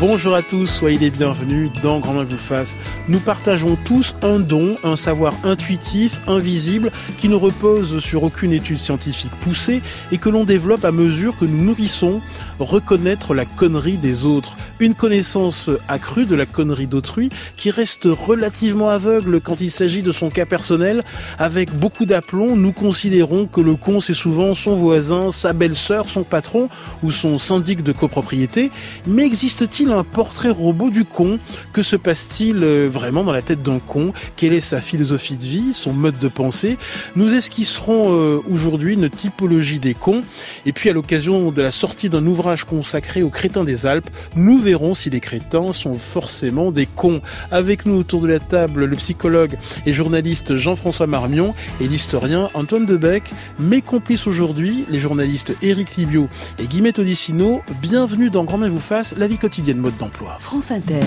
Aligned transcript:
Bonjour 0.00 0.34
à 0.34 0.40
tous, 0.40 0.66
soyez 0.66 0.96
les 0.96 1.10
bienvenus 1.10 1.68
dans 1.82 2.00
Grand 2.00 2.14
Main 2.14 2.24
vous 2.24 2.38
fasse. 2.38 2.78
Nous 3.08 3.20
partageons 3.20 3.76
tous 3.84 4.14
un 4.22 4.38
don, 4.38 4.74
un 4.82 4.96
savoir 4.96 5.34
intuitif, 5.44 6.22
invisible, 6.26 6.90
qui 7.18 7.28
ne 7.28 7.34
repose 7.34 7.98
sur 7.98 8.22
aucune 8.22 8.54
étude 8.54 8.78
scientifique 8.78 9.30
poussée 9.42 9.82
et 10.10 10.16
que 10.16 10.30
l'on 10.30 10.44
développe 10.44 10.86
à 10.86 10.90
mesure 10.90 11.36
que 11.36 11.44
nous 11.44 11.62
nourrissons 11.62 12.22
reconnaître 12.58 13.34
la 13.34 13.44
connerie 13.44 13.98
des 13.98 14.24
autres. 14.24 14.56
Une 14.78 14.94
connaissance 14.94 15.68
accrue 15.86 16.24
de 16.24 16.34
la 16.34 16.46
connerie 16.46 16.86
d'autrui 16.86 17.28
qui 17.56 17.70
reste 17.70 18.08
relativement 18.10 18.88
aveugle 18.88 19.42
quand 19.42 19.60
il 19.60 19.70
s'agit 19.70 20.00
de 20.00 20.12
son 20.12 20.30
cas 20.30 20.46
personnel. 20.46 21.02
Avec 21.38 21.74
beaucoup 21.74 22.06
d'aplomb, 22.06 22.56
nous 22.56 22.72
considérons 22.72 23.46
que 23.46 23.60
le 23.60 23.76
con 23.76 24.00
c'est 24.00 24.14
souvent 24.14 24.54
son 24.54 24.76
voisin, 24.76 25.30
sa 25.30 25.52
belle-sœur, 25.52 26.08
son 26.08 26.22
patron 26.22 26.70
ou 27.02 27.10
son 27.10 27.36
syndic 27.36 27.82
de 27.82 27.92
copropriété. 27.92 28.70
Mais 29.06 29.26
existe-t-il 29.26 29.89
un 29.92 30.04
portrait 30.04 30.50
robot 30.50 30.90
du 30.90 31.04
con 31.04 31.38
Que 31.72 31.82
se 31.82 31.96
passe-t-il 31.96 32.62
euh, 32.62 32.88
vraiment 32.90 33.24
dans 33.24 33.32
la 33.32 33.42
tête 33.42 33.62
d'un 33.62 33.78
con? 33.78 34.12
Quelle 34.36 34.52
est 34.52 34.60
sa 34.60 34.80
philosophie 34.80 35.36
de 35.36 35.42
vie, 35.42 35.74
son 35.74 35.92
mode 35.92 36.18
de 36.18 36.28
pensée? 36.28 36.78
Nous 37.16 37.34
esquisserons 37.34 38.04
euh, 38.08 38.40
aujourd'hui 38.50 38.94
une 38.94 39.10
typologie 39.10 39.78
des 39.78 39.94
cons. 39.94 40.20
Et 40.66 40.72
puis 40.72 40.90
à 40.90 40.92
l'occasion 40.92 41.50
de 41.50 41.62
la 41.62 41.70
sortie 41.70 42.08
d'un 42.08 42.26
ouvrage 42.26 42.64
consacré 42.64 43.22
aux 43.22 43.30
crétins 43.30 43.64
des 43.64 43.86
Alpes, 43.86 44.10
nous 44.36 44.58
verrons 44.58 44.94
si 44.94 45.10
les 45.10 45.20
crétins 45.20 45.72
sont 45.72 45.96
forcément 45.96 46.72
des 46.72 46.86
cons. 46.86 47.20
Avec 47.50 47.86
nous 47.86 47.96
autour 47.96 48.20
de 48.20 48.28
la 48.28 48.38
table, 48.38 48.84
le 48.84 48.96
psychologue 48.96 49.56
et 49.86 49.92
journaliste 49.92 50.56
Jean-François 50.56 51.06
Marmion 51.06 51.54
et 51.80 51.88
l'historien 51.88 52.48
Antoine 52.54 52.86
Debec. 52.86 53.24
Mes 53.58 53.82
complices 53.82 54.26
aujourd'hui, 54.26 54.84
les 54.88 55.00
journalistes 55.00 55.54
Éric 55.62 55.96
Libio 55.96 56.28
et 56.58 56.66
Guillemette 56.66 56.98
Odissino. 56.98 57.62
Bienvenue 57.82 58.30
dans 58.30 58.44
Grand 58.44 58.58
Main 58.58 58.68
vous 58.68 58.78
fasse, 58.78 59.14
la 59.16 59.26
vie 59.26 59.38
quotidienne 59.38 59.79
mode 59.80 59.96
d'emploi. 59.96 60.36
France 60.38 60.70
Inter. 60.70 61.00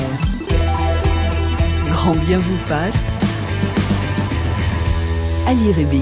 Grand 1.91 2.15
bien 2.25 2.39
vous 2.39 2.55
fasse. 2.55 3.11
Ali 5.47 5.71
Rébi. 5.71 6.01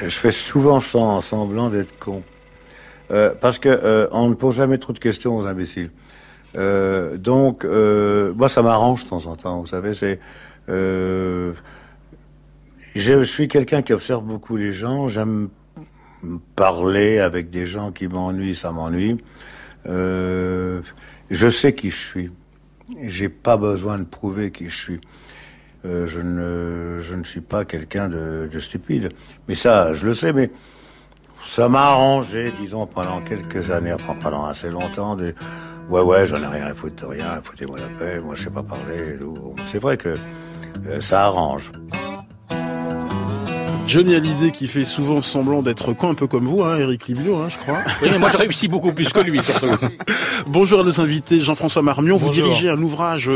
Je 0.00 0.08
fais 0.08 0.32
souvent 0.32 0.80
semblant 0.80 1.70
d'être 1.70 1.98
con. 1.98 2.22
Euh, 3.10 3.32
parce 3.40 3.58
que 3.58 3.68
euh, 3.68 4.08
on 4.12 4.28
ne 4.28 4.34
pose 4.34 4.56
jamais 4.56 4.78
trop 4.78 4.92
de 4.92 4.98
questions 4.98 5.36
aux 5.36 5.46
imbéciles. 5.46 5.90
Euh, 6.56 7.16
donc, 7.16 7.64
moi, 7.64 8.48
ça 8.48 8.62
m'arrange 8.62 9.04
de 9.04 9.10
temps 9.10 9.26
en 9.26 9.36
temps. 9.36 9.60
Vous 9.60 9.68
savez, 9.68 9.94
c'est. 9.94 10.18
je 10.68 11.52
suis 13.22 13.48
quelqu'un 13.48 13.82
qui 13.82 13.92
observe 13.92 14.24
beaucoup 14.24 14.56
les 14.56 14.72
gens. 14.72 15.08
J'aime 15.08 15.48
parler 16.56 17.18
avec 17.18 17.50
des 17.50 17.66
gens 17.66 17.92
qui 17.92 18.08
m'ennuient, 18.08 18.54
ça 18.54 18.72
m'ennuie. 18.72 19.18
Euh, 19.86 20.80
je 21.30 21.48
sais 21.48 21.74
qui 21.74 21.90
je 21.90 21.96
suis. 21.96 22.30
J'ai 23.06 23.28
pas 23.28 23.56
besoin 23.56 23.98
de 23.98 24.04
prouver 24.04 24.50
qui 24.50 24.68
je 24.68 24.76
suis. 24.76 25.00
Euh, 25.84 26.06
je, 26.06 26.20
ne, 26.20 27.00
je 27.00 27.14
ne 27.14 27.24
suis 27.24 27.42
pas 27.42 27.64
quelqu'un 27.64 28.08
de, 28.08 28.48
de, 28.50 28.60
stupide. 28.60 29.10
Mais 29.48 29.54
ça, 29.54 29.92
je 29.92 30.06
le 30.06 30.14
sais, 30.14 30.32
mais 30.32 30.50
ça 31.42 31.68
m'a 31.68 31.90
arrangé, 31.90 32.52
disons, 32.58 32.86
pendant 32.86 33.20
quelques 33.20 33.70
années, 33.70 33.92
enfin 33.92 34.14
pendant 34.14 34.46
assez 34.46 34.70
longtemps, 34.70 35.14
de 35.14 35.34
ouais, 35.90 36.00
ouais, 36.00 36.26
j'en 36.26 36.42
ai 36.42 36.46
rien 36.46 36.66
à 36.66 36.74
foutre 36.74 37.02
de 37.02 37.06
rien, 37.06 37.40
foutez-moi 37.42 37.78
la 37.78 37.88
paix, 37.88 38.20
moi 38.20 38.34
je 38.34 38.44
sais 38.44 38.50
pas 38.50 38.62
parler. 38.62 39.18
C'est 39.66 39.78
vrai 39.78 39.98
que 39.98 40.14
euh, 40.86 41.00
ça 41.00 41.24
arrange. 41.24 41.70
Johnny 43.86 44.14
Hallyday 44.14 44.50
qui 44.50 44.66
fait 44.66 44.84
souvent 44.84 45.20
semblant 45.20 45.60
d'être 45.60 45.92
con, 45.92 46.10
un 46.10 46.14
peu 46.14 46.26
comme 46.26 46.46
vous, 46.46 46.62
hein, 46.62 46.78
Eric 46.78 47.06
Libio, 47.06 47.36
hein, 47.36 47.48
je 47.50 47.58
crois. 47.58 47.80
Oui, 48.02 48.08
mais 48.10 48.18
moi 48.18 48.30
j'ai 48.30 48.38
réussi 48.38 48.66
beaucoup 48.66 48.92
plus 48.92 49.10
que 49.10 49.20
lui. 49.20 49.40
Bonjour 50.46 50.80
à 50.80 50.82
nos 50.82 51.00
invités, 51.00 51.40
Jean-François 51.40 51.82
Marmion. 51.82 52.16
Vous 52.16 52.30
dirigez 52.30 52.70
un 52.70 52.80
ouvrage 52.80 53.30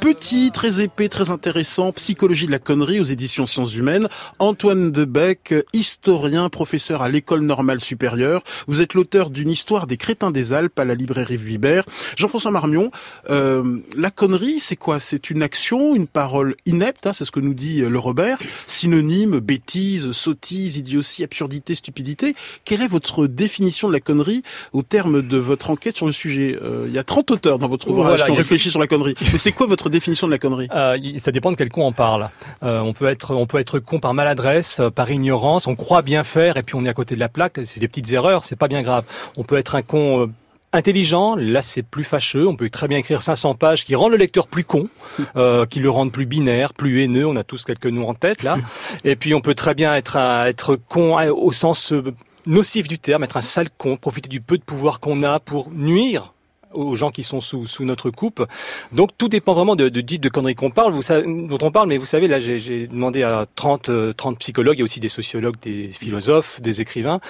petit, 0.00 0.50
très 0.52 0.82
épais, 0.82 1.08
très 1.08 1.30
intéressant, 1.30 1.92
Psychologie 1.92 2.46
de 2.46 2.50
la 2.50 2.58
connerie 2.58 3.00
aux 3.00 3.04
éditions 3.04 3.46
Sciences 3.46 3.74
Humaines. 3.74 4.08
Antoine 4.38 4.92
Debec, 4.92 5.54
historien, 5.72 6.50
professeur 6.50 7.00
à 7.00 7.08
l'École 7.08 7.40
normale 7.40 7.80
supérieure. 7.80 8.42
Vous 8.66 8.82
êtes 8.82 8.94
l'auteur 8.94 9.30
d'une 9.30 9.50
histoire 9.50 9.86
des 9.86 9.96
crétins 9.96 10.30
des 10.30 10.52
Alpes 10.52 10.78
à 10.78 10.84
la 10.84 10.94
librairie 10.94 11.38
Vuibert. 11.38 11.84
Jean-François 12.16 12.50
Marmion, 12.50 12.90
euh, 13.30 13.78
la 13.96 14.10
connerie, 14.10 14.60
c'est 14.60 14.76
quoi? 14.76 15.00
C'est 15.00 15.30
une 15.30 15.42
action, 15.42 15.94
une 15.96 16.06
parole 16.06 16.56
inepte, 16.66 17.06
hein, 17.06 17.12
c'est 17.14 17.24
ce 17.24 17.30
que 17.30 17.40
nous 17.40 17.54
dit 17.54 17.80
le 17.80 17.98
Robert, 17.98 18.38
synonyme, 18.66 19.40
bêtise, 19.40 19.93
sottise, 19.98 20.76
idiotie, 20.76 21.24
absurdité, 21.24 21.74
stupidité. 21.74 22.34
Quelle 22.64 22.82
est 22.82 22.88
votre 22.88 23.26
définition 23.26 23.88
de 23.88 23.92
la 23.92 24.00
connerie 24.00 24.42
au 24.72 24.82
terme 24.82 25.22
de 25.22 25.38
votre 25.38 25.70
enquête 25.70 25.96
sur 25.96 26.06
le 26.06 26.12
sujet 26.12 26.58
euh, 26.62 26.84
Il 26.86 26.94
y 26.94 26.98
a 26.98 27.04
30 27.04 27.30
auteurs 27.30 27.58
dans 27.58 27.68
votre 27.68 27.88
ouvrage 27.88 28.24
qui 28.24 28.30
ont 28.30 28.34
réfléchi 28.34 28.70
sur 28.70 28.80
la 28.80 28.86
connerie. 28.86 29.14
Mais 29.32 29.38
c'est 29.38 29.52
quoi 29.52 29.66
votre 29.66 29.90
définition 29.90 30.26
de 30.26 30.32
la 30.32 30.38
connerie? 30.38 30.68
Euh, 30.74 30.96
Ça 31.18 31.32
dépend 31.32 31.50
de 31.50 31.56
quel 31.56 31.68
con 31.68 31.86
on 31.86 31.92
parle. 31.92 32.30
Euh, 32.62 32.80
on 32.80 32.92
peut 32.92 33.06
être 33.06 33.34
on 33.34 33.46
peut 33.46 33.58
être 33.58 33.78
con 33.78 33.98
par 33.98 34.14
maladresse, 34.14 34.80
par 34.94 35.10
ignorance. 35.10 35.66
On 35.66 35.76
croit 35.76 36.02
bien 36.02 36.24
faire 36.24 36.56
et 36.56 36.62
puis 36.62 36.74
on 36.74 36.84
est 36.84 36.88
à 36.88 36.94
côté 36.94 37.14
de 37.14 37.20
la 37.20 37.28
plaque. 37.28 37.60
C'est 37.64 37.80
des 37.80 37.88
petites 37.88 38.12
erreurs, 38.12 38.44
c'est 38.44 38.56
pas 38.56 38.68
bien 38.68 38.82
grave. 38.82 39.04
On 39.36 39.44
peut 39.44 39.56
être 39.56 39.74
un 39.74 39.82
con 39.82 40.30
intelligent, 40.74 41.36
là 41.36 41.62
c'est 41.62 41.82
plus 41.82 42.04
fâcheux, 42.04 42.46
on 42.46 42.56
peut 42.56 42.68
très 42.68 42.88
bien 42.88 42.98
écrire 42.98 43.22
500 43.22 43.54
pages 43.54 43.84
qui 43.84 43.94
rendent 43.94 44.12
le 44.12 44.18
lecteur 44.18 44.46
plus 44.48 44.64
con, 44.64 44.88
euh, 45.36 45.64
qui 45.66 45.80
le 45.80 45.88
rendent 45.88 46.12
plus 46.12 46.26
binaire, 46.26 46.74
plus 46.74 47.02
haineux, 47.02 47.26
on 47.26 47.36
a 47.36 47.44
tous 47.44 47.64
quelques 47.64 47.86
noms 47.86 48.08
en 48.08 48.14
tête 48.14 48.42
là. 48.42 48.58
Et 49.04 49.16
puis 49.16 49.34
on 49.34 49.40
peut 49.40 49.54
très 49.54 49.74
bien 49.74 49.94
être, 49.94 50.16
être 50.16 50.76
con 50.76 51.16
au 51.30 51.52
sens 51.52 51.92
euh, 51.92 52.02
nocif 52.46 52.88
du 52.88 52.98
terme, 52.98 53.24
être 53.24 53.36
un 53.36 53.42
sale 53.42 53.70
con, 53.78 53.96
profiter 53.96 54.28
du 54.28 54.40
peu 54.40 54.58
de 54.58 54.64
pouvoir 54.64 55.00
qu'on 55.00 55.22
a 55.22 55.40
pour 55.40 55.70
nuire 55.70 56.34
aux 56.74 56.94
gens 56.96 57.10
qui 57.10 57.22
sont 57.22 57.40
sous, 57.40 57.66
sous 57.66 57.84
notre 57.84 58.10
coupe. 58.10 58.44
Donc 58.92 59.10
tout 59.16 59.28
dépend 59.28 59.54
vraiment 59.54 59.76
de, 59.76 59.88
de 59.88 60.00
de 60.00 60.28
conneries 60.28 60.54
qu'on 60.54 60.70
parle, 60.70 60.92
vous 60.92 61.02
savez, 61.02 61.24
dont 61.24 61.58
on 61.62 61.70
parle, 61.70 61.88
mais 61.88 61.98
vous 61.98 62.04
savez, 62.04 62.28
là 62.28 62.38
j'ai 62.38 62.86
demandé 62.88 63.22
à 63.22 63.46
30, 63.54 63.90
30 64.16 64.34
euh, 64.34 64.36
psychologues, 64.38 64.76
il 64.76 64.80
y 64.80 64.82
a 64.82 64.84
aussi 64.84 65.00
des 65.00 65.08
sociologues, 65.08 65.56
des 65.62 65.88
philosophes, 65.88 66.60
des 66.60 66.80
écrivains, 66.80 67.20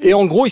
et 0.00 0.14
en 0.14 0.26
gros, 0.26 0.46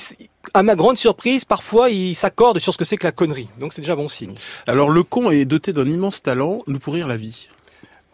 à 0.55 0.63
ma 0.63 0.75
grande 0.75 0.97
surprise, 0.97 1.45
parfois, 1.45 1.91
ils 1.91 2.15
s'accordent 2.15 2.59
sur 2.59 2.73
ce 2.73 2.79
que 2.79 2.85
c'est 2.85 2.97
que 2.97 3.07
la 3.07 3.13
connerie. 3.13 3.49
Donc 3.61 3.73
c'est 3.73 3.81
déjà 3.83 3.97
bon 3.97 4.09
signe. 4.09 4.35
Alors 4.67 4.91
le 4.91 5.03
con 5.03 5.31
est 5.31 5.45
doté 5.45 5.73
d'un 5.73 5.89
immense 5.89 6.23
talent 6.23 6.63
nous 6.67 6.79
pourrir 6.79 7.07
la 7.07 7.17
vie. 7.17 7.49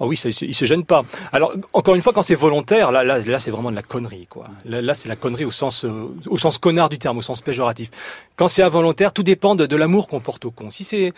Ah 0.01 0.07
oui, 0.07 0.17
ça, 0.17 0.29
il 0.29 0.55
se 0.55 0.65
gêne 0.65 0.85
pas. 0.85 1.05
Alors 1.31 1.55
encore 1.73 1.95
une 1.95 2.03
fois, 2.03 2.13
quand 2.13 2.23
c'est 2.23 2.35
volontaire, 2.35 2.91
là, 2.91 3.05
là, 3.05 3.21
là, 3.21 3.39
c'est 3.39 3.53
vraiment 3.53 3.71
de 3.71 3.77
la 3.77 3.83
connerie, 3.83 4.27
quoi. 4.27 4.49
Là, 4.65 4.93
c'est 4.93 5.09
la 5.09 5.15
connerie 5.15 5.45
au 5.45 5.53
sens, 5.53 5.85
euh, 5.85 6.09
au 6.27 6.37
sens 6.37 6.59
connard 6.59 6.89
du 6.89 6.99
terme, 6.99 7.19
au 7.19 7.23
sens 7.23 7.41
péjoratif. 7.41 7.91
Quand 8.35 8.49
c'est 8.49 8.63
involontaire, 8.63 9.13
tout 9.13 9.23
dépend 9.23 9.55
de, 9.55 9.67
de 9.67 9.77
l'amour 9.77 10.09
qu'on 10.09 10.19
porte 10.19 10.45
au 10.47 10.51
con. 10.51 10.71
Si 10.71 10.83
c'est 10.83 11.13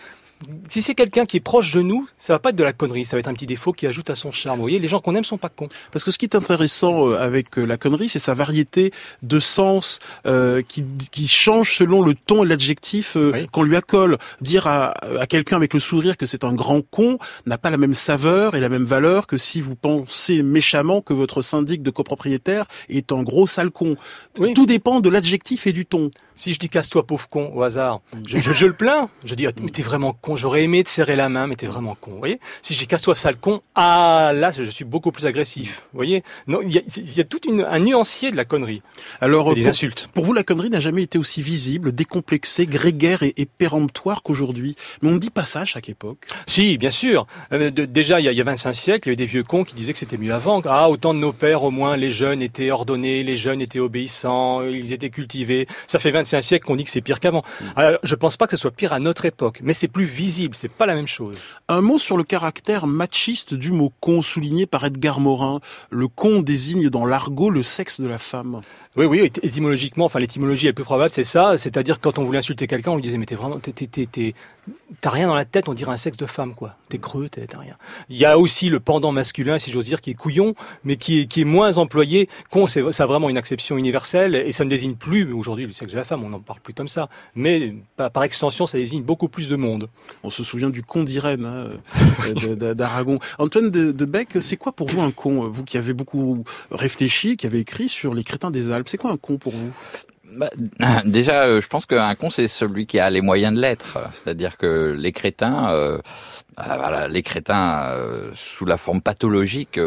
si 0.69 0.81
c'est 0.81 0.95
quelqu'un 0.95 1.25
qui 1.25 1.37
est 1.37 1.41
proche 1.41 1.71
de 1.73 1.81
nous, 1.81 2.07
ça 2.17 2.33
va 2.33 2.39
pas 2.39 2.49
être 2.49 2.55
de 2.55 2.63
la 2.63 2.73
connerie, 2.73 3.05
ça 3.05 3.15
va 3.15 3.19
être 3.19 3.27
un 3.27 3.33
petit 3.33 3.47
défaut 3.47 3.73
qui 3.73 3.87
ajoute 3.87 4.09
à 4.09 4.15
son 4.15 4.31
charme. 4.31 4.57
Vous 4.57 4.63
voyez, 4.63 4.79
les 4.79 4.87
gens 4.87 4.99
qu'on 4.99 5.15
aime 5.15 5.23
sont 5.23 5.37
pas 5.37 5.49
cons. 5.49 5.67
Parce 5.91 6.03
que 6.03 6.11
ce 6.11 6.17
qui 6.17 6.25
est 6.25 6.35
intéressant 6.35 7.09
euh, 7.09 7.17
avec 7.17 7.57
euh, 7.57 7.65
la 7.65 7.77
connerie, 7.77 8.09
c'est 8.09 8.19
sa 8.19 8.33
variété 8.33 8.91
de 9.23 9.39
sens 9.39 9.99
euh, 10.25 10.61
qui, 10.61 10.83
qui 11.11 11.27
change 11.27 11.73
selon 11.73 12.01
le 12.01 12.13
ton 12.13 12.43
et 12.43 12.47
l'adjectif 12.47 13.17
qu'on 13.51 13.63
lui 13.63 13.75
accole. 13.75 14.17
Dire 14.41 14.67
à, 14.67 14.89
à 15.19 15.25
quelqu'un 15.25 15.55
avec 15.55 15.73
le 15.73 15.79
sourire 15.79 16.17
que 16.17 16.25
c'est 16.25 16.43
un 16.43 16.53
grand 16.53 16.81
con 16.81 17.17
n'a 17.45 17.57
pas 17.57 17.71
la 17.71 17.77
même 17.77 17.95
saveur 17.95 18.55
et 18.55 18.59
la 18.59 18.69
même 18.69 18.83
valeur 18.83 19.27
que 19.27 19.37
si 19.37 19.61
vous 19.61 19.75
pensez 19.75 20.43
méchamment 20.43 21.01
que 21.01 21.13
votre 21.13 21.41
syndic 21.41 21.81
de 21.81 21.89
copropriétaire 21.89 22.65
est 22.89 23.11
un 23.11 23.23
gros 23.23 23.47
sale 23.47 23.71
con. 23.71 23.95
Tout 24.55 24.65
dépend 24.65 24.99
de 24.99 25.09
l'adjectif 25.09 25.67
et 25.67 25.73
du 25.73 25.85
ton. 25.85 26.11
Si 26.37 26.53
je 26.53 26.59
dis 26.59 26.69
casse-toi 26.69 27.05
pauvre 27.05 27.27
con 27.27 27.51
au 27.53 27.63
hasard, 27.63 28.01
je, 28.25 28.37
je, 28.37 28.53
je 28.53 28.65
le 28.65 28.73
plains. 28.73 29.09
Je 29.25 29.35
dis 29.35 29.47
mais 29.61 29.71
t'es 29.71 29.81
vraiment 29.81 30.13
con. 30.13 30.35
J'aurais 30.35 30.63
aimé 30.63 30.83
te 30.83 30.89
serrer 30.89 31.15
la 31.15 31.29
main, 31.29 31.47
mais 31.47 31.55
t'es 31.55 31.67
vraiment 31.67 31.95
con. 31.99 32.11
Vous 32.11 32.19
voyez 32.19 32.39
Si 32.61 32.73
je 32.75 32.79
dis 32.79 32.87
casse-toi 32.87 33.15
sale 33.15 33.37
con, 33.37 33.61
ah 33.75 34.31
là 34.33 34.51
je 34.51 34.63
suis 34.69 34.85
beaucoup 34.85 35.11
plus 35.11 35.25
agressif. 35.25 35.83
Vous 35.91 35.97
voyez 35.97 36.23
Non, 36.45 36.59
il 36.61 36.71
y 36.71 36.77
a, 36.77 36.81
y 36.95 37.19
a 37.19 37.23
tout 37.23 37.41
un 37.49 37.79
nuancier 37.79 38.31
de 38.31 38.35
la 38.35 38.45
connerie. 38.45 38.83
Alors 39.19 39.53
des 39.55 39.61
pour, 39.61 39.69
insultes. 39.69 40.09
Pour 40.13 40.25
vous, 40.25 40.33
la 40.33 40.43
connerie 40.43 40.69
n'a 40.69 40.79
jamais 40.79 41.03
été 41.03 41.17
aussi 41.17 41.41
visible, 41.41 41.91
décomplexée, 41.91 42.67
grégaire 42.67 43.23
et, 43.23 43.33
et 43.37 43.45
péremptoire 43.45 44.21
qu'aujourd'hui. 44.21 44.75
Mais 45.01 45.09
on 45.09 45.13
ne 45.13 45.19
dit 45.19 45.31
pas 45.31 45.43
ça 45.43 45.61
à 45.61 45.65
chaque 45.65 45.89
époque. 45.89 46.27
Si, 46.45 46.77
bien 46.77 46.91
sûr. 46.91 47.25
Euh, 47.51 47.71
de, 47.71 47.85
déjà, 47.85 48.19
il 48.19 48.25
y, 48.25 48.27
a, 48.27 48.31
il 48.31 48.37
y 48.37 48.41
a 48.41 48.43
25 48.43 48.73
siècles, 48.73 49.09
il 49.09 49.11
y 49.11 49.13
avait 49.13 49.15
des 49.17 49.25
vieux 49.25 49.43
cons 49.43 49.63
qui 49.63 49.73
disaient 49.73 49.93
que 49.93 49.99
c'était 49.99 50.17
mieux 50.17 50.33
avant. 50.33 50.61
Ah, 50.65 50.89
autant 50.89 51.13
de 51.13 51.19
nos 51.19 51.33
pères, 51.33 51.63
au 51.63 51.71
moins, 51.71 51.97
les 51.97 52.11
jeunes 52.11 52.41
étaient 52.41 52.69
ordonnés, 52.71 53.23
les 53.23 53.37
jeunes 53.37 53.61
étaient 53.61 53.79
obéissants, 53.79 54.61
ils 54.63 54.93
étaient 54.93 55.09
cultivés. 55.09 55.67
Ça 55.87 55.99
fait 55.99 56.11
25 56.11 56.26
siècles 56.41 56.65
qu'on 56.65 56.75
dit 56.75 56.83
que 56.83 56.89
c'est 56.89 57.01
pire 57.01 57.19
qu'avant. 57.19 57.43
Alors, 57.75 57.99
je 58.03 58.15
pense 58.15 58.37
pas 58.37 58.45
que 58.45 58.51
ce 58.51 58.57
soit 58.57 58.71
pire 58.71 58.93
à 58.93 58.99
notre 58.99 59.25
époque, 59.25 59.59
mais 59.63 59.73
c'est 59.73 59.87
plus 59.87 60.05
visible, 60.05 60.55
c'est 60.55 60.71
pas 60.71 60.85
la 60.85 60.95
même 60.95 61.07
chose. 61.07 61.37
Un 61.67 61.81
mot 61.81 61.97
sur 61.97 62.17
le 62.17 62.23
caractère 62.23 62.87
machiste 62.87 63.53
du 63.53 63.71
mot 63.71 63.91
con, 63.99 64.21
souligné 64.21 64.65
par 64.65 64.85
Edgar 64.85 65.19
Morin. 65.19 65.59
Le 65.89 66.07
con 66.07 66.41
désigne 66.41 66.89
dans 66.89 67.05
l'argot 67.05 67.49
le 67.49 67.63
sexe 67.63 67.99
de 67.99 68.07
la 68.07 68.17
femme. 68.17 68.61
Oui, 68.95 69.05
oui, 69.05 69.31
étymologiquement, 69.43 70.05
enfin 70.05 70.19
l'étymologie 70.19 70.67
est 70.67 70.73
plus 70.73 70.83
probable, 70.83 71.11
c'est 71.11 71.23
ça. 71.23 71.57
C'est-à-dire 71.57 71.99
quand 71.99 72.17
on 72.17 72.23
voulait 72.23 72.39
insulter 72.39 72.67
quelqu'un, 72.67 72.91
on 72.91 72.95
lui 72.95 73.03
disait 73.03 73.17
mais 73.17 73.25
t'es 73.25 73.35
vraiment, 73.35 73.59
t'as 75.01 75.09
rien 75.09 75.27
dans 75.27 75.35
la 75.35 75.45
tête, 75.45 75.67
on 75.67 75.73
dirait 75.73 75.91
un 75.91 75.97
sexe 75.97 76.17
de 76.17 76.25
femme, 76.25 76.53
quoi. 76.53 76.75
T'es 76.89 76.97
creux, 76.97 77.29
t'as 77.29 77.59
rien. 77.59 77.75
Il 78.09 78.17
y 78.17 78.25
a 78.25 78.37
aussi 78.37 78.69
le 78.69 78.79
pendant 78.79 79.11
masculin, 79.11 79.59
si 79.59 79.71
j'ose 79.71 79.85
dire, 79.85 80.01
qui 80.01 80.11
est 80.11 80.15
couillon, 80.15 80.55
mais 80.83 80.97
qui 80.97 81.21
est, 81.21 81.25
qui 81.25 81.41
est 81.41 81.45
moins 81.45 81.77
employé. 81.77 82.29
Con, 82.49 82.67
c'est 82.67 82.91
ça 82.91 83.03
a 83.03 83.05
vraiment 83.05 83.29
une 83.29 83.37
acception 83.37 83.77
universelle 83.77 84.35
et 84.35 84.51
ça 84.51 84.63
ne 84.63 84.69
désigne 84.69 84.95
plus 84.95 85.31
aujourd'hui 85.33 85.65
le 85.65 85.73
sexe 85.73 85.91
de 85.91 85.97
la 85.97 86.05
femme. 86.05 86.23
on 86.23 86.29
n'en 86.29 86.39
parle 86.39 86.59
plus 86.61 86.73
comme 86.73 86.87
ça. 86.87 87.09
Mais 87.35 87.75
par, 87.95 88.23
extension, 88.23 88.67
ça 88.67 88.77
désigne 88.77 89.03
beaucoup 89.03 89.27
plus 89.27 89.49
de 89.49 89.55
monde. 89.55 89.87
On 90.23 90.29
se 90.29 90.43
souvient 90.43 90.69
du 90.69 90.83
con 90.83 91.03
d'Irène 91.03 91.45
hein, 91.45 92.73
d'Aragon. 92.73 93.19
Antoine 93.39 93.69
de, 93.69 93.91
de 93.91 94.05
Beck, 94.05 94.37
c'est 94.41 94.57
quoi 94.57 94.71
pour 94.71 94.87
vous 94.87 95.01
un 95.01 95.11
con? 95.11 95.47
Vous 95.49 95.63
qui 95.63 95.77
avez 95.77 95.93
beaucoup 95.93 96.43
réfléchi, 96.71 97.37
qui 97.37 97.45
avez 97.45 97.59
écrit 97.59 97.89
sur 97.89 98.13
les 98.13 98.23
crétins 98.23 98.51
des 98.51 98.71
Alpes, 98.71 98.89
c'est 98.89 98.97
quoi 98.97 99.11
un 99.11 99.17
con 99.17 99.37
pour 99.37 99.53
vous? 99.53 99.71
Bah, 100.31 100.49
déjà, 101.05 101.43
euh, 101.43 101.61
je 101.61 101.67
pense 101.67 101.85
qu'un 101.85 102.13
con, 102.15 102.29
c'est 102.29 102.47
celui 102.47 102.85
qui 102.85 102.99
a 102.99 103.09
les 103.09 103.21
moyens 103.21 103.55
de 103.55 103.61
l'être. 103.61 103.97
C'est-à-dire 104.13 104.57
que 104.57 104.95
les 104.97 105.11
crétins, 105.11 105.69
euh, 105.71 105.99
ah, 106.57 106.77
voilà, 106.77 107.07
les 107.07 107.23
crétins 107.23 107.89
euh, 107.91 108.31
sous 108.35 108.65
la 108.65 108.77
forme 108.77 109.01
pathologique 109.01 109.79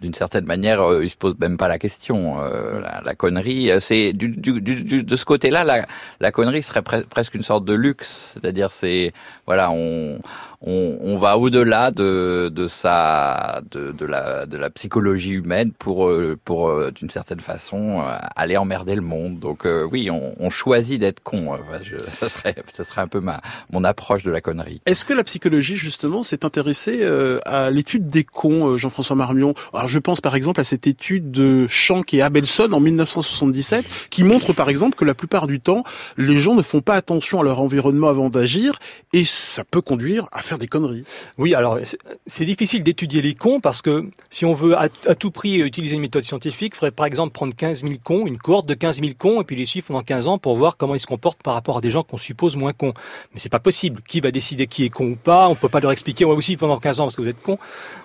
d'une 0.00 0.14
certaine 0.14 0.46
manière, 0.46 0.80
euh, 0.82 1.04
il 1.04 1.10
se 1.10 1.16
pose 1.16 1.36
même 1.38 1.56
pas 1.56 1.68
la 1.68 1.78
question. 1.78 2.40
Euh, 2.40 2.80
la, 3.04 3.14
connerie, 3.14 3.70
euh, 3.70 3.80
c'est 3.80 4.12
du, 4.12 4.28
du, 4.28 4.60
du, 4.60 5.02
de 5.02 5.16
ce 5.16 5.24
côté-là, 5.24 5.64
la, 5.64 5.86
la 6.20 6.32
connerie 6.32 6.62
serait 6.62 6.82
presque 6.82 7.34
une 7.34 7.42
sorte 7.42 7.64
de 7.64 7.74
luxe. 7.74 8.30
C'est-à-dire, 8.34 8.72
c'est 8.72 9.12
voilà, 9.46 9.70
on, 9.70 10.20
on, 10.60 10.98
on 11.00 11.18
va 11.18 11.38
au-delà 11.38 11.90
de, 11.90 12.50
de 12.52 12.68
sa, 12.68 13.62
de, 13.70 13.92
de, 13.92 14.04
la, 14.04 14.46
de 14.46 14.56
la 14.56 14.70
psychologie 14.70 15.32
humaine 15.32 15.72
pour, 15.72 16.06
euh, 16.06 16.38
pour 16.44 16.90
d'une 16.92 17.10
certaine 17.10 17.40
façon, 17.40 18.02
aller 18.36 18.56
emmerder 18.56 18.94
le 18.94 19.00
monde. 19.00 19.38
Donc 19.38 19.66
oui, 19.90 20.10
on, 20.10 20.34
on 20.38 20.50
choisit 20.50 21.00
d'être 21.00 21.20
con. 21.22 21.58
Je, 21.82 21.96
ça 22.20 22.28
serait, 22.28 22.54
ça 22.72 22.84
serait 22.84 23.00
un 23.00 23.08
peu 23.08 23.20
ma, 23.20 23.40
mon 23.70 23.84
approche 23.84 24.22
de 24.22 24.30
la 24.30 24.40
connerie. 24.40 24.80
Est-ce 24.86 25.04
que 25.04 25.12
la 25.12 25.24
psychologie 25.24 25.76
justement 25.76 26.22
s'est 26.22 26.44
intéressée 26.44 27.04
à 27.44 27.70
l'étude 27.70 28.08
des 28.10 28.24
cons, 28.24 28.76
Jean-François 28.76 29.16
Marmion? 29.16 29.54
Alors 29.72 29.88
je 29.88 29.98
pense 29.98 30.20
par 30.20 30.34
exemple 30.34 30.60
à 30.60 30.64
cette 30.64 30.86
étude 30.86 31.30
de 31.30 31.66
Schank 31.68 32.12
et 32.14 32.22
Abelson 32.22 32.72
en 32.72 32.80
1977 32.80 33.84
qui 34.10 34.24
montre 34.24 34.52
par 34.52 34.68
exemple 34.68 34.96
que 34.96 35.04
la 35.04 35.14
plupart 35.14 35.46
du 35.46 35.60
temps, 35.60 35.84
les 36.16 36.38
gens 36.38 36.54
ne 36.54 36.62
font 36.62 36.80
pas 36.80 36.94
attention 36.94 37.40
à 37.40 37.44
leur 37.44 37.60
environnement 37.60 38.08
avant 38.08 38.28
d'agir 38.28 38.78
et 39.12 39.24
ça 39.24 39.64
peut 39.64 39.80
conduire 39.80 40.28
à 40.32 40.42
des 40.58 40.66
conneries. 40.66 41.04
Oui, 41.38 41.54
alors 41.54 41.78
c'est 42.26 42.44
difficile 42.44 42.82
d'étudier 42.82 43.22
les 43.22 43.34
cons 43.34 43.60
parce 43.60 43.82
que 43.82 44.04
si 44.30 44.44
on 44.44 44.54
veut 44.54 44.76
à, 44.76 44.88
tout 44.88 45.30
prix 45.30 45.58
utiliser 45.58 45.94
une 45.94 46.00
méthode 46.00 46.24
scientifique, 46.24 46.72
il 46.74 46.78
faudrait 46.78 46.90
par 46.90 47.06
exemple 47.06 47.32
prendre 47.32 47.54
15 47.54 47.82
000 47.82 47.94
cons, 48.02 48.26
une 48.26 48.38
cohorte 48.38 48.66
de 48.66 48.74
15 48.74 49.00
000 49.00 49.12
cons 49.18 49.40
et 49.40 49.44
puis 49.44 49.56
les 49.56 49.66
suivre 49.66 49.86
pendant 49.86 50.02
15 50.02 50.28
ans 50.28 50.38
pour 50.38 50.56
voir 50.56 50.76
comment 50.76 50.94
ils 50.94 51.00
se 51.00 51.06
comportent 51.06 51.42
par 51.42 51.54
rapport 51.54 51.78
à 51.78 51.80
des 51.80 51.90
gens 51.90 52.02
qu'on 52.02 52.18
suppose 52.18 52.56
moins 52.56 52.72
cons. 52.72 52.94
Mais 53.32 53.40
c'est 53.40 53.48
pas 53.48 53.60
possible. 53.60 54.02
Qui 54.06 54.20
va 54.20 54.30
décider 54.30 54.66
qui 54.66 54.84
est 54.84 54.90
con 54.90 55.10
ou 55.10 55.16
pas? 55.16 55.48
On 55.48 55.54
peut 55.54 55.68
pas 55.68 55.80
leur 55.80 55.92
expliquer, 55.92 56.24
on 56.24 56.30
va 56.30 56.34
aussi 56.34 56.56
pendant 56.56 56.78
15 56.78 57.00
ans 57.00 57.04
parce 57.04 57.16
que 57.16 57.22
vous 57.22 57.28
êtes 57.28 57.42
con. 57.42 57.58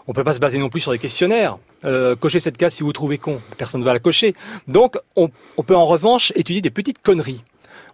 On 0.08 0.14
peut 0.14 0.24
pas 0.24 0.34
se 0.34 0.40
baser 0.40 0.58
non 0.58 0.70
plus 0.70 0.82
sur 0.82 0.92
des 0.92 1.00
questionnaires. 1.00 1.58
Euh, 1.86 2.16
cocher 2.16 2.40
cette 2.40 2.58
case 2.58 2.74
si 2.74 2.84
vous 2.84 2.94
trouvez 2.94 3.18
con. 3.18 3.42
Personne 3.58 3.82
ne 3.82 3.86
va 3.86 3.94
la 3.94 4.00
cocher. 4.00 4.36
Donc, 4.68 4.98
on, 5.16 5.30
on 5.58 5.64
peut 5.64 5.76
en 5.76 5.86
revanche 5.86 6.32
étudier 6.36 6.62
des 6.62 6.72
petites 6.72 7.02
conneries. 7.02 7.44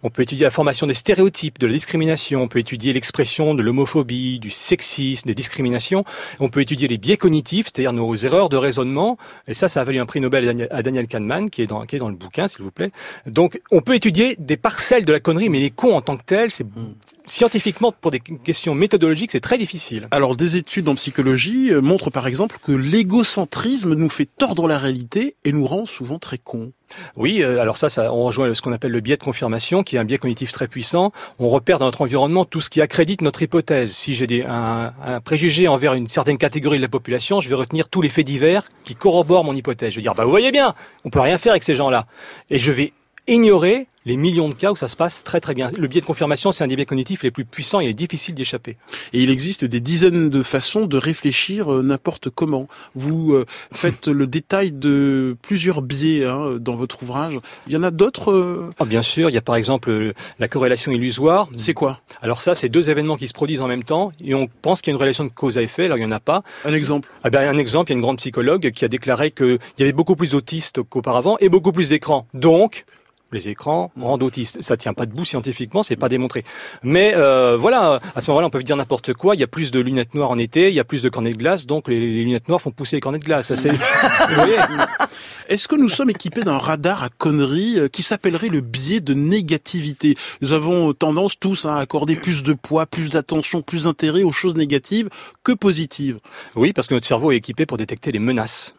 On 0.02 0.10
peut 0.10 0.22
étudier 0.22 0.44
la 0.44 0.50
formation 0.50 0.86
des 0.86 0.94
stéréotypes, 0.94 1.58
de 1.58 1.66
la 1.66 1.72
discrimination, 1.72 2.42
on 2.42 2.48
peut 2.48 2.58
étudier 2.58 2.92
l'expression 2.92 3.54
de 3.54 3.62
l'homophobie, 3.62 4.38
du 4.38 4.50
sexisme, 4.50 5.26
des 5.28 5.34
discriminations, 5.34 6.04
on 6.40 6.48
peut 6.48 6.60
étudier 6.60 6.88
les 6.88 6.98
biais 6.98 7.16
cognitifs, 7.16 7.66
c'est-à-dire 7.66 7.92
nos 7.92 8.14
erreurs 8.16 8.48
de 8.48 8.56
raisonnement, 8.56 9.16
et 9.46 9.54
ça, 9.54 9.68
ça 9.68 9.80
a 9.80 9.84
valu 9.84 10.00
un 10.00 10.06
prix 10.06 10.20
Nobel 10.20 10.68
à 10.70 10.82
Daniel 10.82 11.06
Kahneman, 11.06 11.50
qui 11.50 11.62
est 11.62 11.66
dans, 11.66 11.86
qui 11.86 11.96
est 11.96 11.98
dans 11.98 12.08
le 12.08 12.16
bouquin, 12.16 12.48
s'il 12.48 12.62
vous 12.62 12.70
plaît. 12.70 12.90
Donc, 13.26 13.60
on 13.70 13.80
peut 13.80 13.94
étudier 13.94 14.36
des 14.38 14.56
parcelles 14.56 15.04
de 15.04 15.12
la 15.12 15.20
connerie, 15.20 15.48
mais 15.48 15.60
les 15.60 15.70
cons 15.70 15.94
en 15.94 16.02
tant 16.02 16.16
que 16.16 16.24
tels, 16.24 16.50
c'est 16.50 16.64
hmm. 16.64 16.94
Scientifiquement, 17.26 17.92
pour 17.92 18.10
des 18.10 18.20
questions 18.20 18.74
méthodologiques, 18.74 19.32
c'est 19.32 19.40
très 19.40 19.58
difficile. 19.58 20.08
Alors, 20.10 20.36
des 20.36 20.56
études 20.56 20.88
en 20.88 20.94
psychologie 20.94 21.72
euh, 21.72 21.80
montrent 21.80 22.10
par 22.10 22.26
exemple 22.26 22.56
que 22.62 22.72
l'égocentrisme 22.72 23.94
nous 23.94 24.08
fait 24.08 24.26
tordre 24.26 24.66
la 24.66 24.78
réalité 24.78 25.36
et 25.44 25.52
nous 25.52 25.66
rend 25.66 25.86
souvent 25.86 26.18
très 26.18 26.38
cons. 26.38 26.72
Oui, 27.16 27.42
euh, 27.42 27.60
alors 27.60 27.76
ça, 27.76 27.88
ça, 27.88 28.12
on 28.12 28.24
rejoint 28.24 28.52
ce 28.54 28.60
qu'on 28.60 28.72
appelle 28.72 28.90
le 28.90 29.00
biais 29.00 29.16
de 29.16 29.22
confirmation, 29.22 29.82
qui 29.82 29.96
est 29.96 29.98
un 29.98 30.04
biais 30.04 30.18
cognitif 30.18 30.52
très 30.52 30.68
puissant. 30.68 31.12
On 31.38 31.48
repère 31.48 31.78
dans 31.78 31.86
notre 31.86 32.02
environnement 32.02 32.44
tout 32.44 32.60
ce 32.60 32.70
qui 32.70 32.80
accrédite 32.80 33.22
notre 33.22 33.42
hypothèse. 33.42 33.92
Si 33.92 34.14
j'ai 34.14 34.44
un, 34.44 34.92
un, 35.04 35.20
préjugé 35.20 35.68
envers 35.68 35.94
une 35.94 36.08
certaine 36.08 36.38
catégorie 36.38 36.78
de 36.78 36.82
la 36.82 36.88
population, 36.88 37.40
je 37.40 37.48
vais 37.48 37.54
retenir 37.54 37.88
tous 37.88 38.02
les 38.02 38.08
faits 38.08 38.26
divers 38.26 38.64
qui 38.84 38.94
corroborent 38.94 39.44
mon 39.44 39.54
hypothèse. 39.54 39.90
Je 39.90 39.96
vais 39.96 40.02
dire, 40.02 40.14
bah 40.14 40.24
vous 40.24 40.30
voyez 40.30 40.52
bien, 40.52 40.74
on 41.04 41.10
peut 41.10 41.20
rien 41.20 41.38
faire 41.38 41.52
avec 41.52 41.62
ces 41.62 41.74
gens-là. 41.74 42.06
Et 42.50 42.58
je 42.58 42.72
vais 42.72 42.92
ignorer 43.26 43.86
les 44.04 44.16
millions 44.16 44.48
de 44.48 44.54
cas 44.54 44.72
où 44.72 44.76
ça 44.76 44.88
se 44.88 44.96
passe 44.96 45.24
très 45.24 45.40
très 45.40 45.54
bien. 45.54 45.70
Le 45.76 45.86
biais 45.86 46.00
de 46.00 46.06
confirmation, 46.06 46.52
c'est 46.52 46.64
un 46.64 46.66
des 46.66 46.76
biais 46.76 46.86
cognitifs 46.86 47.22
les 47.22 47.30
plus 47.30 47.44
puissants 47.44 47.80
et 47.80 47.84
il 47.84 47.90
est 47.90 47.94
difficile 47.94 48.34
d'y 48.34 48.42
échapper. 48.42 48.76
Et 49.12 49.22
il 49.22 49.30
existe 49.30 49.64
des 49.64 49.80
dizaines 49.80 50.28
de 50.28 50.42
façons 50.42 50.86
de 50.86 50.96
réfléchir 50.96 51.72
euh, 51.72 51.82
n'importe 51.82 52.30
comment. 52.30 52.68
Vous 52.94 53.32
euh, 53.32 53.46
faites 53.72 54.08
le 54.08 54.26
détail 54.26 54.72
de 54.72 55.36
plusieurs 55.42 55.82
biais 55.82 56.24
hein, 56.24 56.56
dans 56.58 56.74
votre 56.74 57.02
ouvrage. 57.02 57.38
Il 57.66 57.72
y 57.72 57.76
en 57.76 57.82
a 57.82 57.90
d'autres 57.90 58.32
euh 58.32 58.70
ah, 58.78 58.84
Bien 58.84 59.02
sûr, 59.02 59.30
il 59.30 59.34
y 59.34 59.38
a 59.38 59.42
par 59.42 59.56
exemple 59.56 60.12
la 60.38 60.48
corrélation 60.48 60.92
illusoire. 60.92 61.48
C'est 61.56 61.74
quoi? 61.74 62.00
Alors 62.20 62.40
ça, 62.40 62.54
c'est 62.54 62.68
deux 62.68 62.90
événements 62.90 63.16
qui 63.16 63.28
se 63.28 63.32
produisent 63.32 63.62
en 63.62 63.68
même 63.68 63.84
temps 63.84 64.12
et 64.24 64.34
on 64.34 64.48
pense 64.62 64.80
qu'il 64.80 64.90
y 64.90 64.94
a 64.94 64.96
une 64.96 65.00
relation 65.00 65.24
de 65.24 65.30
cause 65.30 65.58
à 65.58 65.62
effet. 65.62 65.86
Alors 65.86 65.96
il 65.96 66.00
n'y 66.00 66.06
en 66.06 66.12
a 66.12 66.20
pas. 66.20 66.42
Un 66.64 66.74
exemple? 66.74 67.08
Ah 67.24 67.30
ben, 67.30 67.48
Un 67.48 67.58
exemple, 67.58 67.90
il 67.90 67.94
y 67.94 67.96
a 67.96 67.98
une 67.98 68.02
grande 68.02 68.18
psychologue 68.18 68.70
qui 68.70 68.84
a 68.84 68.88
déclaré 68.88 69.30
qu'il 69.30 69.58
y 69.78 69.82
avait 69.82 69.92
beaucoup 69.92 70.16
plus 70.16 70.32
d'autistes 70.32 70.82
qu'auparavant 70.82 71.36
et 71.40 71.48
beaucoup 71.48 71.72
plus 71.72 71.88
d'écrans. 71.88 72.26
Donc, 72.34 72.84
les 73.32 73.48
écrans 73.48 73.90
rendent 74.00 74.22
autistes. 74.22 74.62
Ça 74.62 74.76
tient 74.76 74.94
pas 74.94 75.06
debout 75.06 75.24
scientifiquement, 75.24 75.82
c'est 75.82 75.96
pas 75.96 76.08
démontré. 76.08 76.44
Mais 76.82 77.14
euh, 77.14 77.56
voilà, 77.58 78.00
à 78.14 78.20
ce 78.20 78.30
moment-là, 78.30 78.46
on 78.46 78.50
peut 78.50 78.62
dire 78.62 78.76
n'importe 78.76 79.14
quoi. 79.14 79.34
Il 79.34 79.40
y 79.40 79.44
a 79.44 79.46
plus 79.46 79.70
de 79.70 79.80
lunettes 79.80 80.14
noires 80.14 80.30
en 80.30 80.38
été, 80.38 80.68
il 80.68 80.74
y 80.74 80.80
a 80.80 80.84
plus 80.84 81.02
de 81.02 81.08
cornets 81.08 81.32
de 81.32 81.38
glace, 81.38 81.66
donc 81.66 81.88
les, 81.88 81.98
lunettes 81.98 82.48
noires 82.48 82.60
font 82.60 82.70
pousser 82.70 82.96
les 82.96 83.00
cornets 83.00 83.18
de 83.18 83.24
glace. 83.24 83.50
Est-ce 85.48 85.68
que 85.68 85.76
nous 85.76 85.88
sommes 85.88 86.10
équipés 86.10 86.42
d'un 86.42 86.58
radar 86.58 87.02
à 87.02 87.08
conneries 87.08 87.78
euh, 87.78 87.88
qui 87.88 88.02
s'appellerait 88.02 88.48
le 88.48 88.60
biais 88.60 89.00
de 89.00 89.14
négativité? 89.14 90.16
Nous 90.40 90.52
avons 90.52 90.92
tendance 90.92 91.38
tous 91.38 91.66
à 91.66 91.76
accorder 91.76 92.16
plus 92.16 92.42
de 92.42 92.52
poids, 92.52 92.86
plus 92.86 93.08
d'attention, 93.08 93.62
plus 93.62 93.84
d'intérêt 93.84 94.22
aux 94.22 94.32
choses 94.32 94.56
négatives 94.56 95.08
que 95.44 95.52
positives. 95.52 96.18
Oui, 96.54 96.72
parce 96.72 96.86
que 96.86 96.94
notre 96.94 97.06
cerveau 97.06 97.32
est 97.32 97.36
équipé 97.36 97.66
pour 97.66 97.76
détecter 97.76 98.12
les 98.12 98.18
menaces. 98.18 98.74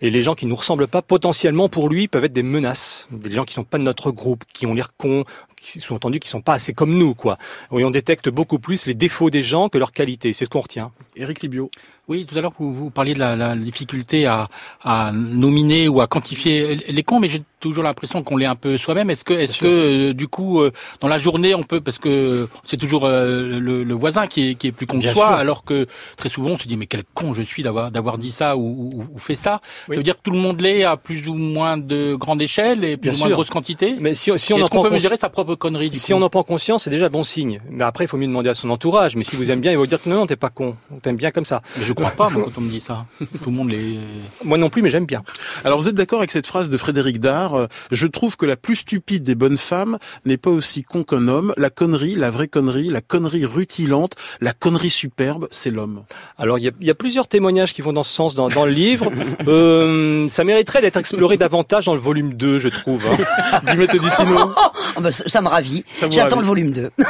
Et 0.00 0.10
les 0.10 0.22
gens 0.22 0.34
qui 0.34 0.46
nous 0.46 0.54
ressemblent 0.54 0.88
pas, 0.88 1.02
potentiellement 1.02 1.68
pour 1.68 1.88
lui, 1.88 2.08
peuvent 2.08 2.24
être 2.24 2.32
des 2.32 2.42
menaces. 2.42 3.08
Des 3.10 3.30
gens 3.30 3.44
qui 3.44 3.54
sont 3.54 3.64
pas 3.64 3.78
de 3.78 3.82
notre 3.82 4.10
groupe, 4.10 4.44
qui 4.52 4.66
ont 4.66 4.74
l'air 4.74 4.96
cons, 4.96 5.24
qui 5.62 5.80
sont 5.80 5.94
entendus, 5.94 6.20
qui 6.20 6.28
sont 6.28 6.42
pas 6.42 6.54
assez 6.54 6.72
comme 6.72 6.96
nous, 6.96 7.14
quoi. 7.14 7.38
Oui, 7.70 7.84
on 7.84 7.90
détecte 7.90 8.28
beaucoup 8.28 8.58
plus 8.58 8.86
les 8.86 8.94
défauts 8.94 9.30
des 9.30 9.42
gens 9.42 9.68
que 9.68 9.78
leurs 9.78 9.92
qualités. 9.92 10.32
C'est 10.32 10.44
ce 10.44 10.50
qu'on 10.50 10.60
retient. 10.60 10.92
Éric 11.16 11.42
Libio. 11.42 11.70
Oui, 12.08 12.26
tout 12.26 12.36
à 12.36 12.40
l'heure 12.40 12.52
vous, 12.58 12.74
vous 12.74 12.90
parliez 12.90 13.14
de 13.14 13.20
la, 13.20 13.36
la 13.36 13.54
difficulté 13.54 14.26
à, 14.26 14.48
à, 14.82 15.12
nominer 15.12 15.86
ou 15.86 16.00
à 16.00 16.08
quantifier 16.08 16.74
les 16.88 17.02
cons, 17.04 17.20
mais 17.20 17.28
j'ai 17.28 17.42
toujours 17.60 17.84
l'impression 17.84 18.24
qu'on 18.24 18.36
l'est 18.36 18.46
un 18.46 18.56
peu 18.56 18.76
soi-même. 18.76 19.08
Est-ce 19.08 19.22
que, 19.22 19.34
est-ce 19.34 19.60
que 19.60 19.66
euh, 19.66 20.12
du 20.12 20.26
coup, 20.26 20.60
euh, 20.60 20.72
dans 21.00 21.06
la 21.06 21.18
journée, 21.18 21.54
on 21.54 21.62
peut, 21.62 21.80
parce 21.80 21.98
que 21.98 22.48
c'est 22.64 22.76
toujours 22.76 23.04
euh, 23.04 23.60
le, 23.60 23.84
le, 23.84 23.94
voisin 23.94 24.26
qui 24.26 24.50
est, 24.50 24.54
qui 24.56 24.66
est 24.66 24.72
plus 24.72 24.86
con 24.86 24.98
que 24.98 25.08
soi, 25.08 25.28
alors 25.28 25.64
que 25.64 25.86
très 26.16 26.28
souvent 26.28 26.50
on 26.50 26.58
se 26.58 26.66
dit 26.66 26.76
mais 26.76 26.86
quel 26.86 27.04
con 27.14 27.34
je 27.34 27.42
suis 27.42 27.62
d'avoir 27.62 27.92
d'avoir 27.92 28.18
dit 28.18 28.32
ça 28.32 28.56
ou, 28.56 29.06
ou, 29.14 29.18
fait 29.18 29.36
ça. 29.36 29.60
Ça 29.86 29.94
veut 29.94 30.02
dire 30.02 30.16
que 30.16 30.22
tout 30.22 30.32
le 30.32 30.38
monde 30.38 30.60
l'est 30.60 30.82
à 30.82 30.96
plus 30.96 31.28
ou 31.28 31.34
moins 31.34 31.76
de 31.78 32.16
grande 32.16 32.42
échelle 32.42 32.84
et 32.84 32.96
plus 32.96 33.14
ou 33.14 33.18
moins 33.20 33.28
de 33.28 33.34
grosse 33.34 33.50
quantité. 33.50 33.94
Mais 34.00 34.14
si, 34.14 34.36
si 34.38 34.52
on 34.52 34.60
en 34.60 34.68
peut 34.68 34.90
mesurer 34.90 35.16
sa 35.16 35.28
propre 35.28 35.51
du 35.54 35.98
Si 35.98 36.14
on 36.14 36.22
en 36.22 36.28
prend 36.28 36.42
conscience, 36.42 36.84
c'est 36.84 36.90
déjà 36.90 37.08
bon 37.08 37.24
signe. 37.24 37.60
Mais 37.70 37.84
après, 37.84 38.04
il 38.04 38.08
faut 38.08 38.16
mieux 38.16 38.26
demander 38.26 38.48
à 38.48 38.54
son 38.54 38.70
entourage. 38.70 39.16
Mais 39.16 39.24
si 39.24 39.36
vous 39.36 39.50
aimez 39.50 39.60
bien, 39.60 39.70
il 39.72 39.74
va 39.74 39.80
vous 39.80 39.86
dire 39.86 40.02
que 40.02 40.08
non, 40.08 40.16
non, 40.16 40.26
t'es 40.26 40.36
pas 40.36 40.50
con. 40.50 40.76
T'aimes 41.02 41.16
bien 41.16 41.30
comme 41.30 41.44
ça. 41.44 41.62
Mais 41.78 41.84
je 41.84 41.92
crois 41.92 42.10
pas 42.10 42.28
moi, 42.30 42.44
quand 42.46 42.58
on 42.58 42.60
me 42.62 42.70
dit 42.70 42.80
ça. 42.80 43.06
Tout 43.18 43.50
le 43.50 43.56
monde 43.56 43.70
les. 43.70 43.98
Moi 44.44 44.58
non 44.58 44.70
plus, 44.70 44.82
mais 44.82 44.90
j'aime 44.90 45.06
bien. 45.06 45.22
Alors 45.64 45.78
vous 45.78 45.88
êtes 45.88 45.94
d'accord 45.94 46.20
avec 46.20 46.30
cette 46.30 46.46
phrase 46.46 46.70
de 46.70 46.76
Frédéric 46.76 47.20
Dard 47.20 47.68
Je 47.90 48.06
trouve 48.06 48.36
que 48.36 48.46
la 48.46 48.56
plus 48.56 48.76
stupide 48.76 49.22
des 49.22 49.34
bonnes 49.34 49.56
femmes 49.56 49.98
n'est 50.24 50.36
pas 50.36 50.50
aussi 50.50 50.82
con 50.82 51.04
qu'un 51.04 51.28
homme. 51.28 51.54
La 51.56 51.70
connerie, 51.70 52.14
la 52.14 52.30
vraie 52.30 52.48
connerie, 52.48 52.88
la 52.88 53.00
connerie 53.00 53.44
rutilante, 53.44 54.14
la 54.40 54.52
connerie 54.52 54.90
superbe, 54.90 55.48
c'est 55.50 55.70
l'homme. 55.70 56.04
Alors 56.38 56.58
il 56.58 56.72
y 56.80 56.90
a, 56.90 56.94
plusieurs 56.94 57.28
témoignages 57.28 57.72
qui 57.74 57.82
vont 57.82 57.92
dans 57.92 58.02
ce 58.02 58.12
sens 58.12 58.34
dans, 58.34 58.48
le 58.48 58.70
livre. 58.70 59.10
euh, 59.48 60.28
ça 60.28 60.44
mériterait 60.44 60.80
d'être 60.80 60.96
exploré 60.96 61.36
davantage 61.36 61.86
dans 61.86 61.94
le 61.94 62.00
volume 62.00 62.34
2, 62.34 62.58
je 62.58 62.68
trouve. 62.68 63.04
Hein. 63.06 63.60
du 63.72 63.76
méthodicino. 63.76 64.54
Oh, 64.96 65.00
bah, 65.00 65.12
ça 65.12 65.40
me 65.42 65.48
ravit. 65.48 65.84
J'attends 66.10 66.40
le 66.40 66.46
volume 66.46 66.70
2. 66.70 66.90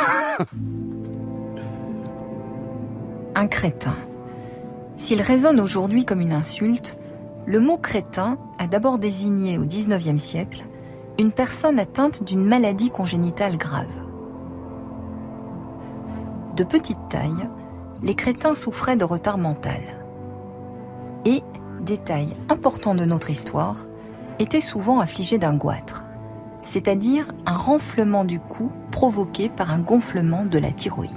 Un 3.34 3.46
crétin. 3.46 3.94
S'il 4.96 5.22
résonne 5.22 5.60
aujourd'hui 5.60 6.04
comme 6.04 6.20
une 6.20 6.32
insulte, 6.32 6.98
le 7.46 7.60
mot 7.60 7.78
crétin 7.78 8.38
a 8.58 8.66
d'abord 8.66 8.98
désigné 8.98 9.58
au 9.58 9.64
XIXe 9.64 10.22
siècle 10.22 10.64
une 11.18 11.32
personne 11.32 11.78
atteinte 11.78 12.22
d'une 12.24 12.44
maladie 12.44 12.90
congénitale 12.90 13.56
grave. 13.56 14.00
De 16.56 16.64
petite 16.64 17.08
taille, 17.08 17.48
les 18.02 18.14
crétins 18.14 18.54
souffraient 18.54 18.96
de 18.96 19.04
retard 19.04 19.38
mental. 19.38 19.80
Et, 21.24 21.42
détail 21.80 22.28
important 22.48 22.94
de 22.94 23.04
notre 23.04 23.30
histoire, 23.30 23.76
étaient 24.38 24.60
souvent 24.60 25.00
affligés 25.00 25.38
d'un 25.38 25.54
goitre, 25.54 26.04
c'est-à-dire 26.62 27.32
un 27.46 27.56
renflement 27.56 28.24
du 28.24 28.40
cou 28.40 28.70
provoqué 28.90 29.48
par 29.48 29.72
un 29.72 29.80
gonflement 29.80 30.44
de 30.44 30.58
la 30.58 30.72
thyroïde. 30.72 31.10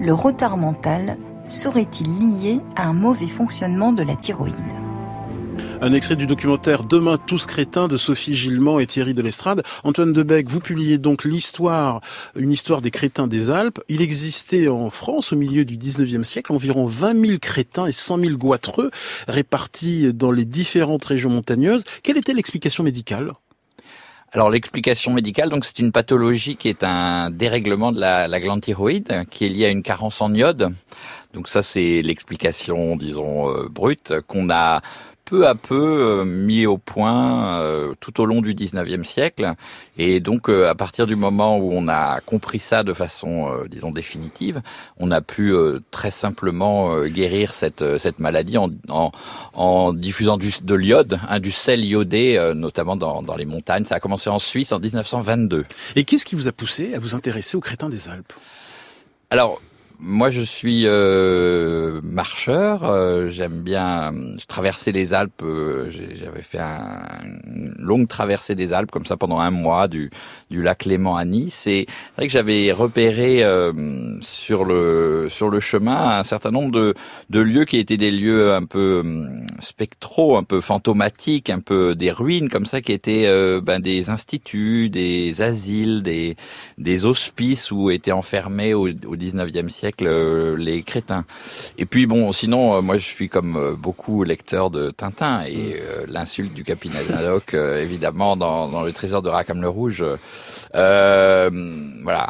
le 0.00 0.12
retard 0.12 0.56
mental 0.56 1.18
serait-il 1.48 2.18
lié 2.18 2.60
à 2.76 2.88
un 2.88 2.92
mauvais 2.92 3.26
fonctionnement 3.26 3.92
de 3.92 4.02
la 4.02 4.14
thyroïde? 4.14 4.77
Un 5.80 5.92
extrait 5.92 6.16
du 6.16 6.26
documentaire 6.26 6.82
Demain 6.82 7.18
tous 7.18 7.46
crétins 7.46 7.86
de 7.86 7.96
Sophie 7.96 8.34
Gillement 8.34 8.80
et 8.80 8.86
Thierry 8.86 9.14
Delestrade. 9.14 9.62
Antoine 9.84 10.12
Debec, 10.12 10.48
vous 10.48 10.58
publiez 10.58 10.98
donc 10.98 11.24
l'histoire, 11.24 12.00
une 12.34 12.50
histoire 12.50 12.80
des 12.80 12.90
crétins 12.90 13.28
des 13.28 13.50
Alpes. 13.50 13.78
Il 13.88 14.02
existait 14.02 14.66
en 14.66 14.90
France 14.90 15.32
au 15.32 15.36
milieu 15.36 15.64
du 15.64 15.76
19e 15.78 16.24
siècle 16.24 16.52
environ 16.52 16.86
20 16.86 17.24
000 17.26 17.38
crétins 17.38 17.86
et 17.86 17.92
100 17.92 18.18
000 18.18 18.36
goitreux 18.36 18.90
répartis 19.28 20.12
dans 20.12 20.32
les 20.32 20.44
différentes 20.44 21.04
régions 21.04 21.30
montagneuses. 21.30 21.84
Quelle 22.02 22.16
était 22.16 22.34
l'explication 22.34 22.82
médicale? 22.82 23.32
Alors 24.32 24.50
l'explication 24.50 25.12
médicale, 25.12 25.48
donc 25.48 25.64
c'est 25.64 25.78
une 25.78 25.90
pathologie 25.90 26.56
qui 26.56 26.68
est 26.68 26.84
un 26.84 27.30
dérèglement 27.30 27.92
de 27.92 28.00
la, 28.00 28.28
la, 28.28 28.40
glande 28.40 28.60
thyroïde 28.60 29.24
qui 29.30 29.46
est 29.46 29.48
lié 29.48 29.64
à 29.64 29.68
une 29.70 29.82
carence 29.82 30.20
en 30.20 30.34
iode. 30.34 30.68
Donc 31.32 31.48
ça 31.48 31.62
c'est 31.62 32.02
l'explication, 32.02 32.96
disons 32.96 33.48
euh, 33.48 33.68
brute 33.70 34.20
qu'on 34.26 34.50
a 34.50 34.82
peu 35.28 35.46
à 35.46 35.54
peu 35.54 35.74
euh, 35.74 36.24
mis 36.24 36.64
au 36.64 36.78
point 36.78 37.60
euh, 37.60 37.92
tout 38.00 38.20
au 38.20 38.24
long 38.24 38.40
du 38.40 38.54
19e 38.54 39.04
siècle. 39.04 39.52
Et 39.98 40.20
donc, 40.20 40.48
euh, 40.48 40.70
à 40.70 40.74
partir 40.74 41.06
du 41.06 41.16
moment 41.16 41.58
où 41.58 41.70
on 41.72 41.86
a 41.86 42.20
compris 42.20 42.58
ça 42.58 42.82
de 42.82 42.94
façon, 42.94 43.50
disons, 43.68 43.90
définitive, 43.90 44.62
on 44.96 45.10
a 45.10 45.20
pu 45.20 45.52
très 45.90 46.10
simplement 46.10 47.04
guérir 47.04 47.52
cette, 47.52 47.98
cette 47.98 48.18
maladie 48.18 48.56
en, 48.56 48.70
en, 48.88 49.12
en 49.52 49.92
diffusant 49.92 50.38
du, 50.38 50.50
de 50.62 50.74
l'iode, 50.74 51.20
hein, 51.28 51.40
du 51.40 51.52
sel 51.52 51.84
iodé, 51.84 52.52
notamment 52.54 52.96
dans, 52.96 53.22
dans 53.22 53.36
les 53.36 53.44
montagnes. 53.44 53.84
Ça 53.84 53.96
a 53.96 54.00
commencé 54.00 54.30
en 54.30 54.38
Suisse 54.38 54.72
en 54.72 54.78
1922. 54.78 55.64
Et 55.96 56.04
qu'est-ce 56.04 56.24
qui 56.24 56.36
vous 56.36 56.48
a 56.48 56.52
poussé 56.52 56.94
à 56.94 57.00
vous 57.00 57.14
intéresser 57.14 57.56
aux 57.56 57.60
crétins 57.60 57.88
des 57.88 58.08
Alpes? 58.08 58.32
Alors, 59.30 59.60
moi, 60.00 60.30
je 60.30 60.42
suis 60.42 60.84
euh, 60.86 62.00
marcheur. 62.04 62.84
Euh, 62.84 63.30
j'aime 63.30 63.62
bien 63.62 64.12
traverser 64.46 64.92
les 64.92 65.12
Alpes. 65.12 65.42
Euh, 65.42 65.90
j'avais 65.90 66.42
fait 66.42 66.60
un, 66.60 67.02
une 67.24 67.74
longue 67.78 68.06
traversée 68.06 68.54
des 68.54 68.72
Alpes 68.72 68.92
comme 68.92 69.06
ça 69.06 69.16
pendant 69.16 69.40
un 69.40 69.50
mois 69.50 69.88
du, 69.88 70.10
lac 70.50 70.84
Léman 70.84 71.16
à 71.16 71.24
Nice. 71.24 71.66
Et 71.66 71.86
c'est 71.88 72.16
vrai 72.16 72.26
que 72.28 72.32
j'avais 72.32 72.70
repéré 72.70 73.42
sur 74.20 74.64
le 74.64 75.28
chemin 75.60 76.18
un 76.20 76.22
certain 76.22 76.52
nombre 76.52 76.94
de, 77.28 77.40
lieux 77.40 77.64
qui 77.64 77.78
étaient 77.78 77.96
des 77.96 78.12
lieux 78.12 78.52
un 78.52 78.64
peu 78.64 79.02
spectraux, 79.58 80.36
un 80.36 80.44
peu 80.44 80.60
fantomatiques, 80.60 81.50
un 81.50 81.60
peu 81.60 81.96
des 81.96 82.12
ruines 82.12 82.48
comme 82.48 82.66
ça, 82.66 82.80
qui 82.80 82.92
étaient 82.92 83.26
ben, 83.62 83.80
des 83.80 84.10
instituts, 84.10 84.90
des 84.90 85.42
asiles, 85.42 86.02
des 86.02 86.36
des 86.78 87.06
hospices 87.06 87.72
où 87.72 87.90
étaient 87.90 88.12
enfermés 88.12 88.74
au, 88.74 88.86
au 88.86 89.16
19e 89.16 89.68
siècle 89.68 89.87
euh, 90.02 90.56
les 90.56 90.82
crétins. 90.82 91.24
Et 91.76 91.86
puis 91.86 92.06
bon, 92.06 92.32
sinon, 92.32 92.76
euh, 92.76 92.80
moi 92.80 92.98
je 92.98 93.04
suis 93.04 93.28
comme 93.28 93.56
euh, 93.56 93.74
beaucoup 93.74 94.22
lecteur 94.24 94.70
de 94.70 94.90
Tintin 94.90 95.44
et 95.46 95.82
l'insulte 96.06 96.54
du 96.54 96.64
capitaine 96.64 97.14
Haddock, 97.14 97.54
évidemment, 97.54 98.36
dans, 98.36 98.68
dans, 98.68 98.82
le 98.82 98.92
trésor 98.92 99.22
de 99.22 99.28
Rackham 99.28 99.60
le 99.60 99.68
Rouge. 99.68 100.04
voilà, 100.72 102.26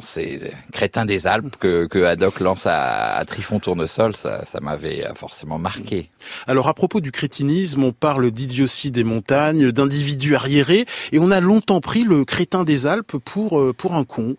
c'est 0.00 0.52
Crétin 0.72 1.04
des 1.04 1.26
Alpes 1.26 1.56
que, 1.58 1.86
que 1.86 2.04
Haddock 2.04 2.40
lance 2.40 2.66
à, 2.66 3.16
à 3.16 3.24
Trifon 3.24 3.58
Tournesol, 3.58 4.16
ça, 4.16 4.44
ça 4.44 4.60
m'avait 4.60 5.04
forcément 5.14 5.58
marqué. 5.58 6.10
Alors 6.46 6.68
à 6.68 6.74
propos 6.74 7.00
du 7.00 7.12
crétinisme, 7.12 7.84
on 7.84 7.92
parle 7.92 8.30
d'idiotie 8.30 8.90
des 8.90 9.04
montagnes, 9.04 9.72
d'individus 9.72 10.34
arriérés, 10.34 10.86
et 11.12 11.18
on 11.18 11.30
a 11.30 11.40
longtemps 11.40 11.80
pris 11.80 12.04
le 12.04 12.24
crétin 12.24 12.64
des 12.64 12.86
Alpes 12.86 13.16
pour, 13.18 13.74
pour 13.76 13.94
un 13.94 14.04
con. 14.04 14.36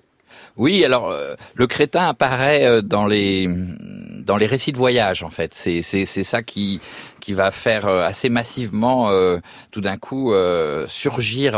Oui, 0.57 0.83
alors 0.83 1.09
euh, 1.09 1.35
le 1.55 1.67
crétin 1.67 2.07
apparaît 2.07 2.65
euh, 2.65 2.81
dans 2.81 3.07
les 3.07 3.47
dans 3.49 4.37
les 4.37 4.45
récits 4.45 4.71
de 4.71 4.77
voyage 4.77 5.23
en 5.23 5.29
fait. 5.29 5.53
C'est 5.53 5.81
c'est 5.81 6.05
c'est 6.05 6.23
ça 6.23 6.43
qui 6.43 6.79
qui 7.21 7.33
va 7.33 7.51
faire 7.51 7.87
euh, 7.87 8.03
assez 8.03 8.27
massivement 8.29 9.09
euh, 9.11 9.37
tout 9.71 9.79
d'un 9.79 9.95
coup 9.95 10.33
euh, 10.33 10.85
surgir 10.89 11.53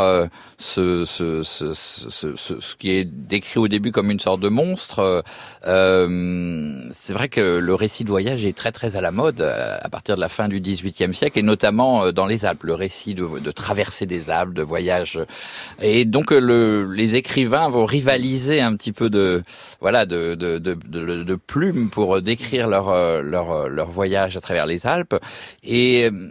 ce, 0.59 1.05
ce, 1.05 1.41
ce, 1.41 1.73
ce, 1.73 2.75
qui 2.75 2.91
est 2.91 3.05
décrit 3.05 3.59
au 3.59 3.67
début 3.67 3.91
comme 3.91 4.11
une 4.11 4.19
sorte 4.19 4.41
de 4.41 4.49
monstre. 4.49 5.23
c'est 5.63 7.13
vrai 7.13 7.29
que 7.29 7.57
le 7.57 7.73
récit 7.73 8.03
de 8.03 8.09
voyage 8.09 8.45
est 8.45 8.55
très 8.55 8.71
très 8.71 8.95
à 8.95 9.01
la 9.01 9.11
mode 9.11 9.41
à 9.41 9.89
partir 9.89 10.15
de 10.15 10.21
la 10.21 10.29
fin 10.29 10.47
du 10.47 10.59
XVIIIe 10.59 11.13
siècle 11.13 11.39
et 11.39 11.41
notamment 11.41 12.11
dans 12.11 12.27
les 12.27 12.45
Alpes, 12.45 12.63
le 12.63 12.75
récit 12.75 13.13
de, 13.15 13.39
de 13.39 13.51
traversée 13.51 14.05
des 14.05 14.29
Alpes, 14.29 14.53
de 14.53 14.61
voyage. 14.61 15.19
Et 15.81 16.05
donc 16.05 16.31
le, 16.31 16.91
les 16.91 17.15
écrivains 17.15 17.69
vont 17.69 17.85
rivaliser 17.85 18.59
un 18.61 18.75
petit 18.75 18.91
peu 18.91 19.09
de 19.09 19.43
voilà 19.79 20.05
de, 20.05 20.35
de, 20.35 20.59
de, 20.59 20.75
de 20.75 21.35
plumes 21.35 21.89
pour 21.89 22.21
décrire 22.21 22.67
leur 22.67 22.91
leur 23.21 23.69
leur 23.69 23.89
voyage 23.89 24.35
à 24.37 24.41
travers 24.41 24.65
les 24.65 24.85
Alpes. 24.85 25.15
Et 25.63 26.05
euh, 26.05 26.29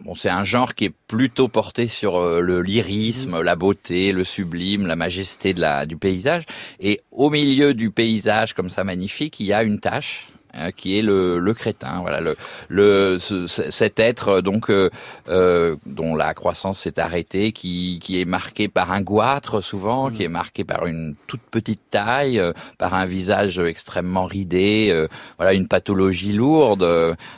bon, 0.00 0.14
c'est 0.14 0.30
un 0.30 0.44
genre 0.44 0.74
qui 0.74 0.86
est 0.86 0.94
plutôt 1.06 1.48
porté 1.48 1.88
sur 1.88 2.16
euh, 2.16 2.40
le 2.40 2.62
lyrisme, 2.62 3.40
la 3.40 3.56
beauté, 3.56 4.12
le 4.12 4.24
sublime, 4.24 4.86
la 4.86 4.96
majesté 4.96 5.52
de 5.54 5.60
la, 5.60 5.86
du 5.86 5.96
paysage. 5.96 6.44
Et 6.80 7.00
au 7.10 7.30
milieu 7.30 7.74
du 7.74 7.90
paysage 7.90 8.54
comme 8.54 8.70
ça 8.70 8.84
magnifique, 8.84 9.38
il 9.40 9.46
y 9.46 9.52
a 9.52 9.62
une 9.62 9.80
tâche 9.80 10.31
Hein, 10.31 10.31
qui 10.76 10.98
est 10.98 11.02
le, 11.02 11.38
le, 11.38 11.54
crétin. 11.54 12.00
Voilà, 12.00 12.20
le, 12.20 12.36
le 12.68 13.18
cet 13.18 13.98
être 13.98 14.40
donc 14.40 14.70
euh, 14.70 14.90
euh, 15.28 15.76
dont 15.86 16.14
la 16.14 16.34
croissance 16.34 16.80
s'est 16.80 16.98
arrêtée, 16.98 17.52
qui, 17.52 18.00
qui 18.02 18.20
est 18.20 18.24
marqué 18.24 18.68
par 18.68 18.92
un 18.92 19.00
goitre 19.00 19.60
souvent, 19.60 20.10
qui 20.10 20.24
est 20.24 20.28
marqué 20.28 20.64
par 20.64 20.86
une 20.86 21.14
toute 21.26 21.42
petite 21.42 21.82
taille, 21.90 22.38
euh, 22.38 22.52
par 22.78 22.94
un 22.94 23.06
visage 23.06 23.58
extrêmement 23.58 24.26
ridé, 24.26 24.88
euh, 24.90 25.08
voilà, 25.38 25.54
une 25.54 25.68
pathologie 25.68 26.32
lourde, 26.32 26.86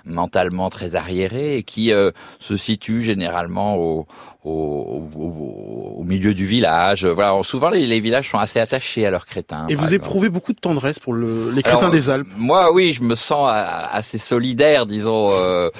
mentalement 0.04 0.70
très 0.70 0.94
arriérée, 0.94 1.58
et 1.58 1.62
qui 1.62 1.92
se 2.40 2.56
situe 2.56 3.02
généralement 3.02 3.76
au, 3.76 4.06
au, 4.44 5.02
au, 5.16 6.00
au, 6.00 6.04
milieu 6.04 6.34
du 6.34 6.44
village. 6.46 7.06
Voilà, 7.06 7.42
souvent 7.42 7.70
les, 7.70 7.86
les, 7.86 8.00
villages 8.00 8.30
sont 8.30 8.38
assez 8.38 8.60
attachés 8.60 9.06
à 9.06 9.10
leurs 9.10 9.26
crétins. 9.26 9.66
Et 9.68 9.74
vous 9.74 9.94
éprouvez 9.94 10.28
beaucoup 10.28 10.52
de 10.52 10.60
tendresse 10.60 10.98
pour 10.98 11.14
le, 11.14 11.50
les 11.50 11.62
crétins 11.62 11.88
des 11.88 12.10
Alpes. 12.10 12.28
Moi, 12.36 12.72
oui, 12.72 12.92
je 12.92 13.02
me 13.02 13.14
sens 13.14 13.50
assez 13.50 14.18
solidaire, 14.18 14.86
disons. 14.86 15.30
Euh, 15.32 15.70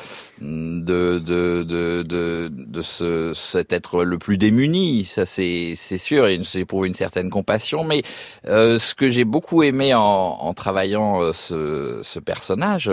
de 0.41 1.19
de 1.19 1.63
de 1.63 2.03
de, 2.03 2.51
de 2.53 2.83
ce, 2.83 3.33
cet 3.35 3.73
être 3.73 4.05
le 4.05 4.19
plus 4.19 4.37
démuni, 4.37 5.05
ça 5.05 5.27
c'est 5.27 5.75
c'est 5.77 5.99
sûr, 5.99 6.27
et 6.27 6.41
pour 6.67 6.85
une 6.85 6.95
certaine 6.95 7.31
compassion. 7.31 7.85
Mais 7.85 8.03
euh, 8.47 8.79
ce 8.79 8.95
que 8.95 9.11
j'ai 9.11 9.25
beaucoup 9.25 9.63
aimé 9.63 9.95
en, 9.95 10.01
en 10.01 10.55
travaillant 10.55 11.23
euh, 11.23 11.33
ce, 11.33 12.01
ce 12.03 12.19
personnage, 12.19 12.91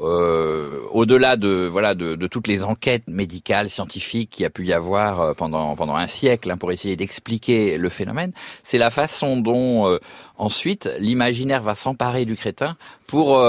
euh, 0.00 0.80
au-delà 0.92 1.36
de 1.36 1.68
voilà 1.70 1.94
de, 1.94 2.14
de, 2.16 2.26
toutes 2.26 2.48
les 2.48 2.64
enquêtes 2.64 3.08
médicales, 3.08 3.70
scientifiques 3.70 4.30
qu'il 4.30 4.42
y 4.42 4.46
a 4.46 4.50
pu 4.50 4.66
y 4.66 4.72
avoir 4.72 5.20
euh, 5.20 5.34
pendant 5.34 5.76
pendant 5.76 5.96
un 5.96 6.06
siècle 6.08 6.50
hein, 6.50 6.56
pour 6.56 6.72
essayer 6.72 6.96
d'expliquer 6.96 7.78
le 7.78 7.88
phénomène, 7.88 8.32
c'est 8.62 8.78
la 8.78 8.90
façon 8.90 9.38
dont 9.38 9.88
euh, 9.88 9.98
ensuite 10.36 10.90
l'imaginaire 10.98 11.62
va 11.62 11.74
s'emparer 11.74 12.24
du 12.24 12.36
crétin 12.36 12.76
pour 13.06 13.40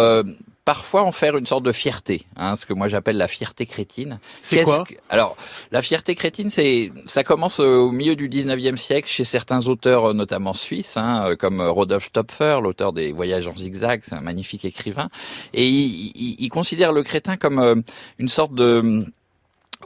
parfois 0.65 1.03
en 1.03 1.11
faire 1.11 1.37
une 1.37 1.45
sorte 1.45 1.63
de 1.63 1.71
fierté, 1.71 2.23
hein, 2.35 2.55
ce 2.55 2.65
que 2.65 2.73
moi 2.73 2.87
j'appelle 2.87 3.17
la 3.17 3.27
fierté 3.27 3.67
crétine. 3.67 4.19
C'est 4.41 4.63
quoi 4.63 4.83
Alors, 5.09 5.37
la 5.71 5.83
fierté 5.83 6.15
crétine, 6.15 6.49
c'est 6.49 6.91
ça 7.05 7.23
commence 7.23 7.59
au 7.59 7.91
milieu 7.91 8.15
du 8.15 8.27
19e 8.27 8.75
siècle 8.75 9.07
chez 9.07 9.23
certains 9.23 9.67
auteurs, 9.67 10.13
notamment 10.15 10.55
suisses, 10.55 10.97
hein, 10.97 11.29
euh, 11.29 11.35
comme 11.35 11.61
Rodolphe 11.61 12.11
Topfer, 12.11 12.59
l'auteur 12.61 12.93
des 12.93 13.11
Voyages 13.11 13.47
en 13.47 13.55
zigzag, 13.55 14.01
c'est 14.03 14.15
un 14.15 14.21
magnifique 14.21 14.65
écrivain, 14.65 15.09
et 15.53 15.67
il, 15.67 16.11
il, 16.15 16.35
il 16.39 16.49
considère 16.49 16.91
le 16.91 17.03
crétin 17.03 17.37
comme 17.37 17.59
euh, 17.59 17.75
une 18.17 18.29
sorte 18.29 18.55
de 18.55 19.05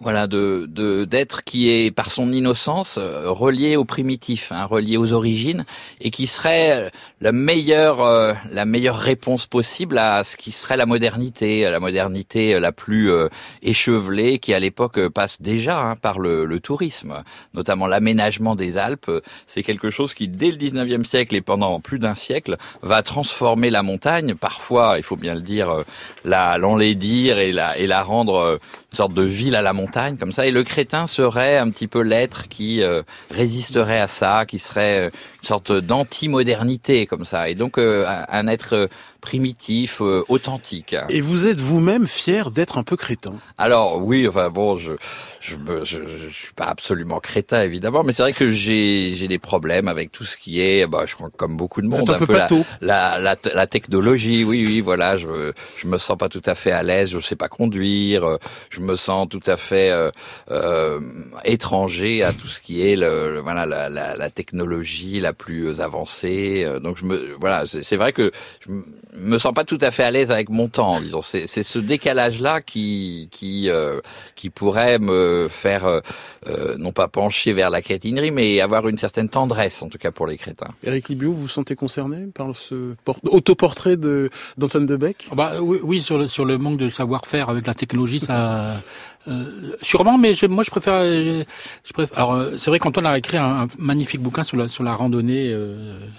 voilà 0.01 0.27
de 0.27 0.65
d'être 1.05 1.43
qui 1.43 1.69
est 1.69 1.91
par 1.91 2.11
son 2.11 2.31
innocence 2.31 2.97
euh, 2.97 3.29
relié 3.29 3.75
au 3.75 3.85
primitif, 3.85 4.51
hein, 4.51 4.65
relié 4.65 4.97
aux 4.97 5.13
origines 5.13 5.65
et 5.99 6.09
qui 6.11 6.27
serait 6.27 6.91
la 7.19 7.31
meilleure 7.31 8.01
euh, 8.01 8.33
la 8.51 8.65
meilleure 8.65 8.97
réponse 8.97 9.45
possible 9.45 9.97
à 9.97 10.23
ce 10.23 10.37
qui 10.37 10.51
serait 10.51 10.77
la 10.77 10.85
modernité, 10.85 11.69
la 11.69 11.79
modernité 11.79 12.59
la 12.59 12.71
plus 12.71 13.11
euh, 13.11 13.27
échevelée 13.61 14.39
qui 14.39 14.53
à 14.53 14.59
l'époque 14.59 15.07
passe 15.09 15.41
déjà 15.41 15.81
hein, 15.81 15.95
par 15.95 16.19
le, 16.19 16.45
le, 16.45 16.59
tourisme, 16.59 17.23
notamment 17.53 17.87
l'aménagement 17.87 18.55
des 18.55 18.77
Alpes. 18.77 19.11
C'est 19.47 19.63
quelque 19.63 19.89
chose 19.89 20.13
qui 20.13 20.27
dès 20.27 20.51
le 20.51 20.57
19e 20.57 21.03
siècle 21.03 21.35
et 21.35 21.41
pendant 21.41 21.79
plus 21.79 21.99
d'un 21.99 22.15
siècle 22.15 22.57
va 22.81 23.03
transformer 23.03 23.69
la 23.69 23.83
montagne, 23.83 24.35
parfois 24.35 24.95
il 24.97 25.03
faut 25.03 25.15
bien 25.15 25.35
le 25.35 25.41
dire, 25.41 25.83
la 26.23 26.57
l'enlaidir 26.57 27.39
et 27.39 27.51
la 27.51 27.77
et 27.77 27.87
la 27.87 28.03
rendre 28.03 28.59
une 28.91 28.95
sorte 28.95 29.13
de 29.13 29.21
ville 29.21 29.55
à 29.55 29.61
la 29.61 29.73
montagne 29.73 30.17
comme 30.17 30.31
ça. 30.31 30.47
Et 30.47 30.51
le 30.51 30.63
crétin 30.63 31.05
serait 31.05 31.57
un 31.57 31.69
petit 31.69 31.87
peu 31.87 32.01
l'être 32.01 32.47
qui 32.47 32.81
euh, 32.81 33.03
résisterait 33.29 33.99
à 33.99 34.07
ça, 34.07 34.45
qui 34.47 34.57
serait 34.57 35.07
euh, 35.07 35.09
une 35.43 35.47
sorte 35.47 35.71
d'anti-modernité 35.71 37.05
comme 37.05 37.25
ça. 37.25 37.49
Et 37.49 37.55
donc 37.55 37.77
euh, 37.77 38.05
un 38.07 38.47
être 38.47 38.89
primitif, 39.21 40.01
euh, 40.01 40.23
authentique. 40.29 40.95
Et 41.09 41.21
vous 41.21 41.47
êtes 41.47 41.59
vous-même 41.59 42.07
fier 42.07 42.51
d'être 42.51 42.77
un 42.77 42.83
peu 42.83 42.95
crétin 42.95 43.33
Alors 43.57 44.03
oui, 44.03 44.27
enfin 44.27 44.49
bon, 44.49 44.77
je 44.77 44.93
je, 45.41 45.55
je, 45.83 45.97
je, 46.07 46.29
suis 46.29 46.53
pas 46.53 46.65
absolument 46.65 47.19
crétin 47.19 47.63
évidemment, 47.63 48.03
mais 48.03 48.11
c'est 48.11 48.23
vrai 48.23 48.33
que 48.33 48.51
j'ai 48.51 49.13
j'ai 49.15 49.27
des 49.27 49.39
problèmes 49.39 49.87
avec 49.87 50.11
tout 50.11 50.25
ce 50.25 50.37
qui 50.37 50.61
est, 50.61 50.85
bah, 50.85 51.03
je 51.05 51.15
crois 51.15 51.29
comme 51.35 51.57
beaucoup 51.57 51.81
de 51.81 51.87
monde, 51.87 52.09
un, 52.09 52.19
peu, 52.19 52.33
la, 52.33 52.47
la, 52.81 53.19
la, 53.19 53.35
la, 53.53 53.67
technologie. 53.67 54.43
Oui, 54.43 54.65
oui, 54.65 54.81
voilà, 54.81 55.17
je 55.17 55.53
je 55.77 55.87
me 55.87 55.97
sens 55.97 56.17
pas 56.17 56.29
tout 56.29 56.41
à 56.45 56.55
fait 56.55 56.71
à 56.71 56.83
l'aise, 56.83 57.11
je 57.11 57.19
sais 57.19 57.35
pas 57.35 57.47
conduire, 57.47 58.37
je 58.69 58.79
me 58.79 58.95
sens 58.95 59.27
tout 59.29 59.43
à 59.45 59.57
fait 59.57 59.91
euh, 59.91 60.11
euh, 60.51 60.99
étranger 61.45 62.23
à 62.23 62.33
tout 62.33 62.47
ce 62.47 62.59
qui 62.61 62.87
est 62.87 62.95
le, 62.95 63.39
voilà 63.39 63.65
la, 63.65 63.89
la, 63.89 64.15
la, 64.15 64.29
technologie 64.29 65.19
la 65.19 65.33
plus 65.33 65.81
avancée. 65.81 66.65
Donc 66.81 66.97
je 66.97 67.05
me 67.05 67.35
voilà, 67.39 67.65
c'est 67.65 67.97
vrai 67.97 68.13
que 68.13 68.31
je 68.61 68.71
me 69.13 69.37
sens 69.37 69.53
pas 69.53 69.63
tout 69.63 69.77
à 69.81 69.91
fait 69.91 70.03
à 70.03 70.11
l'aise 70.11 70.31
avec 70.31 70.49
mon 70.49 70.67
temps. 70.67 70.99
Disons, 71.01 71.21
c'est 71.21 71.47
ce 71.47 71.79
décalage 71.79 72.41
là 72.41 72.61
qui 72.61 73.27
qui 73.31 73.69
euh, 73.69 73.99
qui 74.35 74.49
pourrait 74.49 74.99
me 74.99 75.47
faire 75.49 75.85
euh, 75.85 75.99
euh, 76.47 76.77
non 76.77 76.91
pas 76.91 77.07
pencher 77.07 77.53
vers 77.53 77.69
la 77.69 77.81
crétinerie, 77.81 78.31
mais 78.31 78.61
avoir 78.61 78.87
une 78.87 78.97
certaine 78.97 79.29
tendresse, 79.29 79.81
en 79.81 79.89
tout 79.89 79.97
cas 79.97 80.11
pour 80.11 80.27
les 80.27 80.37
crétins. 80.37 80.69
Eric 80.83 81.09
Libio, 81.09 81.31
vous 81.31 81.41
vous 81.41 81.47
sentez 81.47 81.75
concerné 81.75 82.27
par 82.27 82.55
ce 82.55 82.95
autoportrait 83.23 83.97
de 83.97 84.29
d'Antoine 84.57 84.85
Debec? 84.85 85.29
Bah, 85.35 85.61
oui, 85.61 85.79
oui, 85.81 86.01
sur 86.01 86.17
le 86.17 86.27
sur 86.27 86.45
le 86.45 86.57
manque 86.57 86.77
de 86.77 86.89
savoir-faire 86.89 87.49
avec 87.49 87.65
la 87.67 87.73
technologie, 87.73 88.19
ça 88.19 88.81
euh, 89.27 89.75
sûrement, 89.81 90.17
mais 90.17 90.33
je, 90.33 90.45
moi 90.45 90.63
je 90.63 90.71
préfère. 90.71 90.93
Euh, 91.01 91.43
je 91.83 91.93
préfère 91.93 92.17
alors 92.17 92.33
euh, 92.33 92.57
c'est 92.57 92.69
vrai 92.69 92.79
qu'Antoine 92.79 93.05
a 93.05 93.17
écrit 93.17 93.37
un, 93.37 93.67
magnifique 93.77 94.21
bouquin 94.21 94.43
sur 94.43 94.57
la 94.57 94.67
sur 94.67 94.83
la 94.83 94.95
randonnée. 94.95 95.53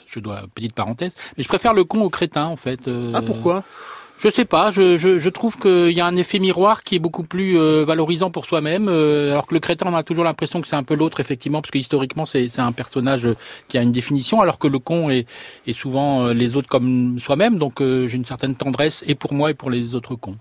je 0.06 0.20
dois 0.20 0.42
petite 0.54 0.74
parenthèse, 0.74 1.16
mais 1.36 1.42
je 1.42 1.48
préfère 1.48 1.74
le 1.74 1.84
con 1.84 2.02
au 2.02 2.10
crétin 2.10 2.44
en 2.44 2.56
fait. 2.56 2.90
ah 3.14 3.22
pourquoi? 3.22 3.64
Je 4.22 4.28
sais 4.28 4.44
pas, 4.44 4.70
je, 4.70 4.98
je, 4.98 5.16
je 5.16 5.28
trouve 5.30 5.58
qu'il 5.58 5.92
y 5.92 6.00
a 6.02 6.04
un 6.04 6.14
effet 6.14 6.38
miroir 6.38 6.82
qui 6.82 6.94
est 6.94 6.98
beaucoup 6.98 7.22
plus 7.22 7.56
valorisant 7.86 8.30
pour 8.30 8.44
soi-même, 8.44 8.86
alors 8.86 9.46
que 9.46 9.54
le 9.54 9.60
crétin, 9.60 9.86
on 9.88 9.94
a 9.94 10.02
toujours 10.02 10.24
l'impression 10.24 10.60
que 10.60 10.68
c'est 10.68 10.76
un 10.76 10.82
peu 10.82 10.94
l'autre, 10.94 11.20
effectivement, 11.20 11.62
parce 11.62 11.70
que 11.70 11.78
historiquement, 11.78 12.26
c'est 12.26 12.58
un 12.58 12.72
personnage 12.72 13.26
qui 13.68 13.78
a 13.78 13.80
une 13.80 13.92
définition, 13.92 14.42
alors 14.42 14.58
que 14.58 14.68
le 14.68 14.78
con 14.78 15.08
est, 15.08 15.26
est 15.66 15.72
souvent 15.72 16.26
les 16.26 16.54
autres 16.54 16.68
comme 16.68 17.18
soi-même, 17.18 17.56
donc 17.56 17.78
j'ai 17.78 18.14
une 18.14 18.26
certaine 18.26 18.56
tendresse, 18.56 19.02
et 19.06 19.14
pour 19.14 19.32
moi 19.32 19.52
et 19.52 19.54
pour 19.54 19.70
les 19.70 19.94
autres 19.94 20.16
cons. 20.16 20.36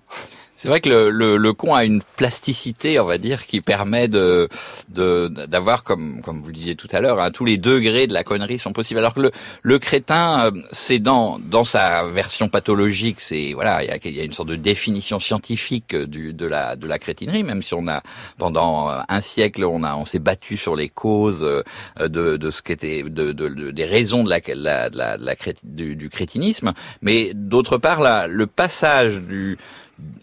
C'est 0.61 0.67
vrai 0.67 0.81
que 0.81 0.89
le, 0.89 1.09
le, 1.09 1.37
le, 1.37 1.53
con 1.53 1.73
a 1.73 1.85
une 1.85 2.01
plasticité, 2.17 2.99
on 2.99 3.05
va 3.05 3.17
dire, 3.17 3.45
qui 3.45 3.61
permet 3.61 4.09
de 4.09 4.49
d'avoir, 4.89 5.85
comme 5.85 6.21
comme 6.21 6.41
vous 6.41 6.47
le 6.47 6.53
disiez 6.53 6.75
tout 6.75 6.89
à 6.91 6.99
l'heure, 6.99 7.21
hein, 7.21 7.31
tous 7.31 7.45
les 7.45 7.55
degrés 7.55 8.07
de 8.07 8.13
la 8.13 8.25
connerie 8.25 8.59
sont 8.59 8.73
possibles. 8.73 8.99
Alors 8.99 9.13
que 9.13 9.21
le, 9.21 9.31
le 9.61 9.79
crétin, 9.79 10.47
euh, 10.47 10.51
c'est 10.73 10.99
dans 10.99 11.39
dans 11.39 11.63
sa 11.63 12.03
version 12.03 12.49
pathologique, 12.49 13.21
c'est 13.21 13.53
voilà, 13.53 13.85
il 13.85 13.87
y 13.87 13.91
a, 13.91 14.11
y 14.11 14.19
a, 14.19 14.23
une 14.25 14.33
sorte 14.33 14.49
de 14.49 14.57
définition 14.57 15.17
scientifique 15.21 15.95
du, 15.95 16.33
de 16.33 16.45
la 16.45 16.75
de 16.75 16.87
la 16.87 16.99
crétinerie, 16.99 17.43
même 17.43 17.61
si 17.61 17.73
on 17.73 17.87
a 17.87 18.03
pendant 18.37 18.91
un 19.07 19.21
siècle, 19.21 19.63
on 19.63 19.83
a 19.83 19.95
on 19.95 20.03
s'est 20.03 20.19
battu 20.19 20.57
sur 20.57 20.75
les 20.75 20.89
causes 20.89 21.41
euh, 21.41 21.63
de, 22.01 22.35
de 22.35 22.51
ce 22.51 22.61
qu'était 22.61 23.03
de, 23.03 23.31
de, 23.31 23.71
des 23.71 23.85
raisons 23.85 24.25
de 24.25 24.29
la, 24.29 24.41
la, 24.55 24.89
la, 24.89 25.15
la 25.15 25.35
du, 25.63 25.95
du, 25.95 26.09
crétinisme, 26.09 26.73
mais 27.01 27.31
d'autre 27.33 27.77
part, 27.77 28.01
là, 28.01 28.27
le 28.27 28.45
passage 28.45 29.21
du 29.21 29.57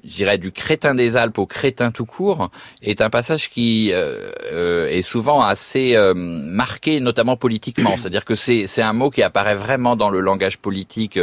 j'irais 0.06 0.38
du 0.38 0.52
crétin 0.52 0.94
des 0.94 1.16
Alpes 1.16 1.38
au 1.38 1.46
crétin 1.46 1.90
tout 1.90 2.06
court 2.06 2.50
est 2.82 3.00
un 3.00 3.10
passage 3.10 3.50
qui 3.50 3.90
euh, 3.92 4.30
euh, 4.52 4.88
est 4.88 5.02
souvent 5.02 5.42
assez 5.42 5.96
euh, 5.96 6.14
marqué, 6.14 7.00
notamment 7.00 7.36
politiquement. 7.36 7.96
C'est-à-dire 7.96 8.24
que 8.24 8.34
c'est 8.34 8.66
c'est 8.66 8.82
un 8.82 8.92
mot 8.92 9.10
qui 9.10 9.22
apparaît 9.22 9.54
vraiment 9.54 9.96
dans 9.96 10.10
le 10.10 10.20
langage 10.20 10.58
politique 10.58 11.18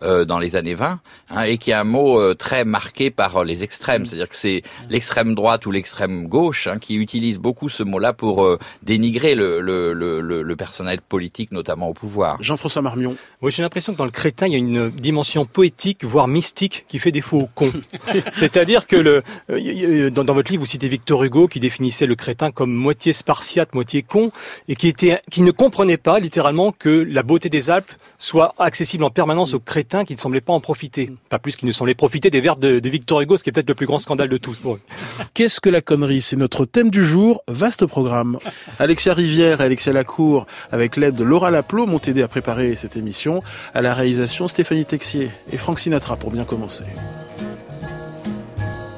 dans 0.00 0.38
les 0.38 0.56
années 0.56 0.74
20 0.74 1.00
hein, 1.30 1.42
et 1.42 1.58
qui 1.58 1.70
est 1.70 1.74
un 1.74 1.84
mot 1.84 2.34
très 2.34 2.64
marqué 2.64 3.10
par 3.10 3.44
les 3.44 3.64
extrêmes. 3.64 4.06
C'est-à-dire 4.06 4.28
que 4.28 4.36
c'est 4.36 4.62
l'extrême 4.88 5.34
droite 5.34 5.66
ou 5.66 5.70
l'extrême 5.70 6.28
gauche 6.28 6.66
hein, 6.66 6.78
qui 6.78 6.96
utilise 6.96 7.38
beaucoup 7.38 7.68
ce 7.68 7.82
mot-là 7.82 8.12
pour 8.12 8.58
dénigrer 8.82 9.34
le, 9.34 9.60
le, 9.60 9.92
le, 9.92 10.20
le, 10.20 10.56
personnel 10.56 11.00
politique, 11.00 11.52
notamment 11.52 11.88
au 11.88 11.94
pouvoir. 11.94 12.36
Jean-François 12.40 12.82
Marmion. 12.82 13.16
Oui, 13.42 13.52
j'ai 13.52 13.62
l'impression 13.62 13.92
que 13.92 13.98
dans 13.98 14.04
le 14.04 14.10
crétin, 14.10 14.46
il 14.46 14.52
y 14.52 14.56
a 14.56 14.58
une 14.58 14.90
dimension 14.90 15.44
poétique, 15.44 16.04
voire 16.04 16.28
mystique, 16.28 16.84
qui 16.88 16.98
fait 16.98 17.12
défaut 17.12 17.40
au 17.40 17.46
con. 17.46 17.70
C'est-à-dire 18.32 18.86
que 18.86 19.22
euh, 19.50 20.10
dans, 20.10 20.34
votre 20.34 20.50
livre, 20.50 20.60
vous 20.60 20.66
citez 20.66 20.88
Victor 20.88 21.24
Hugo 21.24 21.48
qui 21.48 21.60
définissait 21.60 22.06
le 22.06 22.14
crétin 22.14 22.50
comme 22.50 22.72
moitié 22.72 23.12
spartiate, 23.12 23.74
moitié 23.74 24.02
con, 24.02 24.30
et 24.68 24.76
qui 24.76 25.42
ne 25.42 25.50
comprenait 25.50 25.96
pas 25.96 26.18
littéralement 26.18 26.72
que 26.72 26.88
la 26.88 27.22
beauté 27.22 27.48
des 27.48 27.70
Alpes 27.70 27.92
soit 28.18 28.54
accessible 28.58 29.04
en 29.04 29.10
permanence 29.10 29.54
aux 29.54 29.60
crétins 29.60 30.04
qui 30.04 30.14
ne 30.14 30.18
semblaient 30.18 30.40
pas 30.40 30.52
en 30.52 30.60
profiter. 30.60 31.10
Pas 31.28 31.38
plus 31.38 31.56
qu'ils 31.56 31.68
ne 31.68 31.72
semblaient 31.72 31.94
profiter 31.94 32.30
des 32.30 32.40
vers 32.40 32.56
de, 32.56 32.80
Victor 32.88 33.20
Hugo, 33.20 33.36
ce 33.36 33.44
qui 33.44 33.50
est 33.50 33.52
peut-être 33.52 33.68
le 33.68 33.74
plus 33.74 33.86
grand 33.86 33.98
scandale 33.98 34.28
de 34.28 34.36
tous. 34.36 34.58
Qu'est-ce 35.34 35.60
que 35.60 35.70
la 35.70 35.80
connerie? 35.80 36.20
C'est 36.20 36.36
notre 36.36 36.64
thème 36.64 36.90
du 36.90 37.04
jour, 37.04 37.42
vaste 37.48 37.86
programme. 37.86 38.38
Alexia 38.78 39.14
Rivière 39.14 39.60
et 39.60 39.64
Alexia 39.64 39.92
Lacour, 39.92 40.46
avec 40.72 40.96
l'aide 40.96 41.14
de 41.14 41.24
Laura 41.24 41.50
Laplot, 41.50 41.86
m'ont 41.86 41.98
aidé 41.98 42.22
à 42.22 42.28
préparer 42.28 42.76
cette 42.76 42.96
émission. 42.96 43.42
À 43.74 43.82
la 43.82 43.94
réalisation, 43.94 44.48
Stéphanie 44.48 44.84
Texier 44.84 45.30
et 45.52 45.56
Franck 45.56 45.78
Sinatra 45.78 46.16
pour 46.16 46.30
bien 46.30 46.44
commencer. 46.44 46.84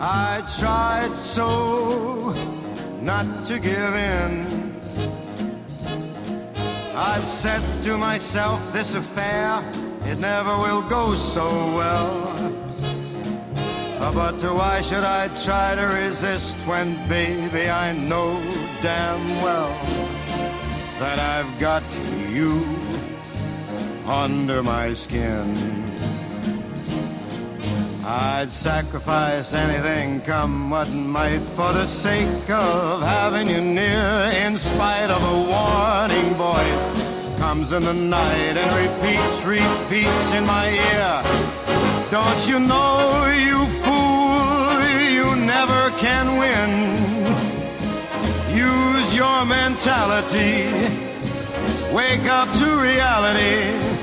I 0.00 0.42
tried 0.58 1.14
so 1.14 2.34
not 3.00 3.46
to 3.46 3.58
give 3.58 3.94
in. 3.94 4.80
I've 6.96 7.26
said 7.26 7.62
to 7.84 7.96
myself, 7.96 8.72
this 8.72 8.94
affair, 8.94 9.62
it 10.04 10.18
never 10.18 10.56
will 10.58 10.82
go 10.82 11.14
so 11.14 11.46
well. 11.74 12.34
But 14.12 14.34
why 14.42 14.80
should 14.80 15.02
I 15.02 15.28
try 15.44 15.74
to 15.74 15.82
resist 15.82 16.56
when, 16.66 17.06
baby, 17.08 17.68
I 17.68 17.92
know 17.92 18.40
damn 18.80 19.42
well 19.42 19.72
that 20.98 21.18
I've 21.18 21.58
got 21.58 21.82
you 22.30 22.64
under 24.06 24.62
my 24.62 24.92
skin? 24.92 25.84
I'd 28.06 28.50
sacrifice 28.50 29.54
anything, 29.54 30.20
come 30.20 30.68
what 30.68 30.90
might, 30.90 31.40
for 31.40 31.72
the 31.72 31.86
sake 31.86 32.50
of 32.50 33.02
having 33.02 33.48
you 33.48 33.62
near. 33.62 34.30
In 34.44 34.58
spite 34.58 35.08
of 35.08 35.22
a 35.22 35.36
warning 35.48 36.34
voice, 36.34 37.38
comes 37.38 37.72
in 37.72 37.82
the 37.82 37.94
night 37.94 38.58
and 38.58 38.70
repeats, 38.76 39.42
repeats 39.44 40.32
in 40.34 40.44
my 40.44 40.68
ear. 40.68 41.22
Don't 42.10 42.46
you 42.46 42.60
know, 42.60 43.24
you 43.48 43.64
fool, 43.84 44.82
you 45.08 45.34
never 45.36 45.90
can 45.96 46.36
win. 46.36 46.70
Use 48.54 49.14
your 49.14 49.46
mentality, 49.46 50.68
wake 51.90 52.28
up 52.28 52.52
to 52.58 52.66
reality. 52.82 53.93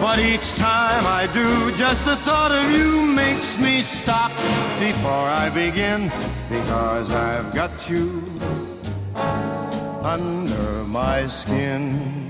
But 0.00 0.18
each 0.18 0.54
time 0.54 1.04
I 1.06 1.28
do, 1.34 1.70
just 1.76 2.06
the 2.06 2.16
thought 2.16 2.52
of 2.52 2.72
you 2.72 3.02
makes 3.02 3.58
me 3.58 3.82
stop 3.82 4.30
before 4.80 5.28
I 5.42 5.50
begin. 5.50 6.10
Because 6.48 7.12
I've 7.12 7.54
got 7.54 7.70
you 7.90 8.24
under 10.02 10.84
my 10.84 11.26
skin. 11.26 12.29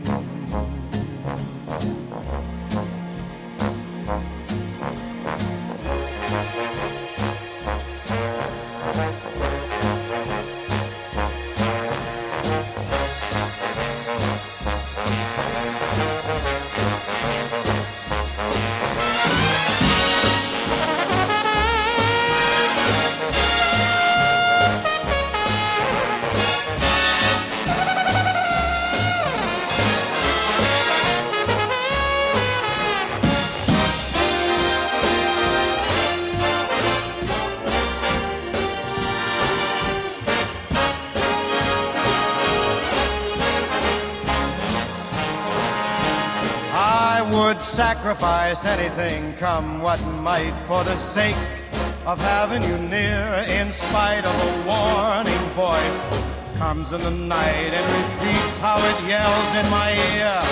Sacrifice 48.10 48.64
anything, 48.64 49.32
come 49.34 49.80
what 49.80 50.04
might, 50.20 50.52
for 50.66 50.82
the 50.82 50.96
sake 50.96 51.36
of 52.04 52.18
having 52.18 52.60
you 52.60 52.76
near, 52.88 53.46
in 53.48 53.70
spite 53.72 54.24
of 54.24 54.34
a 54.34 54.52
warning 54.66 55.46
voice. 55.54 56.02
Comes 56.58 56.92
in 56.92 57.00
the 57.02 57.10
night 57.10 57.72
and 57.78 57.86
repeats 58.00 58.58
how 58.58 58.78
it 58.78 58.98
yells 59.06 59.54
in 59.54 59.66
my 59.70 59.92
ear. 60.18 60.42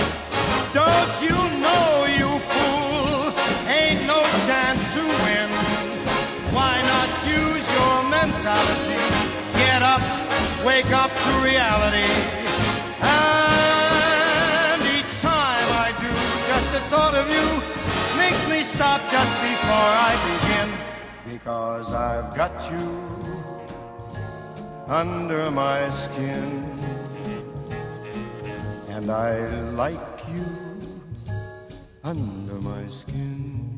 Don't 0.73 1.15
you 1.21 1.39
know, 1.59 2.07
you 2.21 2.31
fool, 2.47 3.35
ain't 3.67 4.07
no 4.07 4.21
chance 4.47 4.83
to 4.95 5.03
win. 5.27 5.51
Why 6.55 6.81
not 6.93 7.11
use 7.27 7.67
your 7.77 7.97
mentality? 8.09 9.03
Get 9.59 9.83
up, 9.83 10.03
wake 10.65 10.93
up 10.93 11.11
to 11.11 11.31
reality. 11.43 12.38
Thought 16.91 17.15
of 17.15 17.29
you 17.29 17.47
makes 18.17 18.43
me 18.49 18.63
stop 18.63 19.01
just 19.11 19.35
before 19.45 19.93
I 20.09 20.13
begin. 20.33 20.69
Because 21.33 21.93
I've 21.93 22.35
got 22.35 22.55
you 22.73 22.87
under 24.89 25.51
my 25.51 25.89
skin. 25.91 26.65
And 28.89 29.11
I 29.11 29.33
like 29.73 30.01
you 30.33 30.47
under 32.03 32.55
my 32.55 32.89
skin. 32.89 33.69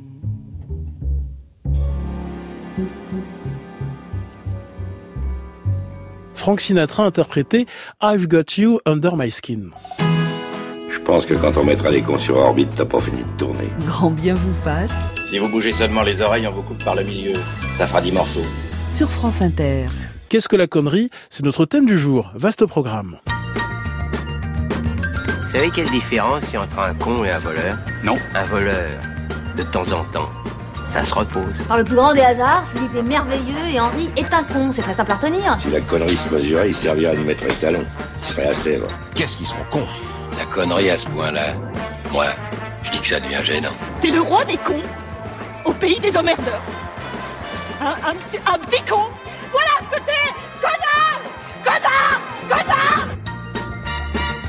Frank 6.34 6.60
Sinatra 6.60 7.08
interprétait 7.08 7.66
I've 8.00 8.26
Got 8.28 8.56
You 8.56 8.80
Under 8.86 9.14
My 9.14 9.28
Skin. 9.28 9.72
Je 11.10 11.16
pense 11.16 11.26
que 11.26 11.34
quand 11.34 11.56
on 11.56 11.64
mettra 11.64 11.90
les 11.90 12.02
cons 12.02 12.18
sur 12.18 12.36
orbite, 12.36 12.72
t'as 12.76 12.84
pas 12.84 13.00
fini 13.00 13.24
de 13.24 13.30
tourner. 13.36 13.68
Grand 13.84 14.12
bien 14.12 14.32
vous 14.32 14.54
fasse. 14.62 14.94
Si 15.28 15.40
vous 15.40 15.48
bougez 15.48 15.72
seulement 15.72 16.04
les 16.04 16.20
oreilles, 16.20 16.46
on 16.46 16.52
vous 16.52 16.62
coupe 16.62 16.84
par 16.84 16.94
le 16.94 17.02
milieu. 17.02 17.32
Ça 17.78 17.88
fera 17.88 18.00
10 18.00 18.12
morceaux. 18.12 18.44
Sur 18.92 19.10
France 19.10 19.42
Inter. 19.42 19.86
Qu'est-ce 20.28 20.48
que 20.48 20.54
la 20.54 20.68
connerie? 20.68 21.10
C'est 21.28 21.44
notre 21.44 21.64
thème 21.64 21.84
du 21.84 21.98
jour. 21.98 22.30
Vaste 22.36 22.64
programme. 22.64 23.18
Vous 25.42 25.48
savez 25.48 25.70
quelle 25.70 25.90
différence 25.90 26.44
il 26.50 26.54
y 26.54 26.56
a 26.58 26.62
entre 26.62 26.78
un 26.78 26.94
con 26.94 27.24
et 27.24 27.32
un 27.32 27.40
voleur? 27.40 27.76
Non. 28.04 28.14
Un 28.36 28.44
voleur, 28.44 29.00
de 29.56 29.64
temps 29.64 29.90
en 29.92 30.04
temps, 30.12 30.30
ça 30.90 31.02
se 31.02 31.12
repose. 31.12 31.60
Par 31.66 31.78
le 31.78 31.82
plus 31.82 31.96
grand 31.96 32.14
des 32.14 32.20
hasards, 32.20 32.64
Philippe 32.72 32.94
est 32.94 33.02
merveilleux 33.02 33.68
et 33.68 33.80
Henri 33.80 34.10
est 34.16 34.32
un 34.32 34.44
con. 34.44 34.70
C'est 34.70 34.82
très 34.82 34.94
simple 34.94 35.10
à 35.10 35.16
retenir. 35.16 35.58
Si 35.60 35.70
la 35.70 35.80
connerie 35.80 36.16
se 36.16 36.32
mesurait, 36.32 36.68
il 36.68 36.74
servirait 36.74 37.16
à 37.16 37.18
nous 37.18 37.24
mettre 37.24 37.44
les 37.48 37.54
talons. 37.54 37.84
Il 38.22 38.28
serait 38.28 38.46
à 38.46 38.54
Sèvres. 38.54 38.86
Qu'est-ce 39.16 39.38
qu'ils 39.38 39.48
sont 39.48 39.56
cons? 39.72 39.88
La 40.40 40.46
connerie 40.46 40.88
à 40.90 40.96
ce 40.96 41.04
point-là, 41.06 41.52
moi, 42.10 42.28
je 42.82 42.90
dis 42.92 43.00
que 43.00 43.06
ça 43.08 43.20
devient 43.20 43.40
gênant. 43.44 43.72
T'es 44.00 44.10
le 44.10 44.22
roi 44.22 44.42
des 44.46 44.56
cons 44.56 44.82
Au 45.66 45.72
pays 45.72 46.00
des 46.00 46.16
emmerdeurs. 46.16 46.62
Un, 47.82 48.10
un, 48.10 48.14
petit- 48.14 48.40
un 48.46 48.58
petit 48.58 48.82
con. 48.90 49.02
Voilà 49.52 49.70
ce 49.80 49.96
que 49.96 50.02
t'es 50.02 50.32
Connard 50.62 51.20
Connard 51.62 52.20
Connard 52.48 52.99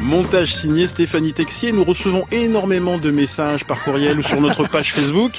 Montage 0.01 0.55
signé 0.55 0.87
Stéphanie 0.87 1.31
Texier. 1.31 1.71
Nous 1.71 1.83
recevons 1.83 2.25
énormément 2.31 2.97
de 2.97 3.11
messages 3.11 3.65
par 3.65 3.83
courriel 3.83 4.17
ou 4.19 4.23
sur 4.23 4.41
notre 4.41 4.67
page 4.67 4.91
Facebook. 4.93 5.33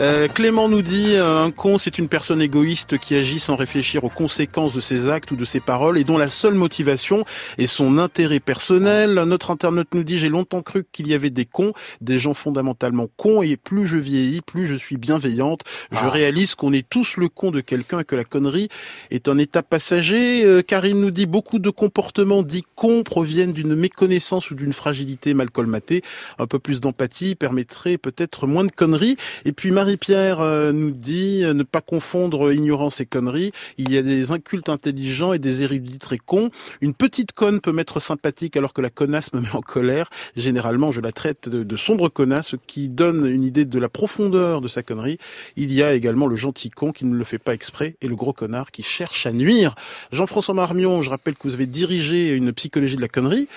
Euh, 0.00 0.26
Clément 0.26 0.68
nous 0.68 0.82
dit 0.82 1.14
euh, 1.14 1.44
un 1.44 1.52
con, 1.52 1.78
c'est 1.78 1.98
une 1.98 2.08
personne 2.08 2.42
égoïste 2.42 2.98
qui 2.98 3.14
agit 3.14 3.38
sans 3.38 3.54
réfléchir 3.54 4.02
aux 4.02 4.08
conséquences 4.08 4.74
de 4.74 4.80
ses 4.80 5.08
actes 5.08 5.30
ou 5.30 5.36
de 5.36 5.44
ses 5.44 5.60
paroles 5.60 5.98
et 5.98 6.04
dont 6.04 6.18
la 6.18 6.28
seule 6.28 6.54
motivation 6.54 7.24
est 7.58 7.68
son 7.68 7.96
intérêt 7.96 8.40
personnel. 8.40 9.14
Notre 9.14 9.52
internaute 9.52 9.94
nous 9.94 10.02
dit 10.02 10.18
j'ai 10.18 10.28
longtemps 10.28 10.62
cru 10.62 10.84
qu'il 10.90 11.06
y 11.06 11.14
avait 11.14 11.30
des 11.30 11.44
cons, 11.46 11.72
des 12.00 12.18
gens 12.18 12.34
fondamentalement 12.34 13.06
cons 13.16 13.42
et 13.42 13.56
plus 13.56 13.86
je 13.86 13.98
vieillis, 13.98 14.40
plus 14.40 14.66
je 14.66 14.74
suis 14.74 14.96
bienveillante. 14.96 15.62
Je 15.92 15.98
Ah. 16.02 16.10
réalise 16.10 16.56
qu'on 16.56 16.72
est 16.72 16.86
tous 16.88 17.16
le 17.18 17.28
con 17.28 17.52
de 17.52 17.60
quelqu'un 17.60 18.00
et 18.00 18.04
que 18.04 18.16
la 18.16 18.24
connerie 18.24 18.68
est 19.12 19.28
un 19.28 19.38
état 19.38 19.62
passager. 19.62 20.44
Euh, 20.44 20.60
Karine 20.62 21.00
nous 21.00 21.12
dit 21.12 21.26
beaucoup 21.26 21.60
de 21.60 21.70
comportements 21.70 22.42
dits 22.42 22.64
cons 22.74 23.04
proviennent 23.04 23.52
d'une 23.52 23.76
méconnaissance 23.76 24.07
ou 24.50 24.54
d'une 24.54 24.72
fragilité 24.72 25.34
mal 25.34 25.50
colmatée. 25.50 26.02
Un 26.38 26.46
peu 26.46 26.58
plus 26.58 26.80
d'empathie 26.80 27.34
permettrait 27.34 27.98
peut-être 27.98 28.46
moins 28.46 28.64
de 28.64 28.70
conneries. 28.70 29.16
Et 29.44 29.52
puis 29.52 29.70
Marie-Pierre 29.70 30.40
euh, 30.40 30.72
nous 30.72 30.90
dit 30.90 31.44
euh, 31.44 31.54
ne 31.54 31.62
pas 31.62 31.80
confondre 31.80 32.52
ignorance 32.52 33.00
et 33.00 33.06
connerie. 33.06 33.52
Il 33.76 33.92
y 33.92 33.98
a 33.98 34.02
des 34.02 34.32
incultes 34.32 34.68
intelligents 34.68 35.32
et 35.32 35.38
des 35.38 35.62
érudits 35.62 35.98
très 35.98 36.18
cons. 36.18 36.50
Une 36.80 36.94
petite 36.94 37.32
conne 37.32 37.60
peut 37.60 37.72
m'être 37.72 38.00
sympathique 38.00 38.56
alors 38.56 38.72
que 38.72 38.80
la 38.80 38.90
connasse 38.90 39.32
me 39.32 39.40
met 39.40 39.54
en 39.54 39.60
colère. 39.60 40.10
Généralement, 40.36 40.90
je 40.92 41.00
la 41.00 41.12
traite 41.12 41.48
de, 41.48 41.76
sombre 41.76 42.08
connasse, 42.08 42.54
qui 42.66 42.88
donne 42.88 43.26
une 43.26 43.44
idée 43.44 43.64
de 43.64 43.78
la 43.78 43.88
profondeur 43.88 44.60
de 44.60 44.68
sa 44.68 44.82
connerie. 44.82 45.18
Il 45.56 45.72
y 45.72 45.82
a 45.82 45.94
également 45.94 46.26
le 46.26 46.36
gentil 46.36 46.70
con 46.70 46.92
qui 46.92 47.04
ne 47.04 47.16
le 47.16 47.24
fait 47.24 47.38
pas 47.38 47.54
exprès 47.54 47.96
et 48.00 48.08
le 48.08 48.16
gros 48.16 48.32
connard 48.32 48.70
qui 48.70 48.82
cherche 48.82 49.26
à 49.26 49.32
nuire. 49.32 49.74
Jean-François 50.12 50.54
Marmion, 50.54 51.02
je 51.02 51.10
rappelle 51.10 51.34
que 51.34 51.42
vous 51.44 51.54
avez 51.54 51.66
dirigé 51.66 52.30
une 52.30 52.52
psychologie 52.52 52.96
de 52.96 53.00
la 53.00 53.08
connerie 53.08 53.48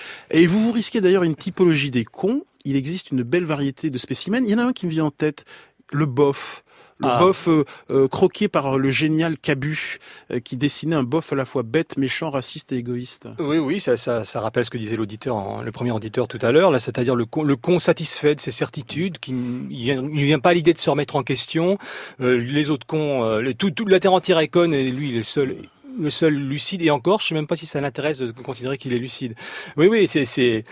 vous 0.46 0.60
vous 0.60 0.72
risquez 0.72 1.00
d'ailleurs 1.00 1.22
une 1.24 1.36
typologie 1.36 1.90
des 1.90 2.04
cons. 2.04 2.42
Il 2.64 2.76
existe 2.76 3.10
une 3.10 3.22
belle 3.22 3.44
variété 3.44 3.90
de 3.90 3.98
spécimens. 3.98 4.42
Il 4.44 4.50
y 4.50 4.54
en 4.54 4.58
a 4.58 4.64
un 4.64 4.72
qui 4.72 4.86
me 4.86 4.90
vient 4.90 5.06
en 5.06 5.10
tête, 5.10 5.44
le 5.92 6.06
bof. 6.06 6.64
Le 6.98 7.08
Ah. 7.08 7.18
bof 7.18 7.48
euh, 7.48 7.64
euh, 7.90 8.06
croqué 8.06 8.46
par 8.46 8.78
le 8.78 8.90
génial 8.90 9.36
Cabu, 9.36 9.98
euh, 10.30 10.38
qui 10.38 10.56
dessinait 10.56 10.94
un 10.94 11.02
bof 11.02 11.32
à 11.32 11.36
la 11.36 11.44
fois 11.44 11.64
bête, 11.64 11.96
méchant, 11.96 12.30
raciste 12.30 12.70
et 12.70 12.76
égoïste. 12.76 13.28
Oui, 13.40 13.58
oui, 13.58 13.80
ça, 13.80 13.96
ça, 13.96 14.22
ça 14.22 14.40
rappelle 14.40 14.64
ce 14.64 14.70
que 14.70 14.78
disait 14.78 14.94
l'auditeur, 14.94 15.64
le 15.64 15.72
premier 15.72 15.90
auditeur 15.90 16.28
tout 16.28 16.38
à 16.42 16.52
l'heure, 16.52 16.70
là, 16.70 16.78
c'est-à-dire 16.78 17.16
le 17.16 17.24
con, 17.26 17.42
le 17.42 17.56
con 17.56 17.80
satisfait 17.80 18.36
de 18.36 18.40
ses 18.40 18.52
certitudes, 18.52 19.18
qui 19.18 19.32
ne 19.32 19.68
vient, 19.68 20.38
pas 20.38 20.50
à 20.50 20.54
l'idée 20.54 20.74
de 20.74 20.78
se 20.78 20.90
remettre 20.90 21.16
en 21.16 21.24
question. 21.24 21.76
Les 22.20 22.70
autres 22.70 22.86
cons, 22.86 23.38
le- 23.38 23.54
tout, 23.54 23.72
toute 23.72 23.88
la 23.88 23.98
terre 23.98 24.12
entière 24.12 24.38
est 24.38 24.46
conne 24.48 24.72
et 24.72 24.88
lui, 24.92 25.08
il 25.08 25.14
est 25.14 25.18
le 25.18 25.22
seul. 25.24 25.56
Le 25.98 26.10
seul 26.10 26.34
lucide 26.34 26.82
et 26.82 26.90
encore, 26.90 27.20
je 27.20 27.28
sais 27.28 27.34
même 27.34 27.46
pas 27.46 27.56
si 27.56 27.66
ça 27.66 27.80
l'intéresse 27.80 28.18
de 28.18 28.32
considérer 28.32 28.78
qu'il 28.78 28.92
est 28.92 28.98
lucide. 28.98 29.34
Oui, 29.76 29.88
oui, 29.88 30.06
c'est, 30.08 30.24
c'est, 30.24 30.64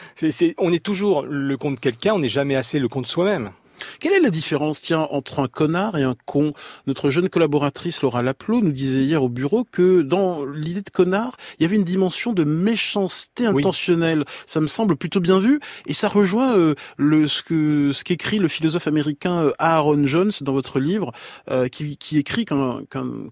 on 0.58 0.72
est 0.72 0.82
toujours 0.82 1.22
le 1.22 1.56
con 1.56 1.72
de 1.72 1.78
quelqu'un, 1.78 2.14
on 2.14 2.18
n'est 2.20 2.28
jamais 2.28 2.56
assez 2.56 2.78
le 2.78 2.88
con 2.88 3.00
de 3.02 3.06
soi-même. 3.06 3.50
Quelle 4.00 4.12
est 4.12 4.20
la 4.20 4.30
différence, 4.30 4.80
tiens, 4.82 5.06
entre 5.10 5.40
un 5.40 5.48
connard 5.48 5.96
et 5.98 6.02
un 6.02 6.16
con? 6.26 6.50
Notre 6.86 7.10
jeune 7.10 7.28
collaboratrice 7.28 8.02
Laura 8.02 8.22
Laplot 8.22 8.60
nous 8.60 8.72
disait 8.72 9.02
hier 9.02 9.22
au 9.22 9.28
bureau 9.28 9.64
que 9.70 10.02
dans 10.02 10.44
l'idée 10.44 10.82
de 10.82 10.90
connard, 10.90 11.36
il 11.58 11.62
y 11.62 11.66
avait 11.66 11.76
une 11.76 11.84
dimension 11.84 12.32
de 12.32 12.44
méchanceté 12.44 13.48
Oui. 13.48 13.60
intentionnelle. 13.60 14.24
Ça 14.46 14.60
me 14.60 14.66
semble 14.66 14.96
plutôt 14.96 15.20
bien 15.20 15.38
vu, 15.38 15.60
et 15.86 15.92
ça 15.94 16.08
rejoint 16.08 16.56
euh, 16.56 16.74
le 16.96 17.26
ce 17.26 17.42
que 17.42 17.90
ce 17.92 18.04
qu'écrit 18.04 18.38
le 18.38 18.48
philosophe 18.48 18.86
américain 18.86 19.44
euh, 19.44 19.52
Aaron 19.58 20.06
Jones 20.06 20.32
dans 20.40 20.52
votre 20.52 20.78
livre, 20.80 21.12
euh, 21.50 21.68
qui, 21.68 21.96
qui 21.96 22.18
écrit 22.18 22.44
qu'un 22.44 22.80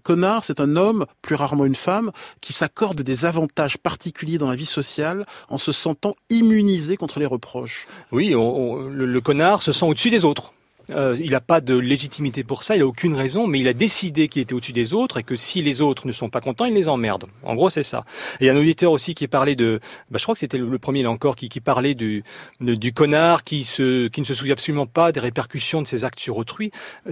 connard, 0.03 0.43
c'est 0.43 0.59
un 0.59 0.75
homme, 0.75 1.05
plus 1.21 1.35
rarement 1.35 1.65
une 1.65 1.75
femme, 1.75 2.11
qui 2.41 2.53
s'accorde 2.53 3.01
des 3.01 3.25
avantages 3.25 3.77
particuliers 3.77 4.37
dans 4.37 4.49
la 4.49 4.55
vie 4.55 4.65
sociale 4.65 5.23
en 5.49 5.57
se 5.57 5.71
sentant 5.71 6.15
immunisé 6.29 6.97
contre 6.97 7.19
les 7.19 7.25
reproches. 7.25 7.87
Oui, 8.11 8.35
on- 8.35 8.55
on- 8.57 8.75
le, 8.89 9.05
le 9.05 9.21
connard 9.21 9.61
se 9.61 9.71
sent 9.71 9.85
au-dessus 9.85 10.09
des 10.09 10.25
autres. 10.25 10.38
Euh, 10.91 11.15
il 11.19 11.31
n'a 11.31 11.41
pas 11.41 11.61
de 11.61 11.75
légitimité 11.75 12.43
pour 12.43 12.63
ça, 12.63 12.75
il 12.75 12.81
a 12.81 12.87
aucune 12.87 13.15
raison, 13.15 13.47
mais 13.47 13.59
il 13.59 13.67
a 13.67 13.73
décidé 13.73 14.27
qu'il 14.27 14.41
était 14.41 14.53
au-dessus 14.53 14.73
des 14.73 14.93
autres 14.93 15.17
et 15.17 15.23
que 15.23 15.35
si 15.35 15.61
les 15.61 15.81
autres 15.81 16.07
ne 16.07 16.11
sont 16.11 16.29
pas 16.29 16.41
contents, 16.41 16.65
il 16.65 16.73
les 16.73 16.89
emmerde. 16.89 17.25
En 17.43 17.55
gros, 17.55 17.69
c'est 17.69 17.83
ça. 17.83 18.05
Et 18.39 18.45
il 18.45 18.47
y 18.47 18.49
a 18.49 18.53
un 18.53 18.57
auditeur 18.57 18.91
aussi 18.91 19.13
qui 19.15 19.27
parlait 19.27 19.55
de, 19.55 19.79
bah, 20.09 20.17
je 20.17 20.23
crois 20.23 20.33
que 20.35 20.39
c'était 20.39 20.57
le, 20.57 20.79
premier 20.79 21.03
là 21.03 21.11
encore, 21.11 21.35
qui, 21.35 21.49
qui 21.49 21.59
parlait 21.59 21.93
du, 21.95 22.23
de- 22.61 22.75
du 22.75 22.93
connard 22.93 23.43
qui, 23.43 23.63
se, 23.63 24.07
qui 24.07 24.21
ne 24.21 24.25
se 24.25 24.33
souvient 24.33 24.53
absolument 24.53 24.87
pas 24.87 25.11
des 25.11 25.19
répercussions 25.19 25.81
de 25.81 25.87
ses 25.87 26.05
actes 26.05 26.19
sur 26.19 26.37
autrui. 26.37 26.71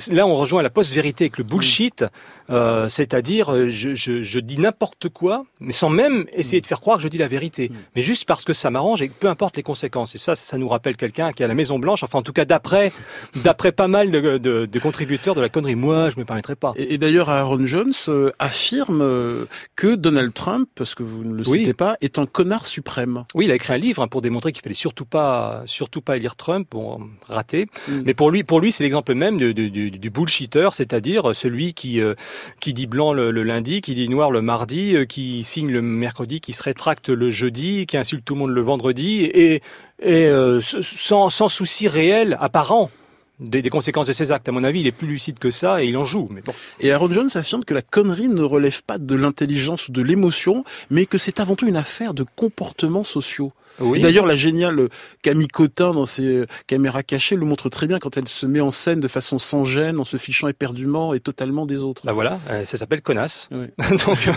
Là, 0.10 0.26
on 0.26 0.36
rejoint 0.36 0.62
la 0.62 0.70
post-vérité 0.70 1.26
avec 1.26 1.38
le 1.38 1.44
bullshit, 1.44 2.04
euh, 2.50 2.88
c'est-à-dire 2.90 3.54
euh, 3.54 3.68
je, 3.70 3.94
je, 3.94 4.22
je 4.22 4.40
dis 4.40 4.58
n'importe 4.60 5.10
quoi, 5.10 5.46
mais 5.60 5.72
sans 5.74 5.90
même 5.90 6.26
essayer 6.34 6.62
de 6.62 6.68
faire 6.68 6.82
croire 6.82 6.98
que 6.98 7.04
je 7.04 7.08
dis 7.10 7.18
la 7.18 7.28
vérité, 7.28 7.72
mais 7.96 8.02
juste 8.02 8.26
parce 8.26 8.44
que 8.44 8.54
ça 8.54 8.70
m'arrange 8.72 9.02
et 9.02 9.10
peu 9.10 9.28
importe 9.28 9.58
les 9.58 9.64
conséquences. 9.64 10.16
Et 10.16 10.18
ça, 10.18 10.36
ça 10.36 10.58
nous 10.58 10.68
rappelle 10.68 10.98
quelqu'un 10.98 11.32
qui 11.32 11.44
est 11.44 11.46
à 11.46 11.48
la 11.48 11.54
Maison 11.56 11.78
Blanche, 11.80 12.04
enfin 12.04 12.20
en 12.20 12.24
tout 12.24 12.34
cas 12.34 12.46
d'après, 12.46 12.92
d'après 13.36 13.67
pas 13.72 13.88
mal 13.88 14.12
de, 14.12 14.38
de, 14.38 14.66
de 14.66 14.80
contributeurs 14.80 15.36
de 15.36 15.42
la 15.42 15.50
connerie. 15.50 15.76
Moi, 15.76 16.10
je 16.10 16.20
me 16.20 16.26
permettrai 16.26 16.56
pas. 16.56 16.74
Et, 16.76 16.94
et 16.94 16.98
d'ailleurs, 16.98 17.30
Aaron 17.30 17.66
Jones 17.66 17.94
euh, 18.08 18.32
affirme 18.40 19.02
euh, 19.02 19.46
que 19.76 19.96
Donald 19.96 20.34
Trump, 20.34 20.70
parce 20.76 20.96
que 20.96 21.04
vous 21.04 21.24
ne 21.24 21.36
le 21.36 21.44
Oui. 21.48 21.60
citez 21.60 21.74
pas, 21.74 21.98
est 22.02 22.20
un 22.20 22.26
connard 22.26 22.66
suprême. 22.68 23.24
Oui, 23.36 23.46
il 23.46 23.52
a 23.52 23.56
écrit 23.56 23.74
un 23.74 23.78
livre 23.78 24.02
hein, 24.02 24.08
pour 24.08 24.22
démontrer 24.22 24.52
qu'il 24.52 24.62
fallait 24.62 24.74
surtout 24.76 25.06
pas, 25.06 25.64
surtout 25.66 26.02
pas 26.02 26.18
élire 26.18 26.36
Trump, 26.36 26.68
bon, 26.72 27.00
raté. 27.28 27.68
Mm. 27.88 28.02
Mais 28.06 28.14
pour 28.14 28.32
lui, 28.32 28.44
pour 28.44 28.60
lui, 28.60 28.72
c'est 28.72 28.84
l'exemple 28.84 29.14
même 29.14 29.38
du, 29.38 29.54
du 29.54 30.10
bullshitter, 30.10 30.70
c'est-à-dire 30.74 31.36
celui 31.36 31.74
qui 31.74 32.02
euh, 32.02 32.14
qui 32.60 32.74
dit 32.74 32.88
blanc 32.88 33.14
le, 33.14 33.32
le 33.32 33.44
lundi, 33.44 33.82
qui 33.82 33.96
dit 33.96 34.10
noir 34.10 34.32
le 34.32 34.42
mardi, 34.42 34.96
euh, 34.96 35.06
qui 35.06 35.44
signe 35.44 35.72
le 35.72 35.82
mercredi, 35.82 36.42
qui 36.42 36.54
se 36.54 36.64
rétracte 36.64 37.10
le 37.10 37.32
jeudi, 37.32 37.86
qui 37.86 37.98
insulte 37.98 38.26
tout 38.26 38.34
le 38.34 38.40
monde 38.40 38.52
le 38.52 38.62
vendredi, 38.62 39.24
et 39.24 39.62
euh, 40.06 40.62
sans 40.62 41.30
sans 41.30 41.48
souci 41.48 41.88
réel 41.88 42.38
apparent 42.40 42.92
des, 43.40 43.62
des, 43.62 43.70
conséquences 43.70 44.08
de 44.08 44.14
ses 44.14 44.32
actes. 44.32 44.50
À 44.50 44.52
mon 44.52 44.64
avis, 44.64 44.82
il 44.82 44.88
est 44.88 44.92
plus 44.92 45.08
lucide 45.08 45.40
que 45.40 45.52
ça 45.52 45.84
et 45.84 45.88
il 45.88 45.98
en 45.98 46.06
joue. 46.06 46.28
Mais 46.32 46.42
bon. 46.42 46.54
Et 46.80 46.92
Aaron 46.92 47.12
Jones 47.12 47.30
affirme 47.36 47.64
que 47.64 47.74
la 47.74 47.82
connerie 47.82 48.28
ne 48.28 48.42
relève 48.42 48.82
pas 48.84 48.98
de 48.98 49.16
l'intelligence 49.16 49.88
ou 49.90 49.92
de 49.92 50.02
l'émotion, 50.02 50.64
mais 50.90 51.06
que 51.06 51.18
c'est 51.18 51.40
avant 51.40 51.56
tout 51.56 51.68
une 51.68 51.78
affaire 51.78 52.14
de 52.14 52.26
comportements 52.36 53.04
sociaux. 53.04 53.52
Oui. 53.80 54.02
D'ailleurs, 54.02 54.26
la 54.26 54.36
géniale 54.36 54.90
Camille 55.22 55.48
Cotin 55.48 55.94
dans 55.94 56.06
ses 56.06 56.46
caméras 56.66 57.04
cachées 57.04 57.36
le 57.36 57.46
montre 57.46 57.70
très 57.70 57.88
bien 57.88 58.00
quand 58.00 58.18
elle 58.18 58.28
se 58.28 58.46
met 58.46 58.60
en 58.60 58.72
scène 58.72 59.00
de 59.00 59.08
façon 59.08 59.40
sans 59.40 59.66
gêne, 59.66 60.00
en 60.00 60.04
se 60.04 60.18
fichant 60.18 60.48
éperdument 60.48 61.14
et 61.14 61.20
totalement 61.20 61.66
des 61.66 61.84
autres. 61.84 62.02
Bah 62.06 62.14
voilà, 62.14 62.40
euh, 62.50 62.66
ça 62.66 62.78
s'appelle 62.78 63.02
connasse. 63.02 63.50
Oui. 63.52 63.68
Donc 64.06 64.30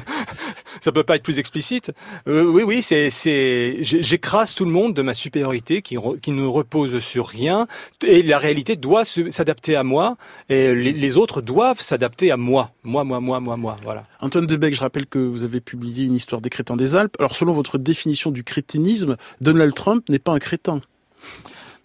ça 0.81 0.93
peut 0.93 1.05
pas 1.05 1.17
être 1.17 1.23
plus 1.23 1.39
explicite. 1.39 1.93
Euh, 2.29 2.45
oui, 2.45 2.63
oui, 2.63 2.83
c'est, 2.83 3.11
c'est, 3.11 3.79
j'écrase 3.81 4.55
tout 4.55 4.65
le 4.65 4.71
monde 4.71 4.95
de 4.95 5.03
ma 5.03 5.15
supériorité 5.15 5.83
qui, 5.83 5.97
qui 6.23 6.31
ne 6.31 6.47
repose 6.47 6.99
sur 6.99 7.27
rien 7.27 7.67
et 8.07 8.23
la 8.23 8.39
réalité 8.39 8.77
doit 8.77 9.05
s'adapter 9.05 9.77
à 9.77 9.83
moi 9.83 10.17
et 10.49 10.75
les, 10.75 10.93
les 10.93 11.17
autres 11.17 11.41
doivent 11.41 11.81
s'adapter 11.81 12.31
à 12.31 12.37
moi. 12.37 12.73
Moi, 12.85 13.05
moi, 13.05 13.21
moi, 13.21 13.41
moi, 13.41 13.57
moi. 13.57 13.77
Voilà. 13.85 14.05
Antoine 14.21 14.47
Debec, 14.47 14.75
je 14.75 14.81
rappelle 14.81 15.07
que 15.07 15.19
vous 15.19 15.45
avez 15.45 15.61
publié 15.61 16.07
une 16.07 16.15
histoire 16.15 16.41
des 16.41 16.51
crétins 16.51 16.77
des 16.77 16.97
Alpes. 16.97 17.17
Alors, 17.19 17.35
selon 17.35 17.53
votre 17.53 17.79
définition 17.79 18.31
du 18.31 18.45
crétinisme, 18.45 19.17
Donald 19.41 19.75
Trump 19.75 20.09
n'est 20.09 20.19
pas 20.19 20.33
un 20.33 20.39
crétin. 20.39 20.81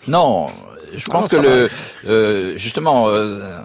Non, 0.07 0.49
je 0.95 1.05
pense 1.05 1.29
que 1.29 1.35
le, 1.35 1.69
euh, 2.05 2.57
justement, 2.57 3.09
euh, 3.09 3.59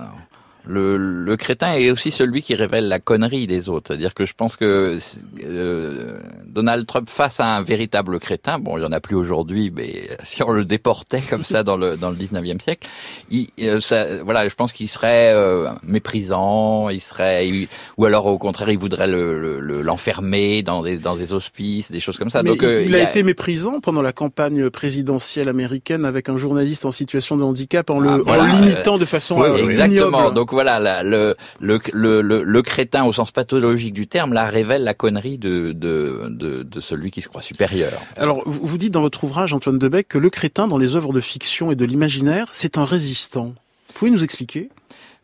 le, 0.67 0.97
le, 0.97 1.37
crétin 1.37 1.75
est 1.75 1.91
aussi 1.91 2.11
celui 2.11 2.43
qui 2.43 2.55
révèle 2.55 2.89
la 2.89 2.99
connerie 2.99 3.47
des 3.47 3.69
autres. 3.69 3.89
C'est-à-dire 3.89 4.15
que 4.15 4.27
je 4.27 4.35
pense 4.35 4.57
que 4.57 4.99
euh, 5.43 6.21
Donald 6.47 6.87
Trump 6.87 7.09
face 7.09 7.41
à 7.41 7.57
un 7.57 7.63
véritable 7.63 8.19
crétin, 8.21 8.59
bon, 8.59 8.77
il 8.77 8.83
y 8.83 8.85
en 8.85 8.93
a 8.93 9.01
plus 9.01 9.17
aujourd'hui, 9.17 9.73
mais 9.75 10.09
si 10.25 10.43
on 10.43 10.51
le 10.51 10.65
déportait 10.65 11.23
comme 11.23 11.45
ça 11.45 11.63
dans 11.63 11.77
le 11.77 11.97
dans 11.97 12.11
le 12.11 12.17
19e 12.17 12.61
siècle, 12.61 12.89
il, 13.31 13.49
euh, 13.63 13.81
ça, 13.81 14.23
voilà, 14.23 14.49
je 14.49 14.55
pense 14.55 14.73
qu'il 14.73 14.89
serait 14.89 15.33
euh, 15.33 15.71
méprisant, 15.83 16.89
il 16.89 17.01
serait, 17.01 17.49
ou 17.97 18.05
alors 18.05 18.27
au 18.27 18.39
contraire, 18.39 18.71
il 18.71 18.79
voudrait 18.79 19.09
l'enfermer 19.09 20.59
le, 20.59 20.63
dans 20.63 20.83
des 20.83 20.99
dans 20.99 21.17
des 21.17 21.33
hospices, 21.33 21.91
des 21.91 22.01
choses 22.01 22.19
comme 22.19 22.31
ça. 22.31 22.43
Mais 22.43 22.51
Donc 22.51 22.59
il, 22.63 22.69
euh, 22.69 22.83
il, 22.83 22.95
a, 22.97 22.99
a 22.99 23.03
été 23.03 23.23
méprisant 23.23 23.81
pendant 23.81 24.03
la 24.03 24.13
campagne 24.13 24.71
présidentielle 24.71 25.49
américaine 25.49 26.05
avec 26.05 26.29
un 26.29 26.37
journaliste 26.37 26.85
en 26.85 26.91
situation 26.91 27.37
de 27.37 27.43
handicap 27.43 27.91
en 27.91 27.99
le, 27.99 28.09
ah, 28.11 28.19
voilà, 28.25 28.43
en 28.45 28.47
le 28.47 28.53
limitant 28.53 28.99
de 28.99 29.05
façon 29.05 29.41
oui, 29.41 29.61
exactement. 29.61 30.19
Ignoble. 30.19 30.35
Donc 30.51 30.57
voilà, 30.57 30.81
la, 30.81 31.05
le, 31.05 31.37
le, 31.61 31.81
le, 31.93 32.43
le, 32.43 32.63
crétin 32.63 33.05
au 33.05 33.13
sens 33.13 33.31
pathologique 33.31 33.95
du 33.95 34.09
terme, 34.09 34.33
là 34.33 34.51
révèle 34.51 34.83
la 34.83 34.95
connerie 34.95 35.39
de, 35.39 35.71
de, 35.71 36.27
de, 36.29 36.65
de 36.65 36.81
celui 36.81 37.13
qui 37.13 37.23
se 37.23 37.29
croit 37.29 37.41
supérieur. 37.41 37.93
Alors, 38.17 38.43
vous 38.47 38.77
dites 38.77 38.91
dans 38.91 39.01
votre 39.01 39.23
ouvrage, 39.23 39.55
Antoine 39.55 39.79
Debec, 39.79 40.09
que 40.09 40.19
le 40.19 40.29
crétin, 40.29 40.67
dans 40.67 40.77
les 40.77 40.97
œuvres 40.97 41.13
de 41.13 41.21
fiction 41.21 41.71
et 41.71 41.77
de 41.77 41.85
l'imaginaire, 41.85 42.49
c'est 42.51 42.79
un 42.79 42.85
résistant. 42.85 43.45
Vous 43.45 43.95
pouvez 43.95 44.11
nous 44.11 44.25
expliquer? 44.25 44.71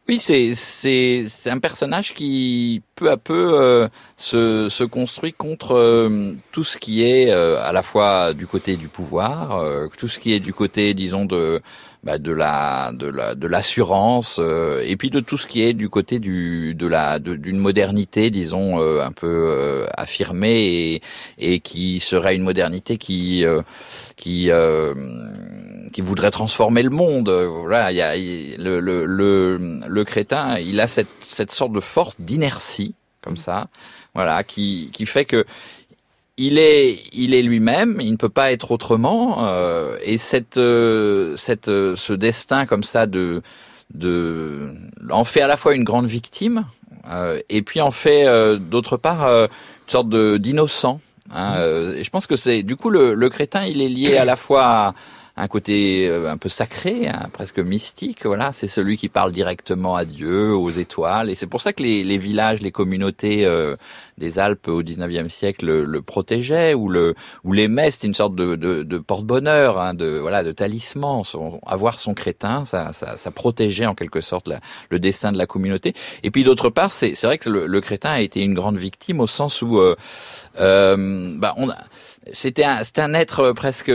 Oui, 0.09 0.21
c'est 0.21 0.55
c'est 0.55 1.25
c'est 1.29 1.51
un 1.51 1.59
personnage 1.59 2.15
qui 2.15 2.81
peu 2.95 3.11
à 3.11 3.17
peu 3.17 3.59
euh, 3.61 3.89
se 4.17 4.69
se 4.69 4.85
construit 4.85 5.33
contre 5.33 5.75
euh, 5.75 6.35
tout 6.53 6.63
ce 6.63 6.79
qui 6.79 7.03
est 7.03 7.33
euh, 7.33 7.61
à 7.61 7.73
la 7.73 7.83
fois 7.83 8.33
du 8.33 8.47
côté 8.47 8.77
du 8.77 8.87
pouvoir, 8.87 9.61
tout 9.99 10.07
ce 10.07 10.21
qui 10.21 10.33
est 10.33 10.39
du 10.39 10.55
côté, 10.55 10.95
disons 10.95 11.25
de 11.25 11.61
bah, 12.07 12.19
de 12.19 12.31
la 12.31 12.93
de 12.93 13.09
la 13.09 13.35
de 13.35 13.49
l'assurance 13.49 14.37
euh, 14.39 14.81
et 14.87 14.97
puis 14.97 15.11
de 15.11 15.19
tout 15.19 15.37
ce 15.37 15.49
qui 15.49 15.65
est 15.65 15.73
du 15.73 15.89
côté 15.89 16.21
du 16.21 16.73
de 16.73 16.87
la 16.87 17.19
d'une 17.19 17.59
modernité 17.59 18.31
disons 18.31 18.81
euh, 18.81 19.03
un 19.03 19.11
peu 19.11 19.27
euh, 19.27 19.87
affirmée 19.97 20.63
et, 20.63 21.03
et 21.39 21.59
qui 21.59 21.99
serait 21.99 22.37
une 22.37 22.45
modernité 22.45 22.97
qui 22.97 23.45
qui 24.17 24.51
qui 25.93 26.01
voudrait 26.01 26.31
transformer 26.31 26.85
le 26.85 26.91
monde. 26.91 27.29
Voilà 27.29 27.91
il 27.91 27.97
y 27.97 28.03
a 28.03 28.15
le, 28.15 28.79
le 28.79 29.05
le 29.05 29.81
le 29.85 30.05
crétin 30.05 30.61
il 30.61 30.79
a 30.79 30.87
cette 30.87 31.09
cette 31.23 31.51
sorte 31.51 31.73
de 31.73 31.81
force 31.81 32.15
d'inertie 32.21 32.95
comme 33.21 33.37
ça 33.37 33.67
voilà 34.15 34.45
qui 34.45 34.91
qui 34.93 35.07
fait 35.07 35.25
que 35.25 35.45
il 36.37 36.59
est, 36.59 37.01
il 37.13 37.35
est 37.35 37.43
lui-même, 37.43 37.99
il 38.01 38.13
ne 38.13 38.17
peut 38.17 38.29
pas 38.29 38.53
être 38.53 38.71
autrement, 38.71 39.47
euh, 39.47 39.97
et 40.03 40.19
cette, 40.19 40.59
euh, 40.59 41.35
cette, 41.37 41.69
euh, 41.69 41.97
ce 41.97 42.13
destin 42.13 42.67
comme 42.67 42.83
ça 42.83 43.07
de, 43.07 43.43
de, 43.95 44.75
en 45.11 45.25
fait 45.25 45.41
à 45.41 45.47
la 45.47 45.57
fois 45.57 45.75
une 45.75 45.85
grande 45.85 46.07
victime, 46.07 46.67
euh, 47.11 47.41
et 47.49 47.63
puis 47.63 47.81
en 47.81 47.91
fait 47.91 48.27
euh, 48.27 48.59
d'autre 48.59 48.97
part 48.97 49.27
une 49.27 49.49
sorte 49.89 50.09
de 50.09 50.37
d'innocent. 50.37 51.01
Hein, 51.35 51.61
et 51.97 52.05
je 52.05 52.11
pense 52.11 52.29
que 52.29 52.37
c'est, 52.37 52.63
du 52.63 52.77
coup, 52.77 52.89
le, 52.89 53.15
le, 53.15 53.29
crétin, 53.29 53.65
il 53.65 53.83
est 53.83 53.89
lié 53.89 54.17
à 54.17 54.25
la 54.25 54.37
fois 54.37 54.65
à, 54.65 54.95
un 55.37 55.49
côté 55.49 56.09
un 56.09 56.37
peu 56.37 56.49
sacré, 56.49 57.09
hein, 57.09 57.29
presque 57.33 57.59
mystique. 57.59 58.25
Voilà, 58.25 58.53
c'est 58.53 58.69
celui 58.69 58.97
qui 58.97 59.09
parle 59.09 59.33
directement 59.33 59.97
à 59.97 60.05
Dieu, 60.05 60.55
aux 60.55 60.71
étoiles, 60.71 61.31
et 61.31 61.35
c'est 61.35 61.47
pour 61.47 61.61
ça 61.61 61.73
que 61.73 61.83
les, 61.83 62.05
les 62.05 62.19
villages, 62.19 62.61
les 62.61 62.73
communautés 62.73 63.45
euh, 63.45 63.77
des 64.19 64.39
Alpes 64.39 64.69
au 64.69 64.83
19e 64.83 65.29
siècle 65.29 65.67
le, 65.67 65.85
le 65.85 66.03
protégeaient 66.03 66.75
ou 66.75 66.89
le 66.89 67.15
ou 67.45 67.53
l'aimait. 67.53 67.91
C'était 67.91 68.07
une 68.07 68.15
sorte 68.15 68.35
de, 68.35 68.57
de, 68.57 68.83
de 68.83 68.99
porte-bonheur, 68.99 69.81
hein, 69.81 69.95
de 69.95 70.19
voilà, 70.19 70.43
de 70.43 70.53
talisman. 70.53 71.25
Son, 71.25 71.61
avoir 71.67 71.99
son 71.99 72.15
crétin, 72.15 72.65
ça, 72.65 72.93
ça, 72.93 73.17
ça, 73.17 73.31
protégeait 73.31 73.87
en 73.87 73.95
quelque 73.95 74.21
sorte 74.21 74.49
la, 74.49 74.61
le 74.91 74.99
destin 74.99 75.33
de 75.33 75.39
la 75.39 75.47
communauté. 75.47 75.95
Et 76.23 76.31
puis 76.31 76.45
d'autre 76.45 76.71
part, 76.71 76.93
c'est 76.93 77.15
c'est 77.15 77.27
vrai 77.27 77.39
que 77.39 77.49
le, 77.51 77.67
le, 77.67 77.81
crétin 77.81 78.11
a 78.11 78.21
été 78.21 78.43
une 78.43 78.55
grande 78.55 78.77
victime 78.77 79.21
au 79.21 79.27
sens 79.27 79.63
où 79.63 79.79
euh, 79.79 79.97
euh, 80.61 81.35
bah 81.37 81.55
on 81.57 81.71
a 81.71 81.77
c'était 82.33 82.65
un, 82.65 82.83
un 82.97 83.15
être 83.15 83.53
presque, 83.53 83.93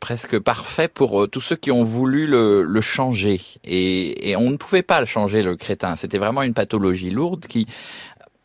presque 0.00 0.38
parfait 0.38 0.88
pour 0.88 1.22
euh, 1.22 1.26
tous 1.26 1.40
ceux 1.40 1.56
qui 1.56 1.70
ont 1.70 1.84
voulu 1.84 2.26
le, 2.26 2.80
changer. 2.80 3.40
Et, 3.64 4.34
on 4.36 4.50
ne 4.50 4.56
pouvait 4.56 4.82
pas 4.82 5.00
le 5.00 5.06
changer, 5.06 5.42
le 5.42 5.56
crétin. 5.56 5.96
C'était 5.96 6.18
vraiment 6.18 6.42
une 6.42 6.54
pathologie 6.54 7.10
lourde 7.10 7.46
qui, 7.46 7.66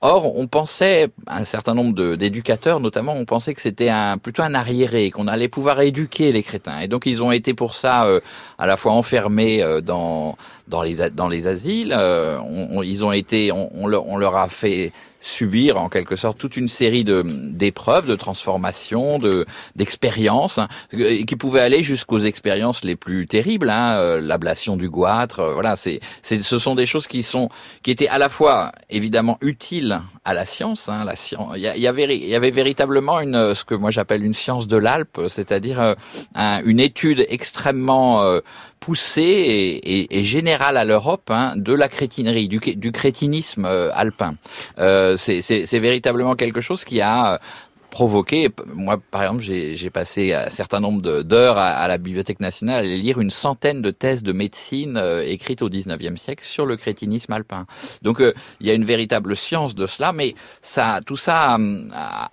Or, 0.01 0.37
on 0.37 0.45
pensait, 0.45 1.07
un 1.25 1.45
certain 1.45 1.73
nombre 1.73 2.15
d'éducateurs 2.15 2.79
notamment, 2.79 3.13
on 3.13 3.25
pensait 3.25 3.55
que 3.55 3.61
c'était 3.61 3.89
un, 3.89 4.19
plutôt 4.19 4.43
un 4.43 4.53
arriéré, 4.53 5.09
qu'on 5.09 5.27
allait 5.27 5.47
pouvoir 5.47 5.81
éduquer 5.81 6.31
les 6.31 6.43
crétins. 6.43 6.79
Et 6.79 6.87
donc, 6.87 7.07
ils 7.07 7.23
ont 7.23 7.31
été 7.31 7.55
pour 7.55 7.73
ça 7.73 8.05
euh, 8.05 8.19
à 8.59 8.67
la 8.67 8.77
fois 8.77 8.91
enfermés 8.91 9.63
euh, 9.63 9.81
dans, 9.81 10.37
dans, 10.67 10.83
les, 10.83 11.09
dans 11.09 11.27
les 11.27 11.47
asiles, 11.47 11.95
euh, 11.97 12.39
ils 12.83 13.03
ont 13.03 13.13
été, 13.13 13.51
on 13.51 13.87
leur 13.87 14.35
a 14.35 14.47
fait 14.47 14.91
subir 15.25 15.77
en 15.77 15.89
quelque 15.89 16.15
sorte 16.15 16.37
toute 16.37 16.55
une 16.55 16.67
série 16.67 17.03
de 17.03 17.23
d'épreuves, 17.25 18.05
de 18.05 18.15
transformations, 18.15 19.17
de 19.17 19.45
d'expériences 19.75 20.59
hein, 20.59 20.67
qui 20.91 21.35
pouvaient 21.35 21.61
aller 21.61 21.81
jusqu'aux 21.81 22.19
expériences 22.19 22.83
les 22.83 22.95
plus 22.95 23.25
terribles, 23.27 23.69
hein, 23.71 23.95
euh, 23.95 24.21
l'ablation 24.21 24.77
du 24.77 24.87
goitre. 24.87 25.39
Euh, 25.39 25.53
voilà, 25.53 25.75
c'est 25.75 25.99
c'est 26.21 26.39
ce 26.39 26.59
sont 26.59 26.75
des 26.75 26.85
choses 26.85 27.07
qui 27.07 27.23
sont 27.23 27.49
qui 27.81 27.91
étaient 27.91 28.07
à 28.07 28.19
la 28.19 28.29
fois 28.29 28.71
évidemment 28.89 29.37
utiles 29.41 29.99
à 30.25 30.33
la 30.35 30.45
science. 30.45 30.89
Hein, 30.89 31.03
la 31.05 31.15
science, 31.15 31.53
il 31.55 31.61
y, 31.61 31.87
avait 31.87 32.15
il 32.15 32.27
y 32.27 32.35
avait 32.35 32.51
véritablement 32.51 33.19
une 33.19 33.55
ce 33.55 33.63
que 33.63 33.73
moi 33.73 33.89
j'appelle 33.89 34.23
une 34.23 34.33
science 34.33 34.67
de 34.67 34.77
l'Alpe, 34.77 35.21
c'est-à-dire 35.27 35.95
un, 36.35 36.61
une 36.63 36.79
étude 36.79 37.25
extrêmement 37.29 38.23
poussée 38.79 39.21
et, 39.21 40.01
et, 40.01 40.19
et, 40.19 40.23
générale 40.23 40.77
à 40.77 40.85
l'Europe 40.85 41.31
hein, 41.31 41.53
de 41.55 41.73
la 41.73 41.87
crétinerie, 41.89 42.47
du, 42.47 42.59
du 42.59 42.91
crétinisme 42.91 43.65
alpin. 43.65 44.35
C'est 45.17 45.79
véritablement 45.79 46.35
quelque 46.35 46.61
chose 46.61 46.83
qui 46.83 47.01
a 47.01 47.39
provoqué. 47.95 48.49
Moi, 48.73 48.99
par 49.09 49.21
exemple, 49.21 49.41
j'ai 49.41 49.89
passé 49.89 50.33
un 50.33 50.49
certain 50.49 50.81
nombre 50.81 51.21
d'heures 51.21 51.57
à, 51.57 51.87
la 51.87 51.97
Bibliothèque 51.97 52.41
nationale 52.41 52.83
à 52.83 52.87
lire 52.87 53.21
une 53.21 53.29
centaine 53.29 53.81
de 53.81 53.89
thèses 53.89 54.21
de 54.21 54.33
médecine 54.33 54.97
euh, 54.97 55.23
écrites 55.25 55.61
au 55.61 55.69
19e 55.69 56.17
siècle 56.17 56.43
sur 56.43 56.65
le 56.65 56.75
crétinisme 56.75 57.31
alpin. 57.31 57.65
Donc, 58.01 58.19
euh, 58.19 58.33
il 58.59 58.67
y 58.67 58.69
a 58.69 58.73
une 58.73 58.83
véritable 58.83 59.37
science 59.37 59.75
de 59.75 59.85
cela, 59.85 60.11
mais 60.11 60.35
ça, 60.61 60.99
tout 61.05 61.15
ça 61.15 61.57
n'a 61.57 62.29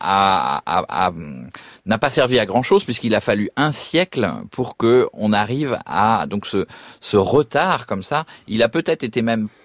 pas 2.00 2.10
servi 2.10 2.40
à 2.40 2.44
grand 2.44 2.64
chose 2.64 2.82
puisqu'il 2.82 3.14
a 3.14 3.20
fallu 3.20 3.48
un 3.54 3.70
siècle 3.70 4.28
pour 4.50 4.76
que 4.76 5.06
on 5.12 5.32
arrive 5.32 5.78
à 5.86 6.26
donc 6.26 6.44
ce, 6.44 7.16
retard 7.16 7.86
comme 7.86 8.02
ça. 8.02 8.26
Il 8.48 8.64
a 8.64 8.68
peut-être 8.68 9.04
été 9.04 9.22
même 9.22 9.44
euh, 9.44 9.61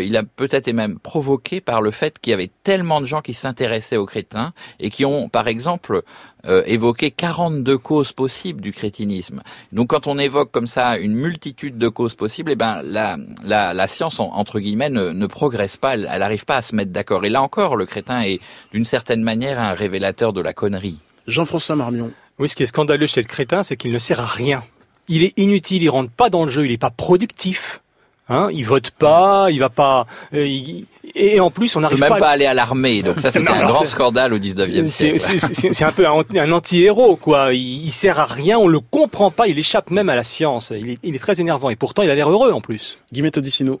il 0.00 0.16
a 0.16 0.22
peut-être 0.22 0.54
été 0.54 0.72
même 0.72 0.98
provoqué 0.98 1.60
par 1.60 1.82
le 1.82 1.90
fait 1.90 2.18
qu'il 2.18 2.32
y 2.32 2.34
avait 2.34 2.50
tellement 2.64 3.00
de 3.00 3.06
gens 3.06 3.20
qui 3.20 3.34
s'intéressaient 3.34 3.96
aux 3.96 4.06
crétins 4.06 4.52
et 4.78 4.90
qui 4.90 5.04
ont, 5.04 5.28
par 5.28 5.48
exemple, 5.48 6.02
euh, 6.46 6.62
évoqué 6.66 7.10
42 7.10 7.78
causes 7.78 8.12
possibles 8.12 8.60
du 8.60 8.72
crétinisme. 8.72 9.42
Donc, 9.72 9.88
quand 9.88 10.06
on 10.06 10.18
évoque 10.18 10.50
comme 10.50 10.66
ça 10.66 10.98
une 10.98 11.14
multitude 11.14 11.78
de 11.78 11.88
causes 11.88 12.14
possibles, 12.14 12.52
eh 12.52 12.56
ben 12.56 12.82
la, 12.82 13.16
la, 13.44 13.74
la 13.74 13.86
science 13.86 14.20
entre 14.20 14.60
guillemets 14.60 14.90
ne, 14.90 15.10
ne 15.10 15.26
progresse 15.26 15.76
pas, 15.76 15.94
elle 15.94 16.02
n'arrive 16.02 16.44
pas 16.44 16.56
à 16.56 16.62
se 16.62 16.74
mettre 16.74 16.92
d'accord. 16.92 17.24
Et 17.24 17.28
là 17.28 17.42
encore, 17.42 17.76
le 17.76 17.86
crétin 17.86 18.22
est 18.22 18.40
d'une 18.72 18.84
certaine 18.84 19.22
manière 19.22 19.60
un 19.60 19.72
révélateur 19.72 20.32
de 20.32 20.40
la 20.40 20.52
connerie. 20.52 20.98
Jean-François 21.26 21.76
Marmion. 21.76 22.10
Oui, 22.38 22.48
ce 22.48 22.56
qui 22.56 22.62
est 22.62 22.66
scandaleux 22.66 23.06
chez 23.06 23.20
le 23.20 23.28
crétin, 23.28 23.62
c'est 23.62 23.76
qu'il 23.76 23.92
ne 23.92 23.98
sert 23.98 24.20
à 24.20 24.26
rien. 24.26 24.62
Il 25.08 25.22
est 25.22 25.38
inutile, 25.38 25.82
il 25.82 25.90
rentre 25.90 26.10
pas 26.10 26.30
dans 26.30 26.44
le 26.44 26.50
jeu, 26.50 26.64
il 26.64 26.70
n'est 26.70 26.78
pas 26.78 26.90
productif. 26.90 27.82
Hein, 28.30 28.48
il 28.52 28.64
vote 28.64 28.90
pas, 28.92 29.48
il 29.50 29.58
va 29.58 29.68
pas. 29.68 30.06
euh, 30.34 30.46
il- 30.46 30.86
et 31.16 31.40
en 31.40 31.50
plus, 31.50 31.74
on 31.74 31.80
peut 31.80 31.82
n'arrive 31.82 31.98
même 32.00 32.08
pas. 32.10 32.18
pas, 32.18 32.28
à- 32.28 32.30
aller 32.30 32.46
à 32.46 32.54
l'armée, 32.54 33.02
donc 33.02 33.20
ça 33.20 33.32
c'était 33.32 33.48
un 33.50 33.66
grand 33.66 33.84
scandale 33.84 34.32
au 34.32 34.38
19e 34.38 34.86
C'est- 34.86 35.18
siècle. 35.18 35.40
C'est 35.40 35.54
c'est- 35.54 35.72
c'est 35.72 35.84
un 35.84 35.90
peu 35.90 36.06
un, 36.06 36.22
un 36.36 36.52
anti-héros, 36.52 37.16
quoi. 37.16 37.52
Il, 37.52 37.86
il 37.86 37.90
sert 37.90 38.20
à 38.20 38.26
rien, 38.26 38.56
on 38.58 38.68
le 38.68 38.78
comprend 38.78 39.32
pas, 39.32 39.48
il 39.48 39.58
échappe 39.58 39.90
même 39.90 40.08
à 40.08 40.14
la 40.14 40.22
science. 40.22 40.72
Il 40.76 40.90
est, 40.90 40.98
il 41.02 41.16
est 41.16 41.18
très 41.18 41.40
énervant 41.40 41.68
et 41.70 41.76
pourtant 41.76 42.02
il 42.02 42.10
a 42.10 42.14
l'air 42.14 42.30
heureux 42.30 42.52
en 42.52 42.60
plus. 42.60 42.98
Guillemette 43.12 43.38
Odissino. 43.38 43.80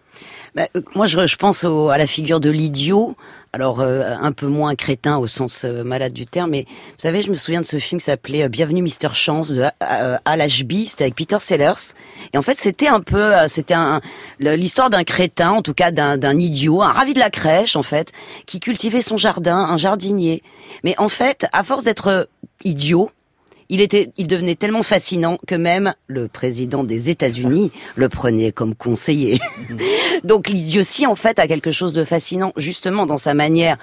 Bah, 0.56 0.66
euh, 0.76 0.80
moi, 0.96 1.06
je, 1.06 1.24
je 1.26 1.36
pense 1.36 1.62
au- 1.62 1.90
à 1.90 1.96
la 1.98 2.08
figure 2.08 2.40
de 2.40 2.50
l'idiot. 2.50 3.16
Alors, 3.52 3.80
euh, 3.80 4.14
un 4.20 4.30
peu 4.30 4.46
moins 4.46 4.76
crétin 4.76 5.18
au 5.18 5.26
sens 5.26 5.64
euh, 5.64 5.82
malade 5.82 6.12
du 6.12 6.24
terme, 6.24 6.50
mais 6.50 6.66
vous 6.68 6.98
savez, 6.98 7.20
je 7.22 7.30
me 7.30 7.34
souviens 7.34 7.60
de 7.60 7.66
ce 7.66 7.78
film 7.78 7.98
qui 7.98 8.04
s'appelait 8.04 8.44
euh, 8.44 8.48
Bienvenue 8.48 8.80
Mister 8.80 9.08
Chance 9.12 9.50
de 9.50 9.62
euh, 9.82 10.18
Al 10.24 10.40
Ashby, 10.40 10.86
c'était 10.86 11.02
avec 11.02 11.16
Peter 11.16 11.40
Sellers. 11.40 11.94
Et 12.32 12.38
en 12.38 12.42
fait, 12.42 12.60
c'était 12.60 12.86
un 12.86 13.00
peu, 13.00 13.32
c'était 13.48 13.74
un, 13.74 14.00
l'histoire 14.38 14.88
d'un 14.88 15.02
crétin, 15.02 15.50
en 15.50 15.62
tout 15.62 15.74
cas 15.74 15.90
d'un, 15.90 16.38
idiot, 16.38 16.80
un 16.80 16.92
ravi 16.92 17.12
de 17.12 17.18
la 17.18 17.30
crèche, 17.30 17.74
en 17.74 17.82
fait, 17.82 18.12
qui 18.46 18.60
cultivait 18.60 19.02
son 19.02 19.16
jardin, 19.16 19.56
un 19.56 19.76
jardinier. 19.76 20.44
Mais 20.84 20.94
en 20.98 21.08
fait, 21.08 21.46
à 21.52 21.64
force 21.64 21.82
d'être 21.82 22.28
idiot, 22.62 23.10
il 23.70 23.80
était, 23.80 24.10
il 24.18 24.26
devenait 24.26 24.56
tellement 24.56 24.82
fascinant 24.82 25.38
que 25.46 25.54
même 25.54 25.94
le 26.08 26.28
président 26.28 26.84
des 26.84 27.08
États-Unis 27.08 27.72
le 27.96 28.08
prenait 28.08 28.52
comme 28.52 28.74
conseiller. 28.74 29.40
Donc 30.24 30.48
l'idiotie, 30.48 31.06
en 31.06 31.14
fait, 31.14 31.38
a 31.38 31.46
quelque 31.46 31.70
chose 31.70 31.94
de 31.94 32.04
fascinant, 32.04 32.52
justement, 32.56 33.06
dans 33.06 33.16
sa 33.16 33.32
manière 33.32 33.78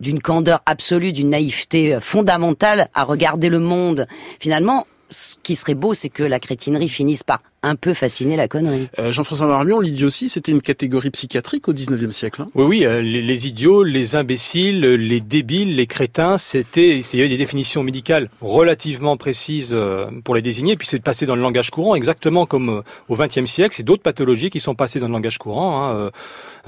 d'une 0.00 0.20
candeur 0.20 0.60
absolue, 0.66 1.12
d'une 1.12 1.30
naïveté 1.30 1.98
fondamentale 2.00 2.88
à 2.94 3.04
regarder 3.04 3.48
le 3.48 3.58
monde. 3.58 4.06
Finalement, 4.38 4.86
ce 5.10 5.36
qui 5.42 5.56
serait 5.56 5.74
beau, 5.74 5.94
c'est 5.94 6.08
que 6.10 6.22
la 6.22 6.40
crétinerie 6.40 6.88
finisse 6.88 7.22
par 7.22 7.40
un 7.64 7.74
peu 7.74 7.92
fasciner 7.92 8.36
la 8.36 8.46
connerie. 8.46 8.88
Euh, 9.00 9.10
Jean-François 9.10 9.48
Marmion, 9.48 9.80
l'idiotie, 9.80 10.28
c'était 10.28 10.52
une 10.52 10.60
catégorie 10.62 11.10
psychiatrique 11.10 11.66
au 11.68 11.72
19e 11.72 12.12
siècle. 12.12 12.42
hein. 12.42 12.46
Oui, 12.54 12.64
oui, 12.64 12.86
euh, 12.86 13.00
les, 13.00 13.20
les 13.20 13.46
idiots, 13.48 13.82
les 13.82 14.14
imbéciles, 14.14 14.80
les 14.80 15.20
débiles, 15.20 15.74
les 15.74 15.86
crétins, 15.88 16.38
c'était, 16.38 16.98
il 16.98 17.16
y 17.16 17.20
avait 17.20 17.28
des 17.28 17.36
définitions 17.36 17.82
médicales 17.82 18.30
relativement 18.40 19.16
précises 19.16 19.70
euh, 19.72 20.06
pour 20.22 20.36
les 20.36 20.42
désigner, 20.42 20.76
puis 20.76 20.86
c'est 20.86 21.00
passé 21.02 21.26
dans 21.26 21.34
le 21.34 21.42
langage 21.42 21.70
courant, 21.70 21.96
exactement 21.96 22.46
comme 22.46 22.68
euh, 22.68 22.82
au 23.08 23.16
XXe 23.16 23.46
siècle. 23.46 23.74
C'est 23.74 23.82
d'autres 23.82 24.04
pathologies 24.04 24.50
qui 24.50 24.60
sont 24.60 24.76
passées 24.76 25.00
dans 25.00 25.08
le 25.08 25.12
langage 25.14 25.38
courant. 25.38 25.82
hein, 25.84 25.94
euh, 25.96 26.10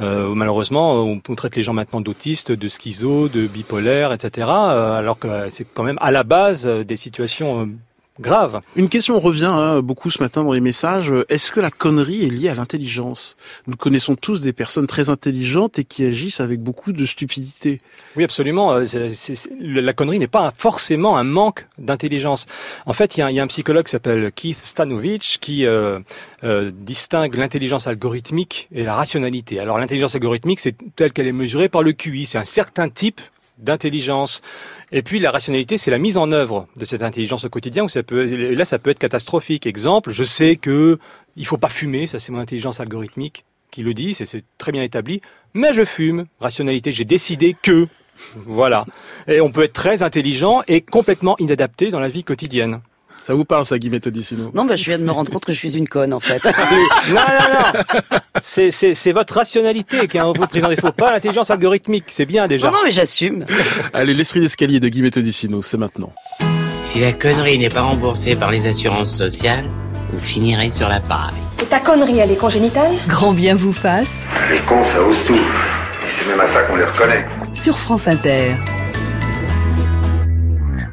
euh, 0.00 0.34
malheureusement, 0.34 0.94
on, 1.04 1.20
on 1.28 1.34
traite 1.36 1.54
les 1.54 1.62
gens 1.62 1.72
maintenant 1.74 2.00
d'autistes, 2.00 2.50
de 2.50 2.68
schizo, 2.68 3.28
de 3.28 3.46
bipolaires, 3.46 4.12
etc. 4.12 4.48
euh, 4.48 4.98
alors 4.98 5.18
que 5.20 5.28
c'est 5.50 5.66
quand 5.72 5.84
même 5.84 5.98
à 6.00 6.10
la 6.10 6.24
base 6.24 6.66
des 6.66 6.96
situations 6.96 7.68
graves. 8.20 8.60
Une 8.76 8.88
question 8.88 9.18
revient 9.18 9.44
hein, 9.52 9.80
beaucoup 9.80 10.10
ce 10.10 10.22
matin 10.22 10.44
dans 10.44 10.52
les 10.52 10.60
messages. 10.60 11.12
Est-ce 11.28 11.50
que 11.52 11.60
la 11.60 11.70
connerie 11.70 12.24
est 12.26 12.30
liée 12.30 12.48
à 12.48 12.54
l'intelligence? 12.54 13.36
Nous 13.66 13.76
connaissons 13.76 14.14
tous 14.16 14.40
des 14.42 14.52
personnes 14.52 14.86
très 14.86 15.08
intelligentes 15.10 15.78
et 15.78 15.84
qui 15.84 16.04
agissent 16.04 16.40
avec 16.40 16.60
beaucoup 16.60 16.92
de 16.92 17.06
stupidité. 17.06 17.80
Oui, 18.16 18.24
absolument. 18.24 18.72
Euh, 18.72 18.84
c'est- 18.84 19.14
c'est- 19.14 19.50
la 19.60 19.92
connerie 19.92 20.18
n'est 20.18 20.26
pas 20.26 20.52
forcément 20.56 21.16
un 21.16 21.24
manque 21.24 21.66
d'intelligence. 21.78 22.46
En 22.86 22.92
fait, 22.92 23.16
il 23.16 23.20
y, 23.20 23.22
a, 23.22 23.26
un- 23.26 23.30
il 23.30 23.36
y 23.36 23.40
a 23.40 23.42
un 23.42 23.46
psychologue 23.48 23.84
qui 23.84 23.90
s'appelle 23.92 24.30
Keith 24.34 24.58
Stanovich 24.58 25.38
qui 25.40 25.66
euh, 25.66 25.98
euh, 26.44 26.70
distingue 26.74 27.34
l'intelligence 27.36 27.86
algorithmique 27.86 28.68
et 28.74 28.84
la 28.84 28.94
rationalité. 28.94 29.60
Alors, 29.60 29.78
l'intelligence 29.78 30.14
algorithmique, 30.14 30.60
c'est 30.60 30.74
telle 30.96 31.12
qu'elle 31.12 31.26
est 31.26 31.32
mesurée 31.32 31.68
par 31.68 31.82
le 31.82 31.92
QI. 31.92 32.26
C'est 32.26 32.38
un 32.38 32.44
certain 32.44 32.88
type 32.88 33.20
d'intelligence. 33.62 34.42
Et 34.92 35.02
puis 35.02 35.18
la 35.18 35.30
rationalité, 35.30 35.78
c'est 35.78 35.90
la 35.90 35.98
mise 35.98 36.16
en 36.16 36.32
œuvre 36.32 36.66
de 36.76 36.84
cette 36.84 37.02
intelligence 37.02 37.44
au 37.44 37.48
quotidien. 37.48 37.84
Où 37.84 37.88
ça 37.88 38.02
peut, 38.02 38.24
là, 38.24 38.64
ça 38.64 38.78
peut 38.78 38.90
être 38.90 38.98
catastrophique. 38.98 39.66
Exemple, 39.66 40.10
je 40.10 40.24
sais 40.24 40.56
que 40.56 40.98
il 41.36 41.46
faut 41.46 41.58
pas 41.58 41.68
fumer. 41.68 42.06
Ça, 42.06 42.18
c'est 42.18 42.32
mon 42.32 42.40
intelligence 42.40 42.80
algorithmique 42.80 43.44
qui 43.70 43.82
le 43.82 43.94
dit. 43.94 44.14
C'est 44.14 44.44
très 44.58 44.72
bien 44.72 44.82
établi. 44.82 45.20
Mais 45.54 45.72
je 45.72 45.84
fume. 45.84 46.26
Rationalité, 46.40 46.92
j'ai 46.92 47.04
décidé 47.04 47.56
que. 47.60 47.86
Voilà. 48.46 48.84
Et 49.28 49.40
on 49.40 49.50
peut 49.50 49.64
être 49.64 49.72
très 49.72 50.02
intelligent 50.02 50.62
et 50.68 50.80
complètement 50.80 51.36
inadapté 51.38 51.90
dans 51.90 52.00
la 52.00 52.08
vie 52.08 52.24
quotidienne. 52.24 52.80
Ça 53.22 53.34
vous 53.34 53.44
parle, 53.44 53.64
ça, 53.64 53.78
Guillemette 53.78 54.06
Odissino 54.06 54.50
Non, 54.54 54.64
bah, 54.64 54.76
je 54.76 54.84
viens 54.84 54.98
de 54.98 55.04
me 55.04 55.10
rendre 55.12 55.30
compte 55.30 55.44
que 55.44 55.52
je 55.52 55.58
suis 55.58 55.76
une 55.76 55.88
conne, 55.88 56.14
en 56.14 56.20
fait. 56.20 56.42
Non, 57.08 57.14
non, 57.14 57.70
non. 57.82 58.18
C'est, 58.42 58.70
c'est, 58.70 58.94
c'est 58.94 59.12
votre 59.12 59.34
rationalité 59.34 60.08
qui 60.08 60.16
est 60.16 60.20
un 60.20 60.32
peu 60.32 60.46
prise 60.46 60.64
en 60.64 60.68
défaut, 60.68 60.90
pas 60.92 61.12
l'intelligence 61.12 61.50
algorithmique. 61.50 62.04
C'est 62.08 62.24
bien 62.24 62.46
déjà. 62.48 62.66
Non, 62.68 62.72
non, 62.78 62.78
mais 62.84 62.90
j'assume. 62.90 63.44
Allez, 63.92 64.14
l'esprit 64.14 64.40
d'escalier 64.40 64.80
de 64.80 64.88
Guillemette 64.88 65.18
Odissino, 65.18 65.60
c'est 65.62 65.76
maintenant. 65.76 66.12
Si 66.84 67.00
la 67.00 67.12
connerie 67.12 67.58
n'est 67.58 67.68
pas 67.70 67.82
remboursée 67.82 68.36
par 68.36 68.50
les 68.50 68.66
assurances 68.66 69.14
sociales, 69.14 69.64
vous 70.12 70.18
finirez 70.20 70.70
sur 70.70 70.88
la 70.88 71.00
paille. 71.00 71.34
Et 71.62 71.66
ta 71.66 71.78
connerie, 71.78 72.18
elle 72.18 72.30
est 72.32 72.36
congénitale? 72.36 72.92
Grand 73.06 73.32
bien 73.32 73.54
vous 73.54 73.72
fasse 73.72 74.26
Les 74.50 74.58
cons, 74.60 74.82
ça 74.84 75.02
ose 75.02 75.16
tout. 75.26 75.34
Et 75.34 76.08
c'est 76.18 76.26
même 76.26 76.40
à 76.40 76.48
ça 76.48 76.62
qu'on 76.62 76.76
les 76.76 76.84
reconnaît. 76.84 77.26
sur 77.52 77.76
France 77.76 78.08
Inter. 78.08 78.54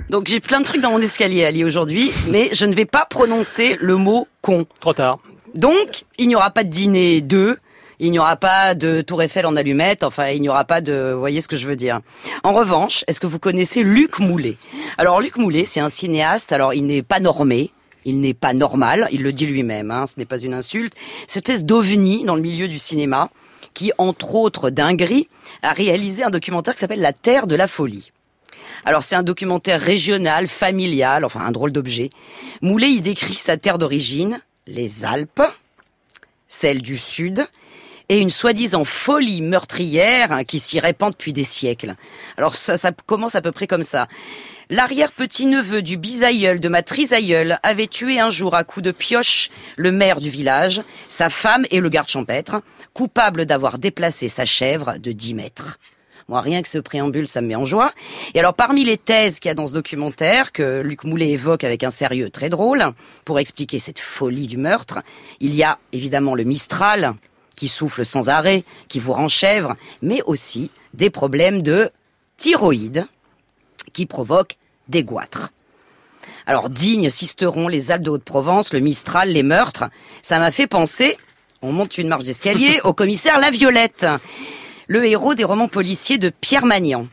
Donc 0.10 0.28
j'ai 0.28 0.40
plein 0.40 0.62
de 0.62 0.66
trucs 0.66 0.82
dans 0.82 0.92
mon 0.92 1.02
escalier 1.02 1.44
à 1.44 1.52
lier 1.52 1.66
aujourd'hui, 1.66 2.12
mais 2.30 2.50
je 2.54 2.66
ne 2.66 2.74
vais 2.74 2.86
pas 2.86 3.06
prononcer 3.10 3.78
le 3.82 3.98
mot 3.98 4.28
con. 4.42 4.66
Trop 4.80 4.94
tard. 4.94 5.20
Donc, 5.54 6.06
il 6.18 6.30
n'y 6.30 6.36
aura 6.36 6.52
pas 6.52 6.64
de 6.64 6.70
dîner 6.70 7.20
2, 7.20 7.58
il 8.00 8.12
n'y 8.12 8.20
aura 8.20 8.38
pas 8.38 8.74
de 8.74 9.02
tour 9.02 9.22
Eiffel 9.22 9.46
en 9.46 9.56
allumette, 9.56 10.04
enfin, 10.04 10.28
il 10.28 10.42
n'y 10.42 10.50
aura 10.50 10.64
pas 10.64 10.80
de... 10.80 11.12
Vous 11.14 11.20
voyez 11.20 11.42
ce 11.42 11.48
que 11.48 11.58
je 11.58 11.68
veux 11.68 11.76
dire. 11.76 12.00
En 12.44 12.54
revanche, 12.54 13.04
est-ce 13.08 13.20
que 13.20 13.28
vous 13.28 13.40
connaissez 13.40 13.84
Luc 13.84 14.20
Moulet? 14.20 14.58
Alors, 14.98 15.20
Luc 15.20 15.36
Moulet, 15.36 15.66
c'est 15.66 15.80
un 15.80 15.90
cinéaste, 15.90 16.54
alors 16.54 16.74
il 16.74 16.86
n'est 16.86 17.02
pas 17.02 17.20
normé, 17.20 17.72
il 18.06 18.22
n'est 18.22 18.34
pas 18.34 18.54
normal, 18.54 19.10
il 19.12 19.24
le 19.24 19.34
dit 19.34 19.46
lui-même, 19.46 19.92
hein, 19.92 20.06
ce 20.06 20.14
n'est 20.18 20.26
pas 20.26 20.40
une 20.40 20.54
insulte. 20.54 20.94
Cette 21.28 21.50
espèce 21.50 21.66
d'ovni 21.66 22.24
dans 22.24 22.36
le 22.36 22.42
milieu 22.42 22.68
du 22.68 22.80
cinéma, 22.80 23.30
qui, 23.74 23.92
entre 23.98 24.36
autres 24.36 24.70
dingueries, 24.70 25.28
a 25.64 25.74
réalisé 25.74 26.24
un 26.24 26.30
documentaire 26.30 26.76
qui 26.76 26.80
s'appelle 26.80 27.02
La 27.02 27.14
Terre 27.14 27.48
de 27.48 27.56
la 27.56 27.68
Folie. 27.68 28.12
Alors 28.88 29.04
c'est 29.04 29.18
un 29.18 29.24
documentaire 29.24 29.82
régional, 29.82 30.48
familial, 30.48 31.26
enfin 31.26 31.42
un 31.42 31.52
drôle 31.52 31.74
d'objet. 31.74 32.10
Moulet 32.62 32.90
y 32.90 33.02
décrit 33.02 33.34
sa 33.34 33.58
terre 33.58 33.80
d'origine, 33.80 34.40
les 34.66 35.04
Alpes, 35.04 35.44
celle 36.48 36.82
du 36.82 36.96
Sud, 36.96 37.46
et 38.08 38.20
une 38.20 38.30
soi-disant 38.30 38.86
folie 38.86 39.42
meurtrière 39.42 40.32
hein, 40.32 40.46
qui 40.46 40.60
s'y 40.60 40.80
répand 40.80 41.12
depuis 41.12 41.34
des 41.34 41.44
siècles. 41.44 41.96
Alors 42.38 42.56
ça, 42.56 42.78
commence 43.06 43.36
à 43.36 43.42
peu 43.42 43.52
près 43.52 43.68
comme 43.68 43.84
ça. 43.84 44.08
L'arrière-petit-neveu 44.70 45.82
du 45.82 45.98
bisaïeul 45.98 46.62
de 46.62 46.70
ma 46.70 46.82
trisaïeule 46.82 47.60
avait 47.64 47.88
tué 47.88 48.22
un 48.22 48.30
jour 48.30 48.56
à 48.56 48.64
coups 48.64 48.86
de 48.86 48.92
pioche 48.92 49.50
le 49.76 49.92
maire 49.92 50.22
du 50.22 50.30
village, 50.30 50.82
sa 51.10 51.30
femme 51.30 51.66
et 51.72 51.82
le 51.82 51.90
garde 51.90 52.08
champêtre, 52.08 52.62
coupable 52.94 53.46
d'avoir 53.46 53.80
déplacé 53.80 54.30
sa 54.30 54.46
chèvre 54.46 54.98
de 54.98 55.12
10 55.12 55.34
mètres. 55.34 55.78
Moi, 56.30 56.42
rien 56.42 56.62
que 56.62 56.68
ce 56.68 56.78
préambule, 56.78 57.26
ça 57.26 57.40
me 57.40 57.48
met 57.48 57.56
en 57.56 57.64
joie. 57.64 57.94
Et 58.34 58.40
alors, 58.40 58.54
parmi 58.54 58.84
les 58.84 58.98
thèses 58.98 59.40
qu'il 59.40 59.48
y 59.48 59.52
a 59.52 59.56
dans 59.56 59.68
ce 59.68 59.74
documentaire, 59.74 60.52
que 60.52 60.82
Luc 60.82 61.06
Moulet 61.06 61.30
évoque 61.30 61.64
avec 61.64 61.86
un 61.86 61.90
sérieux 61.90 62.30
très 62.30 62.50
drôle, 62.50 62.92
pour 63.24 63.40
expliquer 63.40 63.80
cette 63.80 64.00
folie 64.00 64.48
du 64.48 64.58
meurtre, 64.58 65.00
il 65.40 65.56
y 65.56 65.64
a 65.64 65.80
évidemment 65.94 66.36
le 66.36 66.44
Mistral, 66.44 67.14
qui 67.56 67.70
souffle 67.70 68.04
sans 68.04 68.28
arrêt, 68.28 68.66
qui 68.90 69.00
vous 69.00 69.14
renchèvre, 69.14 69.78
mais 70.02 70.22
aussi 70.24 70.70
des 70.94 71.10
problèmes 71.10 71.62
de 71.62 71.92
thyroïde, 72.36 73.08
qui 73.94 74.06
provoquent 74.06 74.58
des 74.90 75.04
goitres. 75.06 75.54
Alors, 76.46 76.70
Digne, 76.70 77.10
Sisteron, 77.10 77.70
les 77.70 77.90
Alpes 77.90 78.04
de 78.04 78.10
Haute-Provence, 78.10 78.74
le 78.74 78.82
Mistral, 78.82 79.30
les 79.30 79.44
meurtres, 79.44 79.86
ça 80.24 80.40
m'a 80.40 80.52
fait 80.52 80.68
penser, 80.68 81.18
on 81.62 81.72
monte 81.72 81.98
une 81.98 82.10
marche 82.10 82.26
d'escalier, 82.26 82.82
au 82.84 82.94
commissaire 82.94 83.40
La 83.40 83.50
Violette 83.50 84.06
le 84.88 85.06
héros 85.06 85.36
des 85.36 85.44
romans 85.44 85.68
policiers 85.68 86.18
de 86.18 86.30
Pierre 86.30 86.66
Magnan. 86.66 87.08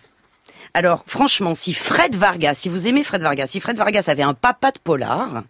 Alors, 0.74 1.04
franchement, 1.06 1.54
si 1.54 1.74
Fred 1.74 2.14
Vargas, 2.16 2.54
si 2.54 2.68
vous 2.68 2.86
aimez 2.86 3.02
Fred 3.02 3.22
Vargas, 3.22 3.46
si 3.46 3.60
Fred 3.60 3.76
Vargas 3.76 4.04
avait 4.06 4.22
un 4.22 4.34
papa 4.34 4.70
de 4.70 4.78
polar, 4.78 5.42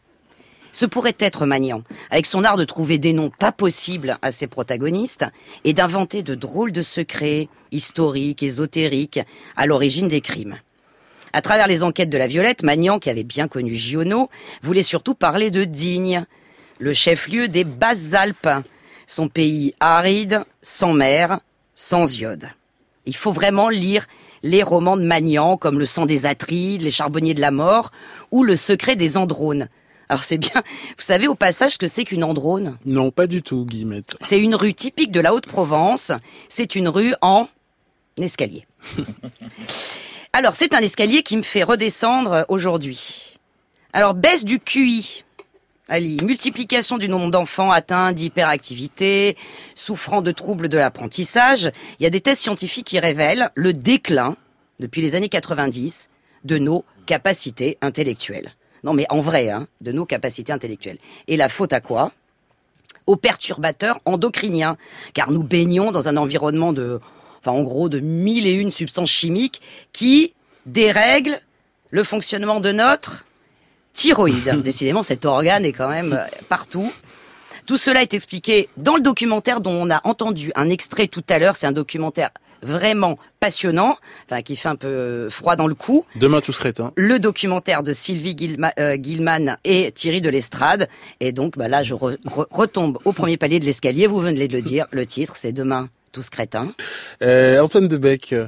ce 0.73 0.87
pourrait 0.87 1.17
être 1.19 1.47
Magnan, 1.47 1.83
avec 2.11 2.27
son 2.27 2.43
art 2.43 2.57
de 2.57 2.65
trouver 2.65 2.99
des 2.99 3.13
noms 3.13 3.31
pas 3.31 3.53
possibles 3.53 4.19
à 4.23 4.33
ses 4.33 4.47
protagonistes 4.47 5.25
et 5.65 5.73
d'inventer 5.73 6.23
de 6.23 6.35
drôles 6.35 6.73
de 6.73 6.83
secrets 6.83 7.49
historiques, 7.71 8.43
ésotériques, 8.43 9.21
à 9.57 9.67
l'origine 9.67 10.09
des 10.09 10.21
crimes. 10.21 10.57
À 11.33 11.43
travers 11.43 11.69
les 11.69 11.83
enquêtes 11.83 12.11
de 12.11 12.19
la 12.19 12.27
Violette, 12.27 12.63
Magnan, 12.63 12.99
qui 12.99 13.11
avait 13.11 13.23
bien 13.23 13.49
connu 13.49 13.75
Giono, 13.75 14.31
voulait 14.63 14.83
surtout 14.83 15.15
parler 15.15 15.51
de 15.51 15.65
Digne, 15.65 16.27
le 16.79 16.93
chef-lieu 16.93 17.49
des 17.49 17.65
Basses-Alpes, 17.65 18.65
son 19.07 19.29
pays 19.29 19.75
aride, 19.79 20.45
sans 20.63 20.93
mer, 20.93 21.41
sans 21.75 22.19
iode. 22.19 22.49
Il 23.07 23.17
faut 23.17 23.33
vraiment 23.33 23.69
lire 23.69 24.07
les 24.43 24.63
romans 24.63 24.97
de 24.97 25.03
Magnan, 25.03 25.57
comme 25.57 25.79
Le 25.79 25.87
sang 25.87 26.07
des 26.07 26.27
Atrides, 26.27 26.83
Les 26.83 26.91
charbonniers 26.91 27.35
de 27.35 27.41
la 27.41 27.51
mort, 27.51 27.93
ou 28.31 28.45
Le 28.45 28.57
secret 28.57 28.97
des 28.97 29.17
andrones. 29.17 29.69
Alors 30.09 30.25
c'est 30.25 30.39
bien, 30.39 30.63
vous 30.97 31.03
savez 31.03 31.27
au 31.29 31.35
passage 31.35 31.79
que 31.79 31.87
c'est 31.87 32.05
qu'une 32.05 32.25
androne? 32.25 32.77
Non, 32.85 33.11
pas 33.11 33.27
du 33.27 33.43
tout, 33.43 33.65
Guillemette. 33.65 34.17
C'est 34.21 34.39
une 34.39 34.55
rue 34.55 34.75
typique 34.75 35.11
de 35.11 35.21
la 35.21 35.35
Haute-Provence, 35.35 36.13
c'est 36.49 36.75
une 36.77 36.89
rue 36.89 37.15
en 37.23 37.49
escalier. 38.19 38.67
Alors 40.33 40.55
c'est 40.55 40.75
un 40.75 40.81
escalier 40.81 41.23
qui 41.23 41.37
me 41.37 41.43
fait 41.43 41.63
redescendre 41.63 42.45
aujourd'hui. 42.49 43.39
Alors 43.93 44.15
baisse 44.15 44.45
du 44.45 44.59
QI. 44.59 45.24
Ali, 45.87 46.17
multiplication 46.25 46.97
du 46.97 47.11
nombre 47.11 47.31
d'enfants 47.31 47.71
atteints 47.71 48.13
d'hyperactivité, 48.13 49.37
souffrant 49.75 50.23
de 50.23 50.33
troubles 50.33 50.71
de 50.71 50.79
l'apprentissage. 50.79 51.71
Il 51.99 52.05
y 52.05 52.07
a 52.07 52.11
des 52.11 52.23
tests 52.23 52.41
scientifiques 52.41 52.87
qui 52.87 52.99
révèlent 52.99 53.51
le 53.55 53.75
déclin, 53.75 54.37
depuis 54.81 55.03
les 55.03 55.15
années 55.15 55.29
90, 55.29 56.09
de 56.45 56.57
nos 56.57 56.87
capacités 57.05 57.77
intellectuelles. 57.83 58.55
Non 58.83 58.95
mais 58.95 59.05
en 59.11 59.21
vrai, 59.21 59.51
hein, 59.51 59.69
de 59.83 59.93
nos 59.93 60.07
capacités 60.07 60.55
intellectuelles. 60.55 60.97
Et 61.29 61.37
la 61.37 61.51
faute 61.51 61.75
à 61.75 61.81
quoi? 61.81 62.13
Aux 63.07 63.17
perturbateurs 63.17 64.01
endocriniens, 64.07 64.79
car 65.13 65.31
nous 65.31 65.43
baignons 65.43 65.93
dans 65.93 66.09
un 66.09 66.17
environnement 66.17 66.73
de, 66.73 66.99
enfin 67.41 67.53
en 67.53 67.63
gros, 67.63 67.91
de 67.91 68.01
mille 68.01 68.47
et 68.47 68.55
une 68.55 68.71
substances 68.71 69.11
chimiques 69.11 69.61
qui 69.93 70.33
dérèglent 70.65 71.41
le 71.91 72.05
fonctionnement 72.05 72.61
de 72.61 72.73
notre 72.73 73.27
thyroïde. 73.95 74.61
Décidément, 74.63 75.03
cet 75.03 75.25
organe 75.25 75.65
est 75.65 75.73
quand 75.73 75.89
même 75.89 76.13
euh, 76.13 76.27
partout. 76.49 76.93
Tout 77.67 77.79
cela 77.79 78.03
est 78.03 78.13
expliqué 78.13 78.69
dans 78.77 78.95
le 78.97 79.01
documentaire 79.01 79.63
dont 79.63 79.73
on 79.73 79.91
a 79.91 80.03
entendu 80.05 80.53
un 80.55 80.69
extrait 80.69 81.07
tout 81.09 81.25
à 81.31 81.39
l'heure. 81.39 81.57
C'est 81.57 81.67
un 81.67 81.73
documentaire 81.73 82.29
vraiment 82.61 83.19
passionnant, 83.41 83.97
enfin 84.27 84.41
qui 84.43 84.57
fait 84.57 84.69
un 84.71 84.77
peu 84.77 84.87
euh, 84.89 85.31
froid 85.31 85.57
dans 85.57 85.67
le 85.67 85.75
cou. 85.75 86.05
Demain 86.17 86.41
tout 86.41 86.53
serait 86.53 86.71
éteint. 86.71 86.93
Le 86.97 87.19
documentaire 87.19 87.83
de 87.83 87.93
Sylvie 87.93 88.35
Guilma, 88.35 88.73
euh, 88.79 88.97
Gilman 89.01 89.57
et 89.65 89.93
Thierry 89.93 90.21
de 90.23 90.29
l'Estrade. 90.31 90.89
Et 91.21 91.33
donc 91.33 91.57
bah 91.59 91.69
là, 91.69 91.83
je 91.83 91.95
re- 91.95 92.19
re- 92.27 92.47
retombe 92.51 92.99
au 93.05 93.13
premier 93.13 93.37
palier 93.37 93.61
de 93.61 93.65
l'escalier. 93.67 94.07
Vous 94.07 94.19
venez 94.21 94.47
de 94.49 94.53
le 94.53 94.63
dire. 94.63 94.87
Le 94.91 95.05
titre, 95.07 95.37
c'est 95.37 95.53
Demain 95.53 95.89
tous 96.13 96.31
crétins. 96.31 96.73
Euh, 97.23 97.61
Antoine 97.61 97.89
Debec, 97.89 98.33
euh, 98.33 98.47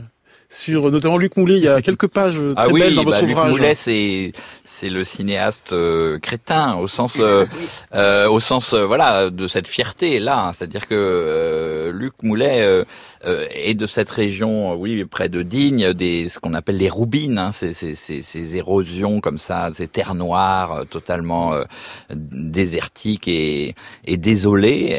sur 0.48 0.90
notamment 0.90 1.18
Luc 1.18 1.36
Moulet, 1.36 1.56
il 1.56 1.62
y 1.64 1.68
a 1.68 1.82
quelques 1.82 2.06
pages 2.06 2.38
euh, 2.38 2.54
très 2.54 2.64
Ah 2.66 2.68
oui, 2.70 2.80
belles 2.80 2.94
dans 2.94 3.04
bah, 3.04 3.10
votre 3.12 3.22
Luc 3.26 3.36
ouvrage. 3.36 3.50
Moulet, 3.52 3.74
c'est 3.74 4.32
c'est 4.64 4.90
le 4.90 5.04
cinéaste 5.04 5.72
euh, 5.72 6.18
crétin 6.18 6.76
au 6.76 6.86
sens 6.88 7.18
euh, 7.20 7.46
euh, 7.94 8.28
au 8.28 8.40
sens 8.40 8.74
voilà 8.74 9.30
de 9.30 9.46
cette 9.48 9.68
fierté 9.68 10.18
là, 10.20 10.46
hein. 10.48 10.52
c'est-à-dire 10.52 10.86
que 10.86 10.94
euh, 10.94 11.92
Luc 11.92 12.12
Moulet 12.22 12.84
est 13.24 13.74
de 13.74 13.86
cette 13.86 14.10
région, 14.10 14.74
oui, 14.74 15.04
près 15.04 15.28
de 15.28 15.42
Digne, 15.42 15.92
des 15.92 16.28
ce 16.28 16.38
qu'on 16.38 16.54
appelle 16.54 16.76
les 16.76 16.88
roubines, 16.88 17.38
hein, 17.38 17.50
ces, 17.52 17.72
ces, 17.72 17.94
ces, 17.96 18.22
ces 18.22 18.56
érosions 18.56 19.20
comme 19.20 19.38
ça, 19.38 19.70
ces 19.76 19.88
terres 19.88 20.14
noires 20.14 20.84
totalement 20.90 21.54
euh, 21.54 21.64
désertiques 22.10 23.26
et, 23.28 23.74
et 24.04 24.16
désolées. 24.16 24.94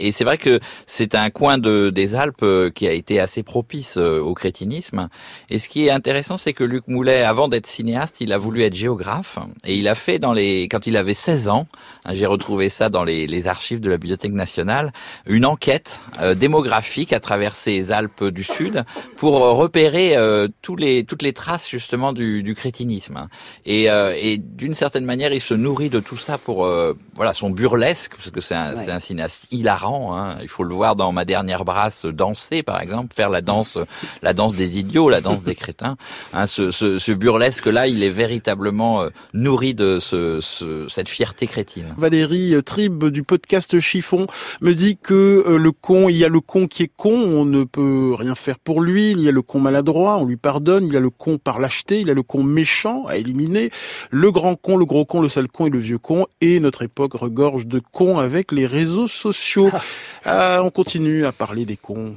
Et 0.00 0.12
c'est 0.12 0.24
vrai 0.24 0.38
que 0.38 0.58
c'est 0.86 1.14
un 1.14 1.30
coin 1.30 1.58
de 1.58 1.90
des 1.90 2.14
Alpes 2.14 2.44
qui 2.74 2.88
a 2.88 2.92
été 2.92 3.20
assez 3.20 3.42
propice 3.42 3.96
au 3.98 4.34
crétinisme. 4.48 5.08
Et 5.50 5.58
ce 5.58 5.68
qui 5.68 5.86
est 5.86 5.90
intéressant, 5.90 6.38
c'est 6.38 6.54
que 6.54 6.64
Luc 6.64 6.88
Moulet, 6.88 7.22
avant 7.22 7.48
d'être 7.48 7.66
cinéaste, 7.66 8.22
il 8.22 8.32
a 8.32 8.38
voulu 8.38 8.62
être 8.62 8.74
géographe 8.74 9.38
et 9.66 9.76
il 9.76 9.86
a 9.88 9.94
fait 9.94 10.18
dans 10.18 10.32
les 10.32 10.68
quand 10.70 10.86
il 10.86 10.96
avait 10.96 11.12
16 11.12 11.48
ans, 11.48 11.66
hein, 12.06 12.14
j'ai 12.14 12.24
retrouvé 12.24 12.70
ça 12.70 12.88
dans 12.88 13.04
les, 13.04 13.26
les 13.26 13.46
archives 13.46 13.80
de 13.80 13.90
la 13.90 13.98
Bibliothèque 13.98 14.32
nationale, 14.32 14.92
une 15.26 15.44
enquête 15.44 16.00
euh, 16.20 16.34
démographique 16.34 17.12
à 17.12 17.20
travers 17.20 17.54
ces 17.54 17.92
Alpes 17.92 18.24
du 18.24 18.42
Sud 18.42 18.84
pour 19.16 19.44
euh, 19.44 19.52
repérer 19.52 20.16
euh, 20.16 20.48
tous 20.62 20.76
les 20.76 21.04
toutes 21.04 21.22
les 21.22 21.34
traces 21.34 21.68
justement 21.68 22.14
du, 22.14 22.42
du 22.42 22.54
crétinisme. 22.54 23.28
Et, 23.66 23.90
euh, 23.90 24.14
et 24.18 24.38
d'une 24.38 24.74
certaine 24.74 25.04
manière, 25.04 25.32
il 25.32 25.42
se 25.42 25.54
nourrit 25.54 25.90
de 25.90 26.00
tout 26.00 26.16
ça 26.16 26.38
pour 26.38 26.66
voilà 27.14 27.34
son 27.34 27.50
burlesque 27.50 28.12
parce 28.16 28.30
que 28.30 28.40
c'est 28.40 28.54
un, 28.54 29.00
cinéaste 29.00 29.46
hilarant. 29.50 30.16
Hein. 30.16 30.38
Il 30.40 30.48
faut 30.48 30.64
le 30.64 30.74
voir 30.74 30.96
dans 30.96 31.12
ma 31.12 31.26
dernière 31.26 31.66
brasse 31.66 32.06
danser 32.06 32.62
par 32.62 32.80
exemple, 32.80 33.14
faire 33.14 33.28
la 33.28 33.42
danse 33.42 33.78
la 34.22 34.32
danse 34.32 34.37
des 34.46 34.78
idiots, 34.78 35.08
la 35.10 35.20
danse 35.20 35.42
des 35.42 35.54
crétins. 35.56 35.96
Hein, 36.32 36.46
ce, 36.46 36.70
ce, 36.70 36.98
ce 36.98 37.12
burlesque 37.12 37.66
là, 37.66 37.86
il 37.86 38.02
est 38.02 38.10
véritablement 38.10 39.02
euh, 39.02 39.08
nourri 39.34 39.74
de 39.74 39.98
ce, 39.98 40.40
ce, 40.40 40.86
cette 40.88 41.08
fierté 41.08 41.46
crétine. 41.46 41.94
Valérie 41.98 42.54
euh, 42.54 42.62
Tribe 42.62 43.06
du 43.06 43.22
podcast 43.24 43.78
Chiffon 43.80 44.26
me 44.60 44.72
dit 44.74 44.96
que 44.96 45.44
euh, 45.46 45.58
le 45.58 45.72
con, 45.72 46.08
il 46.08 46.16
y 46.16 46.24
a 46.24 46.28
le 46.28 46.40
con 46.40 46.68
qui 46.68 46.84
est 46.84 46.92
con, 46.96 47.10
on 47.10 47.44
ne 47.44 47.64
peut 47.64 48.14
rien 48.16 48.34
faire 48.34 48.58
pour 48.58 48.80
lui, 48.80 49.10
il 49.10 49.20
y 49.20 49.28
a 49.28 49.32
le 49.32 49.42
con 49.42 49.60
maladroit, 49.60 50.18
on 50.18 50.24
lui 50.24 50.36
pardonne, 50.36 50.86
il 50.86 50.92
y 50.92 50.96
a 50.96 51.00
le 51.00 51.10
con 51.10 51.38
par 51.38 51.58
lâcheté, 51.58 52.00
il 52.00 52.06
y 52.06 52.10
a 52.10 52.14
le 52.14 52.22
con 52.22 52.42
méchant 52.42 53.04
à 53.06 53.16
éliminer, 53.16 53.70
le 54.10 54.30
grand 54.30 54.54
con, 54.54 54.76
le 54.76 54.84
gros 54.84 55.04
con, 55.04 55.20
le 55.20 55.28
sale 55.28 55.48
con 55.48 55.66
et 55.66 55.70
le 55.70 55.78
vieux 55.78 55.98
con, 55.98 56.26
et 56.40 56.60
notre 56.60 56.82
époque 56.82 57.14
regorge 57.14 57.66
de 57.66 57.80
cons 57.92 58.18
avec 58.18 58.52
les 58.52 58.66
réseaux 58.66 59.08
sociaux. 59.08 59.70
Ah, 60.24 60.60
on 60.62 60.70
continue 60.70 61.24
à 61.24 61.32
parler 61.32 61.64
des 61.64 61.76
cons. 61.76 62.16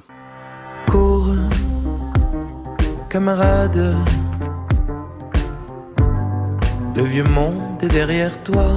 Cours, 0.87 1.29
camarade. 3.11 3.93
Le 6.95 7.03
vieux 7.03 7.25
monde 7.25 7.83
est 7.83 7.89
derrière 7.89 8.31
toi. 8.43 8.69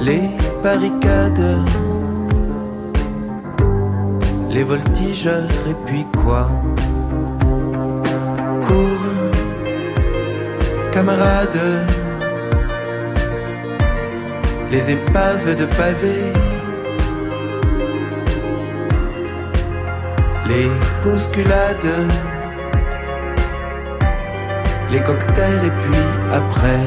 Les 0.00 0.28
barricades, 0.60 1.54
les 4.50 4.64
voltigeurs 4.64 5.62
et 5.70 5.76
puis 5.86 6.04
quoi? 6.20 6.50
Cours, 8.66 9.06
camarade. 10.90 11.60
Les 14.72 14.90
épaves 14.90 15.54
de 15.54 15.66
pavés. 15.78 16.39
Les 20.50 20.70
bousculades, 21.02 21.94
les 24.90 25.00
cocktails 25.00 25.64
et 25.70 25.74
puis 25.82 26.06
après. 26.40 26.84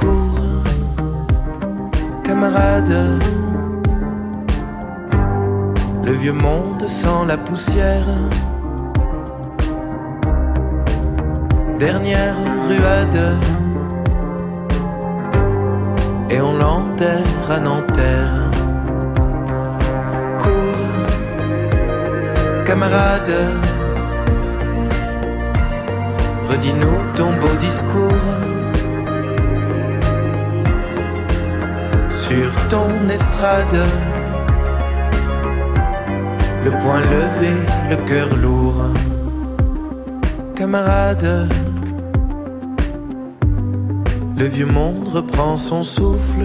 Cours, 0.00 0.64
camarade, 2.24 2.96
le 6.04 6.12
vieux 6.12 6.38
monde 6.48 6.84
sans 6.88 7.24
la 7.24 7.38
poussière. 7.38 8.10
Dernière 11.78 12.36
ruade, 12.68 13.22
et 16.28 16.40
on 16.42 16.52
l'enterre 16.52 17.46
à 17.56 17.58
Nanterre. 17.58 18.39
Camarade. 22.70 23.36
Redis-nous 26.48 27.00
ton 27.16 27.30
beau 27.40 27.54
discours 27.66 28.28
sur 32.12 32.50
ton 32.68 32.90
estrade. 33.16 33.80
Le 36.64 36.70
poing 36.70 37.00
levé, 37.14 37.54
le 37.90 37.96
cœur 38.08 38.28
lourd. 38.36 38.80
Camarade, 40.54 41.48
le 44.36 44.44
vieux 44.44 44.70
monde 44.78 45.08
reprend 45.08 45.56
son 45.56 45.82
souffle. 45.82 46.44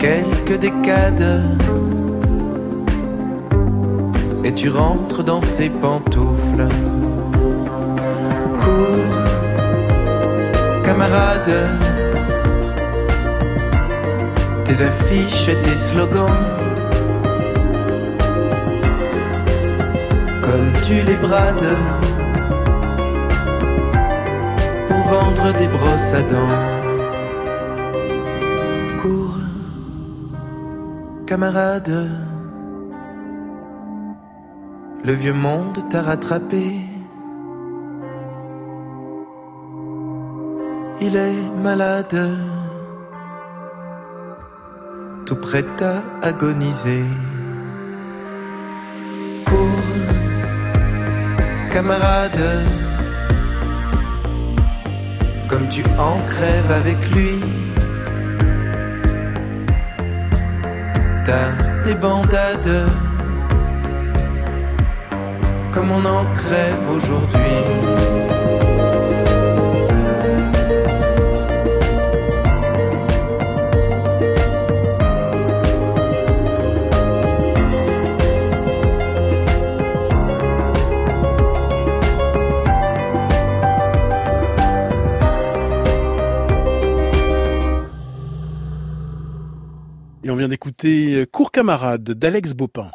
Quelques 0.00 0.58
décades 0.58 1.44
et 4.48 4.54
tu 4.54 4.70
rentres 4.70 5.22
dans 5.22 5.42
ses 5.42 5.68
pantoufles. 5.68 6.66
Cours, 8.62 9.18
camarade, 10.84 11.54
tes 14.64 14.78
affiches 14.90 15.48
et 15.52 15.56
tes 15.64 15.76
slogans. 15.76 16.46
Comme 20.46 20.72
tu 20.86 20.94
les 21.08 21.18
brades 21.26 21.76
pour 24.88 25.02
vendre 25.14 25.46
des 25.58 25.68
brosses 25.76 26.14
à 26.20 26.22
dents. 26.32 26.58
Cours, 29.02 29.40
camarade. 31.26 32.27
Le 35.04 35.12
vieux 35.12 35.32
monde 35.32 35.78
t'a 35.90 36.02
rattrapé. 36.02 36.80
Il 41.00 41.16
est 41.16 41.62
malade, 41.62 42.20
tout 45.24 45.36
prêt 45.36 45.64
à 45.80 46.26
agoniser. 46.26 47.04
Cours, 49.46 49.92
camarade, 51.70 52.64
comme 55.48 55.68
tu 55.68 55.84
en 55.96 56.18
crèves 56.26 56.72
avec 56.72 56.98
lui. 57.14 57.40
T'as 61.24 61.52
des 61.84 61.94
bandades 61.94 63.07
comme 65.78 65.92
on 65.92 66.04
en 66.04 66.24
crève 66.24 66.90
aujourd'hui. 66.90 67.38
Et 90.24 90.30
on 90.30 90.34
vient 90.34 90.48
d'écouter 90.48 91.24
Cours 91.30 91.52
camarade 91.52 92.02
d'Alex 92.02 92.52
Bopin. 92.52 92.90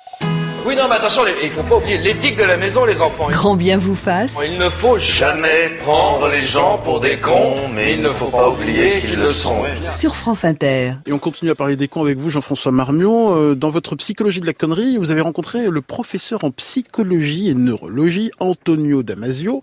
Oui, 0.66 0.76
non, 0.78 0.84
mais 0.90 0.96
attention, 0.96 1.24
les- 1.26 1.34
il 1.44 1.50
faut 1.50 1.64
pas 1.64 1.76
oublier 1.76 1.98
l'éthique 1.98 2.38
de 2.38 2.44
la 2.44 2.56
maison, 2.56 2.86
les 2.86 3.00
enfants. 3.02 3.28
Grand 3.30 3.56
bien 3.58 3.78
vous 3.78 3.96
fasse. 3.96 4.36
Il 4.46 4.58
ne 4.58 4.70
faut 4.70 4.98
jamais 4.98 5.70
prendre 5.84 6.30
les 6.30 6.42
gens 6.42 6.78
pour 6.78 7.02
des 7.02 7.18
cons, 7.18 7.56
mais 7.74 7.94
il 7.96 8.02
ne 8.02 8.10
faut 8.10 8.28
pas 8.28 8.50
oublier 8.50 9.02
qu'ils 9.02 9.20
le 9.20 9.26
sont. 9.28 9.64
Sur 9.92 10.16
France 10.16 10.46
Inter. 10.46 10.94
Et 11.06 11.12
on 11.12 11.18
continue 11.20 11.52
à 11.52 11.56
parler 11.56 11.76
des 11.76 11.88
cons 11.90 12.02
avec 12.04 12.18
vous, 12.18 12.30
Jean-François 12.30 12.72
Marmion. 12.72 13.36
Euh, 13.36 13.56
Dans 13.56 13.70
votre 13.70 13.96
psychologie 13.98 14.40
de 14.42 14.46
la 14.46 14.54
connerie, 14.54 14.98
vous 14.98 15.12
avez 15.12 15.22
rencontré 15.22 15.68
le 15.68 15.82
professeur 15.82 16.44
en 16.46 16.52
psychologie 16.52 17.50
et 17.50 17.54
neurologie, 17.56 18.32
Antonio 18.40 19.04
Damasio, 19.04 19.62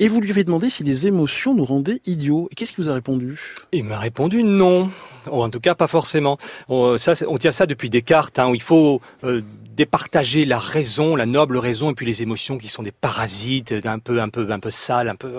et 0.00 0.08
vous 0.08 0.20
lui 0.20 0.30
avez 0.30 0.44
demandé 0.44 0.68
si 0.68 0.82
les 0.84 1.06
émotions 1.06 1.54
nous 1.54 1.64
rendaient 1.64 2.00
idiots. 2.06 2.48
Et 2.50 2.54
qu'est-ce 2.56 2.72
qu'il 2.72 2.82
vous 2.84 2.90
a 2.90 2.94
répondu? 2.94 3.54
Il 3.72 3.84
m'a 3.84 3.98
répondu 3.98 4.42
non. 4.42 4.90
En 5.30 5.50
tout 5.50 5.60
cas, 5.60 5.74
pas 5.74 5.88
forcément. 5.88 6.38
On, 6.68 6.96
ça, 6.98 7.14
c'est- 7.14 7.26
on 7.26 7.38
tient 7.38 7.52
ça 7.52 7.66
depuis 7.66 7.90
Descartes, 7.90 8.38
hein, 8.38 8.48
où 8.48 8.54
il 8.54 8.62
faut 8.62 9.00
euh, 9.24 9.42
départager 9.76 10.44
la 10.44 10.58
raison, 10.58 11.16
la 11.16 11.26
noble 11.26 11.56
raison, 11.58 11.90
et 11.90 11.94
puis 11.94 12.06
les 12.06 12.22
émotions 12.22 12.58
qui 12.58 12.68
sont 12.68 12.82
des 12.82 12.92
parasites, 12.92 13.74
un 13.84 13.98
peu, 13.98 14.20
un 14.20 14.28
peu, 14.28 14.50
un 14.50 14.58
peu 14.60 14.70
sales, 14.70 15.08
un 15.08 15.16
peu. 15.16 15.32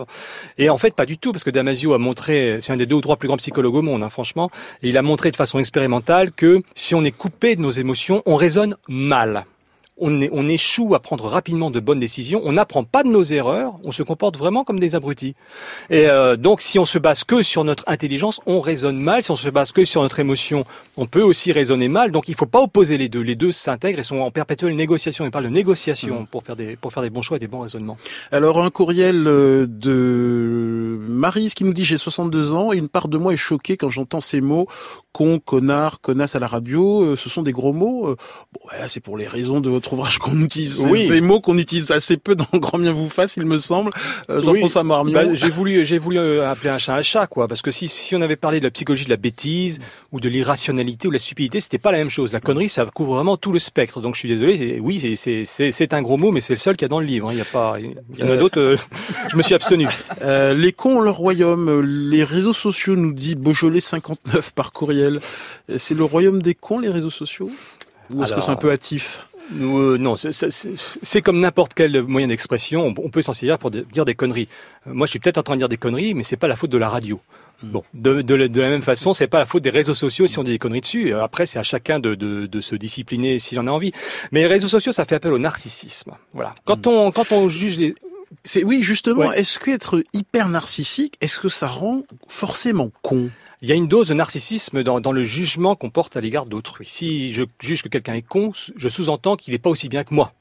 Et 0.58 0.70
en 0.70 0.78
fait, 0.78 0.96
pas 0.96 1.06
du 1.06 1.18
tout, 1.18 1.32
parce 1.32 1.44
que 1.44 1.50
Damasio 1.52 1.94
a 1.94 1.98
montré, 1.98 2.58
c'est 2.62 2.72
un 2.74 2.78
des 2.78 2.86
deux 2.86 2.96
ou 2.96 3.02
trois 3.02 3.18
plus 3.18 3.28
grands 3.28 3.38
psychologues 3.38 3.76
au 3.76 3.82
monde, 3.82 4.04
hein, 4.04 4.10
franchement, 4.10 4.50
et 4.82 4.90
il 4.90 4.98
a 4.98 5.02
montré 5.02 5.32
de 5.32 5.36
façon 5.36 5.60
expérimentale 5.60 6.32
que 6.32 6.62
si 6.76 6.96
on 6.96 7.04
est 7.04 7.12
coupé 7.12 7.56
de 7.56 7.62
nos 7.62 7.72
émotions, 7.72 8.24
on 8.26 8.36
raisonne 8.36 8.76
mal. 8.88 9.46
On, 10.02 10.20
est- 10.20 10.30
on 10.34 10.48
échoue 10.50 10.96
à 10.96 11.00
prendre 11.00 11.26
rapidement 11.26 11.72
de 11.72 11.80
bonnes 11.80 12.00
décisions, 12.00 12.42
on 12.44 12.54
n'apprend 12.54 12.84
pas 12.84 13.04
de 13.04 13.08
nos 13.10 13.24
erreurs, 13.24 13.76
on 13.84 13.92
se 13.92 14.04
comporte 14.04 14.36
vraiment 14.38 14.64
comme 14.64 14.80
des 14.80 14.96
abrutis. 14.96 15.36
Et 15.90 16.08
euh, 16.08 16.36
donc, 16.36 16.60
si 16.62 16.80
on 16.80 16.86
se 16.86 16.98
base 17.00 17.24
que 17.24 17.44
sur 17.44 17.64
notre 17.64 17.84
intelligence, 17.88 18.42
on 18.46 18.60
raisonne 18.62 18.98
mal. 19.00 19.24
Si 19.24 19.32
on 19.32 19.36
se 19.36 19.50
base 19.50 19.72
que 19.72 19.86
sur 19.86 20.02
notre 20.02 20.20
émotion, 20.20 20.66
on 20.98 21.06
peut 21.06 21.22
aussi 21.22 21.52
raisonner 21.52 21.88
mal. 21.88 22.12
Donc, 22.12 22.28
il 22.28 22.36
faut 22.36 22.46
pas 22.46 22.62
opposer 22.62 22.98
les 22.98 23.08
deux. 23.10 23.22
Les 23.22 23.36
deux 23.36 23.52
s'intègrent 23.52 24.00
et 24.00 24.04
sont 24.04 24.20
en 24.20 24.32
perpétuelle 24.32 24.76
négociation. 24.76 25.24
Il 25.26 25.32
parle 25.32 25.46
de 25.46 25.50
négociation 25.50 26.26
pour 26.30 26.44
faire 26.44 26.56
des 26.56 26.76
pour 26.76 26.92
faire 26.92 27.04
des 27.04 27.10
bons 27.10 27.22
choix 27.22 27.38
et 27.38 27.40
des 27.40 27.48
bons 27.48 27.60
raisonnements. 27.62 27.98
Alors, 28.32 28.62
un 28.64 28.70
courriel 28.72 29.28
euh, 29.28 29.68
de 29.68 30.98
Marise 31.08 31.54
qui 31.54 31.64
nous 31.64 31.74
dit 31.74 31.86
j'ai 31.86 31.98
62 31.98 32.54
ans 32.54 32.74
et 32.74 32.78
une 32.78 32.90
part 32.90 33.08
de 33.08 33.18
moi 33.18 33.34
est 33.34 33.38
choquée 33.38 33.78
quand 33.78 33.90
j'entends 33.90 34.22
ces 34.22 34.42
mots 34.42 34.68
con, 35.14 35.40
connard, 35.40 36.00
connasse 36.02 36.36
à 36.36 36.40
la 36.40 36.48
radio. 36.48 37.04
Euh, 37.04 37.16
Ce 37.16 37.30
sont 37.30 37.42
des 37.44 37.52
gros 37.52 37.74
mots. 37.74 38.08
Bon, 38.54 38.60
voilà, 38.70 38.88
c'est 38.88 39.02
pour 39.02 39.18
les 39.18 39.28
raisons 39.28 39.60
de 39.60 39.70
votre 39.70 39.91
ouvrage 39.92 40.18
qu'on 40.20 40.40
utilise. 40.44 40.86
Oui. 40.90 41.08
Ces 41.08 41.22
mots 41.22 41.42
qu'on 41.42 41.58
utilise 41.58 41.92
assez 41.92 42.18
peu 42.18 42.36
dans 42.36 42.48
Grand 42.54 42.78
bien 42.80 42.92
vous 42.92 43.10
fasse, 43.10 43.38
il 43.38 43.46
me 43.46 43.58
semble. 43.58 43.92
Euh, 44.30 44.42
Jean-François 44.42 44.82
Oui, 44.82 44.88
Marmion. 44.88 45.14
bah, 45.14 45.34
j'ai 45.34 45.50
voulu, 45.50 45.86
j'ai 45.86 45.98
voulu 45.98 46.18
euh, 46.20 46.50
appeler 46.50 46.70
un 46.70 46.78
chat 46.78 46.96
un 46.96 47.02
chat, 47.02 47.28
quoi, 47.28 47.48
parce 47.48 47.62
que 47.62 47.72
si, 47.72 47.88
si 47.88 48.16
on 48.16 48.22
avait 48.22 48.36
parlé 48.36 48.60
de 48.60 48.66
la 48.66 48.72
psychologie 48.72 49.06
de 49.06 49.10
la 49.10 49.18
bêtise 49.18 49.80
ou 50.12 50.20
de 50.20 50.28
l'irrationalité 50.30 51.08
ou 51.08 51.12
de 51.12 51.16
la 51.16 51.20
stupidité, 51.20 51.62
c'était 51.62 51.78
pas 51.78 51.92
la 51.92 51.98
même 51.98 52.10
chose. 52.10 52.34
La 52.34 52.40
connerie, 52.40 52.70
ça 52.70 52.86
couvre 52.86 53.16
vraiment 53.16 53.38
tout 53.38 53.52
le 53.52 53.60
spectre. 53.60 54.02
Donc 54.02 54.16
je 54.16 54.20
suis 54.20 54.30
désolé. 54.30 54.80
Oui, 54.82 55.00
c'est- 55.18 55.94
un 55.94 56.02
gros 56.02 56.18
mot, 56.18 56.32
mais 56.32 56.42
c'est 56.42 56.54
le 56.54 56.60
seul 56.60 56.76
qu'il 56.78 56.86
y 56.86 56.86
a 56.86 56.90
dans 56.90 57.00
le 57.00 57.06
livre. 57.06 57.30
hein. 57.30 57.34
Il 57.34 57.38
y 57.38 57.42
a 57.42 57.46
pas, 57.46 57.76
il 57.80 57.92
y 58.20 58.24
en 58.24 58.28
a 58.28 58.32
Euh, 58.32 58.38
d'autres. 58.38 58.60
euh, 58.60 58.78
je 59.30 59.36
me 59.36 59.42
suis 59.42 59.54
abstenu. 59.56 59.88
Les 60.22 60.72
cons 60.74 60.98
ont 60.98 61.02
leur 61.02 61.16
royaume. 61.18 61.82
Les 61.82 62.24
réseaux 62.24 62.54
sociaux 62.54 62.96
nous 62.96 63.14
dit 63.14 63.36
Beaujolais 63.36 63.80
59 63.82 64.52
par 64.52 64.72
courriel. 64.72 65.20
C'est 65.76 65.96
le 65.96 66.04
royaume 66.04 66.42
des 66.42 66.54
cons, 66.56 66.80
les 66.80 66.90
réseaux 66.90 67.10
sociaux? 67.10 67.50
Ou 68.14 68.24
est-ce 68.24 68.34
que 68.34 68.42
c'est 68.42 68.52
un 68.52 68.56
peu 68.56 68.72
hâtif? 68.72 69.26
Euh, 69.60 69.98
non, 69.98 70.16
c'est- 70.16 71.22
comme 71.22 71.40
n'importe 71.40 71.74
quel 71.74 72.04
moyen 72.04 72.28
d'expression. 72.28 72.88
On, 72.88 72.94
on 73.06 73.10
peut 73.10 73.22
s'en 73.22 73.34
servir 73.34 73.58
pour 73.60 73.72
de- 73.72 73.86
dire 73.92 74.06
des 74.06 74.16
conneries. 74.16 74.48
Euh, 74.88 74.92
Moi, 74.94 75.08
je 75.08 75.12
suis 75.12 75.20
peut-être 75.20 75.38
en 75.38 75.44
train 75.44 75.56
de 75.56 75.60
dire 75.60 75.70
des 75.70 75.78
conneries, 75.78 76.14
mais 76.14 76.24
c'est 76.24 76.38
pas 76.38 76.48
la 76.48 76.56
faute 76.56 76.70
de 76.70 76.78
la 76.78 76.90
radio. 76.90 77.20
Bon, 77.64 77.84
de, 77.94 78.22
de 78.24 78.34
la- 78.36 78.48
de 78.48 78.60
la 78.62 78.70
même 78.70 78.82
façon, 78.82 79.14
c'est 79.14 79.28
pas 79.28 79.38
la 79.40 79.46
faute 79.46 79.62
des 79.64 79.70
réseaux 79.70 79.94
sociaux 79.94 80.26
si 80.26 80.40
on 80.40 80.44
dit 80.44 80.50
des 80.52 80.58
conneries 80.58 80.82
dessus. 80.82 81.14
Euh, 81.14 81.24
Après, 81.24 81.46
c'est 81.46 81.60
à 81.60 81.64
chacun 81.64 82.00
de, 82.00 82.16
de, 82.16 82.48
de 82.48 82.62
se 82.62 82.76
discipliner 82.76 83.38
s'il 83.40 83.60
en 83.60 83.68
a 83.68 83.72
envie. 83.72 83.92
Mais 84.32 84.40
les 84.42 84.48
réseaux 84.48 84.68
sociaux, 84.68 84.92
ça 84.92 85.06
fait 85.06 85.16
appel 85.16 85.32
au 85.34 85.38
narcissisme. 85.40 86.14
Voilà. 86.34 86.56
Quand 86.66 86.88
on 86.88 87.12
quand 87.12 87.32
on 87.32 87.50
juge 87.50 87.78
les 87.78 87.94
C'est 88.44 88.64
oui, 88.64 88.82
justement. 88.82 89.28
Ouais. 89.28 89.40
Est-ce 89.42 89.60
qu'être 89.60 90.02
hyper 90.14 90.50
narcissique, 90.50 91.16
est-ce 91.22 91.40
que 91.40 91.50
ça 91.50 91.68
rend 91.68 92.02
forcément 92.28 92.90
con? 93.04 93.30
Il 93.64 93.70
y 93.70 93.72
a 93.72 93.76
une 93.76 93.88
dose 93.88 94.08
de 94.08 94.16
narcissisme 94.16 94.82
dans, 94.82 95.12
le 95.12 95.24
jugement 95.24 95.76
qu'on 95.76 95.92
porte 95.92 96.18
à 96.18 96.22
l'égard 96.22 96.48
d'autrui. 96.48 96.88
Si 96.90 97.32
je 97.32 97.44
juge 97.60 97.84
que 97.84 97.90
quelqu'un 97.90 98.16
est 98.16 98.24
con, 98.24 98.54
je 98.76 98.90
sous-entends 98.90 99.36
qu'il 99.36 99.54
n'est 99.54 99.60
pas 99.60 99.70
aussi 99.70 99.88
bien 99.88 100.04
que 100.04 100.16
moi. 100.16 100.34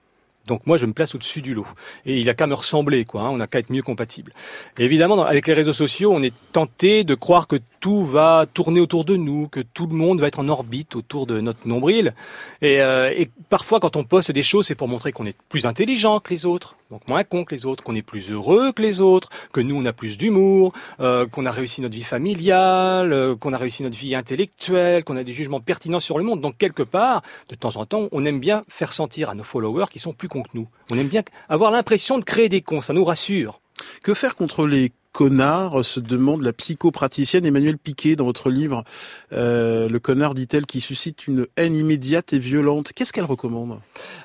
Donc 0.46 0.66
moi, 0.66 0.78
je 0.78 0.86
me 0.86 0.94
place 0.94 1.14
au-dessus 1.14 1.42
du 1.42 1.52
lot. 1.52 1.66
Et 2.06 2.18
il 2.18 2.30
a 2.30 2.34
qu'à 2.34 2.46
me 2.46 2.54
ressembler, 2.54 3.04
quoi. 3.04 3.20
hein, 3.20 3.28
on 3.28 3.36
n'a 3.36 3.46
qu'à 3.46 3.58
être 3.58 3.70
mieux 3.70 3.82
compatible. 3.82 4.32
Évidemment, 4.78 5.22
avec 5.22 5.46
les 5.46 5.52
réseaux 5.52 5.74
sociaux, 5.74 6.12
on 6.14 6.22
est 6.22 6.32
tenté 6.52 7.04
de 7.04 7.14
croire 7.14 7.46
que 7.46 7.56
tout 7.80 8.02
va 8.02 8.46
tourner 8.54 8.80
autour 8.80 9.04
de 9.04 9.16
nous, 9.16 9.48
que 9.48 9.60
tout 9.60 9.86
le 9.86 9.94
monde 9.94 10.18
va 10.18 10.26
être 10.26 10.38
en 10.38 10.48
orbite 10.48 10.96
autour 10.96 11.26
de 11.26 11.42
notre 11.42 11.68
nombril. 11.68 12.14
Et, 12.62 12.80
euh, 12.80 13.12
et 13.14 13.28
parfois, 13.50 13.80
quand 13.80 13.96
on 13.96 14.04
poste 14.04 14.32
des 14.32 14.42
choses, 14.42 14.66
c'est 14.66 14.74
pour 14.74 14.88
montrer 14.88 15.12
qu'on 15.12 15.26
est 15.26 15.36
plus 15.50 15.66
intelligent 15.66 16.20
que 16.20 16.30
les 16.30 16.46
autres, 16.46 16.74
donc 16.90 17.06
moins 17.06 17.22
con 17.22 17.44
que 17.44 17.54
les 17.54 17.66
autres, 17.66 17.84
qu'on 17.84 17.94
est 17.94 18.02
plus 18.02 18.32
heureux 18.32 18.72
que 18.72 18.82
les 18.82 19.00
autres, 19.00 19.28
que 19.52 19.60
nous, 19.60 19.76
on 19.76 19.84
a 19.84 19.92
plus 19.92 20.18
d'humour, 20.18 20.72
euh, 20.98 21.26
qu'on 21.26 21.46
a 21.46 21.52
réussi 21.52 21.82
notre 21.82 21.94
vie 21.94 22.02
familiale, 22.02 23.12
euh, 23.12 23.36
qu'on 23.36 23.52
a 23.52 23.58
réussi 23.58 23.84
notre 23.84 23.96
vie 23.96 24.16
intellectuelle, 24.16 25.04
qu'on 25.04 25.16
a 25.16 25.22
des 25.22 25.32
jugements 25.32 25.60
pertinents 25.60 26.00
sur 26.00 26.18
le 26.18 26.24
monde. 26.24 26.40
Donc 26.40 26.58
quelque 26.58 26.82
part, 26.82 27.22
de 27.48 27.54
temps 27.54 27.76
en 27.76 27.86
temps, 27.86 28.08
on 28.10 28.24
aime 28.24 28.40
bien 28.40 28.62
faire 28.68 28.92
sentir 28.92 29.30
à 29.30 29.34
nos 29.36 29.44
followers 29.44 29.86
qui 29.90 30.00
sont 30.00 30.12
plus 30.12 30.28
cons 30.28 30.42
que 30.42 30.50
nous. 30.54 30.66
On 30.90 30.98
aime 30.98 31.08
bien 31.08 31.22
avoir 31.48 31.70
l'impression 31.70 32.18
de 32.18 32.24
créer 32.24 32.48
des 32.48 32.60
cons, 32.60 32.80
ça 32.80 32.92
nous 32.92 33.04
rassure. 33.04 33.60
Que 34.02 34.12
faire 34.12 34.34
contre 34.34 34.66
les 34.66 34.90
connards 35.12 35.84
se 35.84 36.00
demande 36.00 36.42
la 36.42 36.52
psychopraticienne 36.52 37.46
Emmanuelle 37.46 37.78
Piquet 37.78 38.16
dans 38.16 38.24
votre 38.24 38.50
livre. 38.50 38.84
Euh, 39.32 39.88
le 39.88 39.98
connard, 39.98 40.34
dit-elle, 40.34 40.66
qui 40.66 40.80
suscite 40.80 41.26
une 41.26 41.46
haine 41.56 41.76
immédiate 41.76 42.32
et 42.32 42.38
violente. 42.38 42.92
Qu'est-ce 42.94 43.12
qu'elle 43.12 43.24
recommande? 43.24 43.80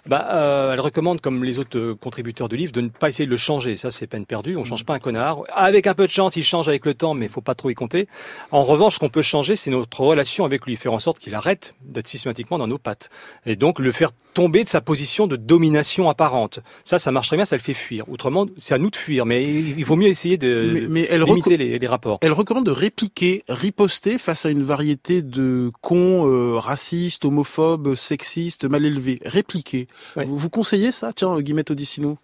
Bah, 0.06 0.28
euh, 0.32 0.74
elle 0.74 0.80
recommande, 0.80 1.22
comme 1.22 1.44
les 1.44 1.60
autres 1.60 1.78
euh, 1.78 1.96
contributeurs 1.96 2.50
du 2.50 2.58
livre, 2.58 2.72
de 2.72 2.82
ne 2.82 2.90
pas 2.90 3.10
essayer 3.10 3.26
de 3.26 3.32
le 3.32 3.38
changer. 3.38 3.76
Ça, 3.76 3.92
c'est 3.92 4.08
peine 4.08 4.26
perdue. 4.26 4.58
On 4.58 4.64
change 4.64 4.86
pas 4.86 4.94
un 4.94 5.00
connard. 5.00 5.44
Avec 5.54 5.88
un 5.88 5.94
peu 5.94 6.06
de 6.06 6.12
chance, 6.12 6.36
il 6.36 6.44
change 6.44 6.68
avec 6.68 6.86
le 6.86 6.94
temps, 6.94 7.14
mais 7.14 7.26
il 7.26 7.32
faut 7.32 7.42
pas 7.42 7.56
trop 7.56 7.70
y 7.70 7.76
compter. 7.76 8.08
En 8.52 8.64
revanche, 8.64 8.96
ce 8.96 9.00
qu'on 9.00 9.10
peut 9.10 9.22
changer, 9.22 9.56
c'est 9.56 9.72
notre 9.72 10.02
relation 10.02 10.46
avec 10.46 10.66
lui, 10.66 10.76
faire 10.76 10.94
en 10.94 11.00
sorte 11.00 11.20
qu'il 11.20 11.36
arrête 11.36 11.74
d'être 11.82 12.08
systématiquement 12.08 12.58
dans 12.58 12.68
nos 12.68 12.78
pattes, 12.78 13.10
et 13.46 13.56
donc 13.56 13.80
le 13.80 13.92
faire 13.92 14.12
tomber 14.36 14.64
de 14.64 14.70
sa 14.70 14.82
position 14.82 15.26
de 15.26 15.36
domination 15.36 16.10
apparente. 16.10 16.60
Ça, 16.84 17.00
ça 17.00 17.10
marche 17.12 17.28
très 17.28 17.38
bien, 17.38 17.46
ça 17.46 17.56
le 17.56 17.62
fait 17.62 17.74
fuir. 17.74 18.08
Autrement, 18.10 18.46
c'est 18.58 18.76
à 18.76 18.78
nous 18.78 18.92
de 18.92 18.96
fuir, 18.96 19.26
mais 19.26 19.44
il 19.44 19.84
vaut 19.86 19.96
mieux 19.96 20.10
essayer 20.10 20.38
de, 20.38 20.70
Mais- 20.74 20.82
de 20.82 20.88
mais 20.88 21.08
elle 21.10 21.22
limiter 21.24 21.58
les, 21.58 21.80
les 21.80 21.88
rapports. 21.88 22.20
Elle 22.22 22.34
recommande 22.34 22.66
de 22.66 22.72
répliquer, 22.72 23.44
riposter 23.50 24.18
face 24.20 24.46
à 24.46 24.50
une 24.50 24.62
variété 24.62 25.22
de 25.24 25.72
cons 25.82 26.28
euh, 26.30 26.60
racistes, 26.60 27.26
homophobes, 27.26 27.96
sexistes, 27.96 28.66
mal 28.66 28.86
élevés. 28.86 29.20
Répliquer. 29.26 29.88
Vous, 30.16 30.38
vous 30.38 30.50
conseillez 30.50 30.92
ça 30.92 31.14
Tiens, 31.14 31.40
Guillemette 31.40 31.72
Odissino? 31.72 32.18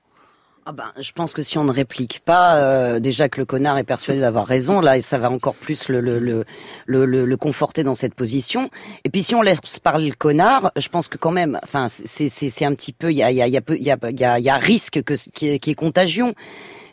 Ah 0.67 0.73
ben, 0.73 0.91
je 0.99 1.11
pense 1.11 1.33
que 1.33 1.41
si 1.41 1.57
on 1.57 1.63
ne 1.63 1.71
réplique 1.71 2.19
pas, 2.23 2.57
euh, 2.57 2.99
déjà 2.99 3.29
que 3.29 3.39
le 3.39 3.45
connard 3.45 3.79
est 3.79 3.83
persuadé 3.83 4.19
d'avoir 4.19 4.45
raison, 4.45 4.79
là, 4.79 5.01
ça 5.01 5.17
va 5.17 5.31
encore 5.31 5.55
plus 5.55 5.89
le, 5.89 6.01
le, 6.01 6.19
le, 6.19 6.45
le, 6.85 7.25
le- 7.25 7.37
conforter 7.37 7.83
dans 7.83 7.95
cette 7.95 8.13
position. 8.13 8.69
Et 9.03 9.09
puis 9.09 9.23
si 9.23 9.33
on 9.33 9.41
laisse 9.41 9.59
parler 9.79 10.07
le 10.09 10.15
connard, 10.15 10.71
je 10.77 10.87
pense 10.89 11.07
que 11.07 11.17
quand 11.17 11.31
même, 11.31 11.59
enfin, 11.63 11.87
c'est 11.89 12.63
un 12.65 12.75
petit 12.75 12.93
peu, 12.93 13.11
il 13.11 13.17
y 13.17 13.23
a 13.23 13.31
y 13.31 13.41
a 13.41 13.47
y 13.47 13.57
a 13.57 13.61
y 13.69 13.89
a 13.91 13.97
y 14.11 14.23
a, 14.23 14.39
y 14.39 14.49
a 14.49 14.57
risque 14.57 15.01
que 15.01 15.15
qui 15.33 15.59
qui 15.59 15.71
est 15.71 15.75
contagion. 15.75 16.35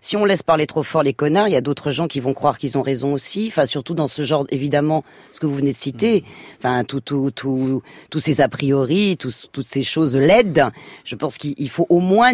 Si 0.01 0.16
on 0.16 0.24
laisse 0.24 0.42
parler 0.42 0.66
trop 0.66 0.82
fort 0.82 1.03
les 1.03 1.12
connards, 1.14 1.49
il 1.49 1.53
y 1.53 1.57
a 1.57 1.61
d'autres 1.61 1.90
gens 1.90 2.09
qui 2.09 2.20
vont 2.20 2.34
croire 2.34 2.59
qu'ils 2.59 2.78
ont 2.78 2.82
raison 2.82 3.12
aussi. 3.12 3.46
Enfin, 3.49 3.66
surtout 3.66 3.94
dans 3.94 4.09
ce 4.09 4.22
genre, 4.22 4.46
évidemment, 4.51 5.05
ce 5.32 5.40
que 5.40 5.46
vous 5.46 5.55
venez 5.55 5.72
de 5.72 5.76
citer. 5.78 6.24
Enfin, 6.59 6.84
tout, 6.84 7.01
tout, 7.01 7.30
tout, 7.30 7.82
tous 8.11 8.20
ces 8.20 8.40
a 8.40 8.49
priori, 8.49 9.16
tous- 9.16 9.49
toutes 9.53 9.66
ces 9.66 9.82
choses 9.82 10.16
laides. 10.16 10.64
Je 11.05 11.14
pense 11.16 11.38
qu'il 11.38 11.55
il 11.59 11.68
faut 11.70 11.86
au 11.88 12.01
moins 12.01 12.32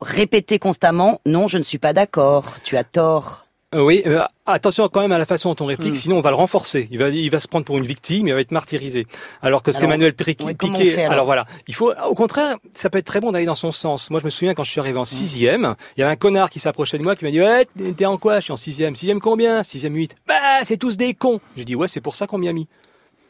répéter 0.00 0.58
constamment. 0.58 1.20
Non, 1.26 1.46
je 1.46 1.58
ne 1.58 1.62
suis 1.62 1.78
pas 1.78 1.92
d'accord. 1.92 2.56
Tu 2.64 2.76
as 2.76 2.84
tort. 2.84 3.46
Euh, 3.74 3.82
oui, 3.82 4.02
euh, 4.06 4.22
attention 4.46 4.88
quand 4.88 5.02
même 5.02 5.12
à 5.12 5.18
la 5.18 5.26
façon 5.26 5.52
dont 5.52 5.64
on 5.64 5.66
réplique, 5.66 5.94
sinon 5.94 6.16
on 6.16 6.20
va 6.22 6.30
le 6.30 6.36
renforcer. 6.36 6.88
Il 6.90 6.98
va, 6.98 7.10
il 7.10 7.30
va 7.30 7.38
se 7.38 7.46
prendre 7.46 7.66
pour 7.66 7.76
une 7.76 7.84
victime, 7.84 8.26
il 8.26 8.32
va 8.32 8.40
être 8.40 8.50
martyrisé. 8.50 9.06
Alors 9.42 9.62
que 9.62 9.72
ce 9.72 9.78
qu'Emmanuel 9.78 10.14
Piquet, 10.14 10.54
fait, 10.92 11.02
alors 11.02 11.12
alors 11.12 11.24
voilà, 11.26 11.44
il 11.66 11.74
faut, 11.74 11.92
au 12.08 12.14
contraire, 12.14 12.56
ça 12.74 12.88
peut 12.88 12.96
être 12.96 13.04
très 13.04 13.20
bon 13.20 13.30
d'aller 13.30 13.44
dans 13.44 13.54
son 13.54 13.70
sens. 13.70 14.08
Moi, 14.10 14.20
je 14.20 14.24
me 14.24 14.30
souviens 14.30 14.54
quand 14.54 14.64
je 14.64 14.70
suis 14.70 14.80
arrivé 14.80 14.98
en 14.98 15.04
sixième, 15.04 15.74
il 15.96 16.00
y 16.00 16.02
avait 16.02 16.12
un 16.12 16.16
connard 16.16 16.48
qui 16.48 16.60
s'approchait 16.60 16.96
de 16.96 17.02
moi 17.02 17.14
qui 17.14 17.26
m'a 17.26 17.30
dit, 17.30 17.40
ouais, 17.42 17.66
t'es- 17.76 17.92
t'es 17.92 18.06
en 18.06 18.16
quoi? 18.16 18.36
Je 18.40 18.44
suis 18.44 18.52
en 18.52 18.56
sixième. 18.56 18.96
Sixième 18.96 19.20
combien? 19.20 19.62
Sixième 19.62 19.94
huit. 19.94 20.16
Bah, 20.26 20.34
c'est 20.64 20.78
tous 20.78 20.96
des 20.96 21.12
cons. 21.12 21.38
J'ai 21.56 21.66
dit, 21.66 21.74
ouais, 21.74 21.88
c'est 21.88 22.00
pour 22.00 22.14
ça 22.14 22.26
qu'on 22.26 22.38
m'y 22.38 22.48
a 22.48 22.52
mis. 22.54 22.68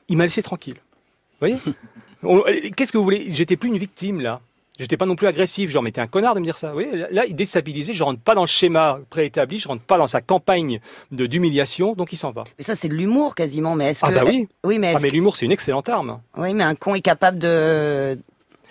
Il 0.08 0.16
m'a 0.18 0.24
laissé 0.24 0.42
tranquille. 0.44 0.76
Vous 0.76 1.48
voyez? 1.48 1.56
On- 2.22 2.42
Qu'est-ce 2.76 2.92
que 2.92 2.98
vous 2.98 3.04
voulez? 3.04 3.26
J'étais 3.30 3.56
plus 3.56 3.70
une 3.70 3.78
victime 3.78 4.20
là. 4.20 4.40
J'étais 4.78 4.96
pas 4.96 5.06
non 5.06 5.16
plus 5.16 5.26
agressif, 5.26 5.70
genre, 5.70 5.82
mais 5.82 5.90
t'es 5.90 6.00
un 6.00 6.06
connard 6.06 6.34
de 6.34 6.40
me 6.40 6.44
dire 6.44 6.56
ça. 6.56 6.72
Oui, 6.74 6.86
là, 7.10 7.24
il 7.26 7.34
déstabilisé, 7.34 7.92
je 7.94 8.04
rentre 8.04 8.20
pas 8.20 8.34
dans 8.36 8.42
le 8.42 8.46
schéma 8.46 9.00
préétabli, 9.10 9.58
je 9.58 9.66
rentre 9.66 9.82
pas 9.82 9.98
dans 9.98 10.06
sa 10.06 10.20
campagne 10.20 10.80
de 11.10 11.26
d'humiliation, 11.26 11.94
donc 11.94 12.12
il 12.12 12.16
s'en 12.16 12.30
va. 12.30 12.44
Mais 12.58 12.64
ça, 12.64 12.76
c'est 12.76 12.88
de 12.88 12.94
l'humour 12.94 13.34
quasiment. 13.34 13.74
Mais 13.74 13.90
est-ce 13.90 14.00
Ah 14.04 14.10
que 14.10 14.14
bah 14.14 14.22
oui. 14.26 14.48
Oui, 14.64 14.78
mais, 14.78 14.94
Ah 14.94 15.00
mais 15.02 15.08
que- 15.08 15.14
l'humour, 15.14 15.36
c'est 15.36 15.46
une 15.46 15.52
excellente 15.52 15.88
arme. 15.88 16.20
oui, 16.36 16.54
mais 16.54 16.62
un 16.64 16.74
con 16.76 16.94
est 16.94 17.00
capable 17.00 17.38
de. 17.38 18.18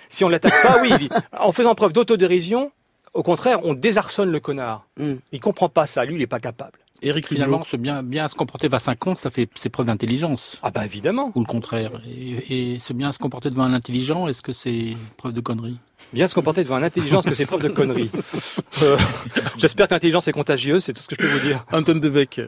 Si 0.09 0.23
on 0.23 0.29
l'attaque 0.29 0.61
pas, 0.63 0.81
oui. 0.81 1.09
En 1.37 1.51
faisant 1.51 1.75
preuve 1.75 1.91
d'autodérision, 1.91 2.71
au 3.13 3.23
contraire, 3.23 3.59
on 3.65 3.73
désarçonne 3.73 4.31
le 4.31 4.39
connard. 4.39 4.85
Hmm. 4.97 5.15
Il 5.33 5.41
comprend 5.41 5.67
pas 5.67 5.85
ça, 5.87 6.05
lui, 6.05 6.15
il 6.15 6.21
est 6.21 6.27
pas 6.27 6.39
capable. 6.39 6.79
Eric 7.01 7.27
Finalement, 7.27 7.63
se 7.63 7.77
bien, 7.77 8.01
bien 8.03 8.27
se 8.27 8.35
comporter 8.35 8.69
face 8.69 8.87
à 8.87 8.91
un 8.91 8.95
con, 8.95 9.15
ça 9.15 9.29
fait 9.29 9.49
c'est 9.55 9.69
preuve 9.69 9.85
d'intelligence. 9.85 10.57
Ah 10.63 10.71
bah 10.71 10.85
évidemment. 10.85 11.31
Ou 11.35 11.41
le 11.41 11.45
contraire. 11.45 11.91
Et, 12.07 12.73
et 12.73 12.79
se 12.79 12.93
bien 12.93 13.11
se 13.11 13.19
comporter 13.19 13.49
devant 13.49 13.63
un 13.63 13.73
intelligent, 13.73 14.27
est-ce 14.27 14.41
que 14.41 14.53
c'est 14.53 14.95
preuve 15.17 15.33
de 15.33 15.41
connerie? 15.41 15.77
Bien 16.13 16.27
se 16.27 16.33
comporter 16.35 16.63
devant 16.63 16.75
un 16.77 16.83
intelligence 16.83 17.25
que 17.25 17.33
c'est 17.35 17.45
preuve 17.45 17.63
de 17.63 17.69
connerie? 17.69 18.09
Euh, 18.83 18.95
J'espère 19.57 19.87
que 19.87 19.95
l'intelligence 19.95 20.27
est 20.27 20.31
contagieuse, 20.33 20.83
c'est 20.83 20.93
tout 20.93 21.01
ce 21.01 21.07
que 21.07 21.15
je 21.17 21.27
peux 21.27 21.33
vous 21.33 21.47
dire. 21.47 21.65
Anton 21.71 21.95
Debeck. 21.95 22.41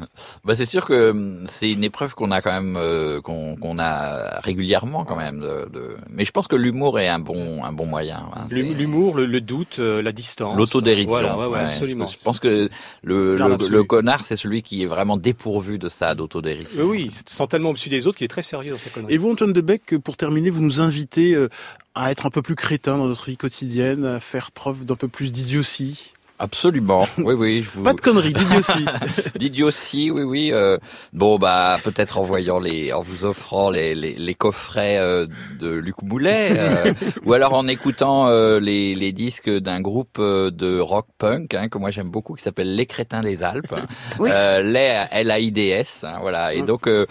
Bah 0.44 0.56
c'est 0.56 0.66
sûr 0.66 0.84
que 0.86 1.10
hum, 1.10 1.44
c'est 1.46 1.70
une 1.70 1.84
épreuve 1.84 2.14
qu'on 2.14 2.30
a 2.30 2.40
quand 2.40 2.52
même 2.52 2.76
euh, 2.76 3.20
qu'on 3.20 3.78
a 3.78 4.40
régulièrement 4.40 5.04
quand 5.04 5.16
même 5.16 5.40
de, 5.40 5.68
de- 5.72 5.96
mais 6.10 6.24
je 6.24 6.30
pense 6.30 6.48
que 6.48 6.56
l'humour 6.56 6.98
est 7.00 7.08
un 7.08 7.18
bon 7.18 7.64
un 7.64 7.72
bon 7.72 7.86
moyen 7.86 8.22
hein. 8.34 8.46
L'humour, 8.50 9.16
le, 9.16 9.26
le 9.26 9.40
doute, 9.40 9.78
euh, 9.78 10.00
la 10.02 10.12
distance. 10.12 10.56
l'autodérision 10.56 11.10
Voilà, 11.10 11.36
ouais, 11.36 11.46
ouais, 11.46 11.52
Ouais, 11.52 11.64
absolument. 11.66 12.06
je 12.06 12.16
pense 12.22 12.38
que 12.40 12.68
le, 13.02 13.36
le, 13.36 13.84
connard 13.84 14.24
c'est 14.24 14.36
celui 14.36 14.62
qui 14.62 14.82
est 14.82 14.86
vraiment 14.86 15.16
dépourvu 15.16 15.78
de 15.78 15.88
ça 15.88 16.14
d'autodérision 16.14 16.80
Oui, 16.84 16.88
oui, 16.88 17.02
il 17.06 17.12
se 17.12 17.22
sent 17.26 17.46
tellement 17.48 17.70
au-dessus 17.70 17.88
des 17.88 18.06
autres 18.06 18.18
qu'il 18.18 18.24
est 18.24 18.28
très 18.28 18.42
sérieux 18.42 18.72
dans 18.72 18.78
sa 18.78 18.90
connerie. 18.90 19.12
Et 19.14 19.18
vous, 19.18 19.30
Antoine 19.30 19.52
Debeck, 19.52 19.98
pour 19.98 20.16
terminer, 20.16 20.50
vous 20.50 20.60
nous 20.62 20.80
invitez 20.80 21.34
euh, 21.34 21.48
à 21.94 22.10
être 22.10 22.26
un 22.26 22.30
peu 22.30 22.42
plus 22.42 22.54
crétin 22.54 22.96
dans 22.98 23.06
notre 23.06 23.26
vie 23.30 23.36
quotidienne, 23.36 24.04
à 24.04 24.20
faire 24.20 24.50
preuve 24.52 24.84
d'un 24.84 24.94
peu 24.96 25.08
plus 25.08 25.32
d'idiotie. 25.32 26.12
Absolument, 26.40 27.06
oui, 27.18 27.34
oui. 27.34 27.62
Je 27.64 27.70
vous... 27.76 27.82
Pas 27.82 27.94
de 27.94 28.00
conneries, 28.00 28.32
d'idiotie. 28.32 28.84
D'idiotie, 29.36 30.10
oui, 30.10 30.22
oui. 30.22 30.50
euh, 30.52 30.78
bon, 31.12 31.36
bah, 31.38 31.78
peut-être 31.82 32.18
en 32.18 32.22
voyant 32.22 32.58
les, 32.60 32.92
en 32.92 33.02
vous 33.02 33.24
offrant 33.24 33.70
les, 33.70 33.94
les, 33.94 34.12
les 34.14 34.34
coffrets 34.34 34.98
euh, 34.98 35.26
de 35.58 35.68
Luc 35.68 36.00
Moulet, 36.02 36.50
euh, 36.56 36.92
ou 37.24 37.32
alors 37.32 37.54
en 37.54 37.66
écoutant 37.66 38.28
euh, 38.28 38.60
les, 38.60 38.94
les 38.94 39.10
disques 39.12 39.50
d'un 39.50 39.80
groupe 39.80 40.18
euh, 40.20 40.50
de 40.50 40.78
rock 40.78 41.06
punk 41.18 41.54
hein, 41.54 41.68
que 41.68 41.78
moi 41.78 41.90
j'aime 41.90 42.10
beaucoup, 42.10 42.34
qui 42.34 42.42
s'appelle 42.44 42.74
Les 42.74 42.86
Crétins 42.86 43.20
des 43.22 43.42
Alpes. 43.42 43.74
Oui. 44.20 44.30
Euh, 44.32 44.62
les 44.62 45.04
L-A-I-D-S, 45.10 46.04
hein, 46.06 46.18
voilà. 46.20 46.54
Et 46.54 46.62
donc, 46.62 46.86
euh, 46.86 47.06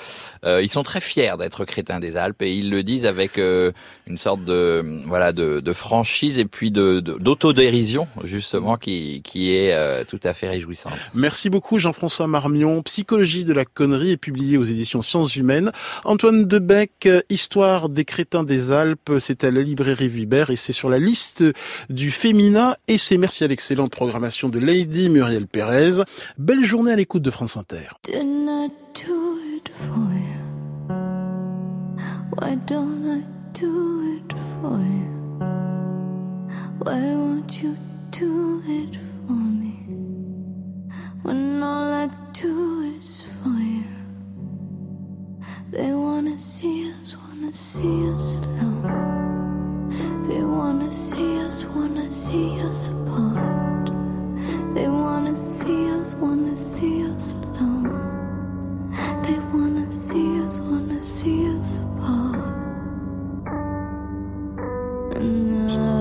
euh, 0.46 0.62
ils 0.64 0.70
sont 0.70 0.84
très 0.84 1.02
fiers 1.02 1.34
d'être 1.38 1.66
crétins 1.66 2.00
des 2.00 2.16
Alpes 2.16 2.42
et 2.44 2.54
ils 2.54 2.70
le 2.70 2.82
disent 2.84 3.06
avec 3.06 3.38
euh, 3.38 3.72
une 4.08 4.18
sorte 4.18 4.44
de, 4.46 4.84
voilà, 5.06 5.34
de, 5.34 5.60
de 5.60 5.74
franchise 5.74 6.40
et 6.40 6.46
puis 6.46 6.72
de 6.72 7.00
de- 7.02 7.18
d'autodérision 7.20 8.08
justement 8.24 8.78
qui, 8.78 9.16
qui 9.22 9.55
est 9.55 9.74
euh, 9.74 10.03
tout 10.03 10.20
à 10.24 10.34
fait 10.34 10.49
réjouissante. 10.49 10.93
Merci 11.13 11.49
beaucoup 11.49 11.80
Jean-François 11.80 12.28
Marmion. 12.28 12.82
Psychologie 12.84 13.43
de 13.43 13.53
la 13.53 13.65
connerie 13.65 14.11
est 14.11 14.18
publié 14.18 14.57
aux 14.57 14.63
éditions 14.63 15.01
Sciences 15.01 15.36
Humaines. 15.36 15.72
Antoine 16.03 16.45
Debeck, 16.45 17.05
euh, 17.05 17.22
Histoire 17.30 17.89
des 17.89 18.05
crétins 18.05 18.43
des 18.43 18.72
Alpes, 18.72 19.13
c'est 19.20 19.43
à 19.43 19.51
la 19.51 19.61
librairie 19.61 20.07
Vibert 20.07 20.49
et 20.49 20.55
c'est 20.55 20.74
sur 20.74 20.89
la 20.89 20.99
liste 20.99 21.43
du 21.89 22.11
Fémina 22.11 22.78
et 22.88 22.97
c'est 22.97 23.18
merci 23.18 23.43
à 23.43 23.47
l'excellente 23.47 23.91
programmation 23.91 24.49
de 24.49 24.59
Lady 24.59 25.09
Muriel 25.09 25.47
Pérez. 25.47 26.03
Belle 26.38 26.63
journée 26.63 26.91
à 26.91 26.95
l'écoute 26.95 27.24
de 27.24 27.32
France 27.32 27.57
Inter. 27.57 27.89
Didn't 28.03 28.47
I 28.47 28.70
do 28.93 29.39
it 29.55 29.70
for 29.74 29.97
you? 30.13 30.38
Why 32.39 32.55
don't 32.68 33.05
I 33.05 33.24
do 33.59 34.03
it 34.15 34.34
for 34.61 34.80
you? 34.80 35.18
Why 36.80 36.99
won't 37.15 37.63
you 37.63 37.76
do 38.11 38.61
it 38.68 38.95
for 38.95 39.01
me? 39.01 39.07
When 41.28 41.62
all 41.62 41.92
I 41.92 42.10
do 42.32 42.96
is 42.98 43.26
you. 43.46 43.84
They 45.72 45.92
wanna 45.94 46.40
see 46.40 46.90
us, 46.94 47.18
wanna 47.18 47.52
see 47.52 48.10
us 48.14 48.36
alone. 48.36 49.90
They 50.26 50.42
wanna 50.42 50.94
see 50.94 51.38
us, 51.40 51.66
wanna 51.66 52.10
see 52.10 52.62
us 52.62 52.88
apart. 52.88 53.92
They 54.74 54.88
wanna 54.88 55.36
see 55.36 55.90
us, 56.00 56.16
wanna 56.16 56.56
see 56.56 57.04
us 57.04 57.34
alone. 57.34 57.92
They 59.24 59.38
wanna 59.52 59.92
see 59.92 60.40
us, 60.48 60.62
wanna 60.62 61.04
see 61.04 61.50
us 61.60 61.80
apart. 61.80 62.56
And 65.18 65.72
I 65.72 65.97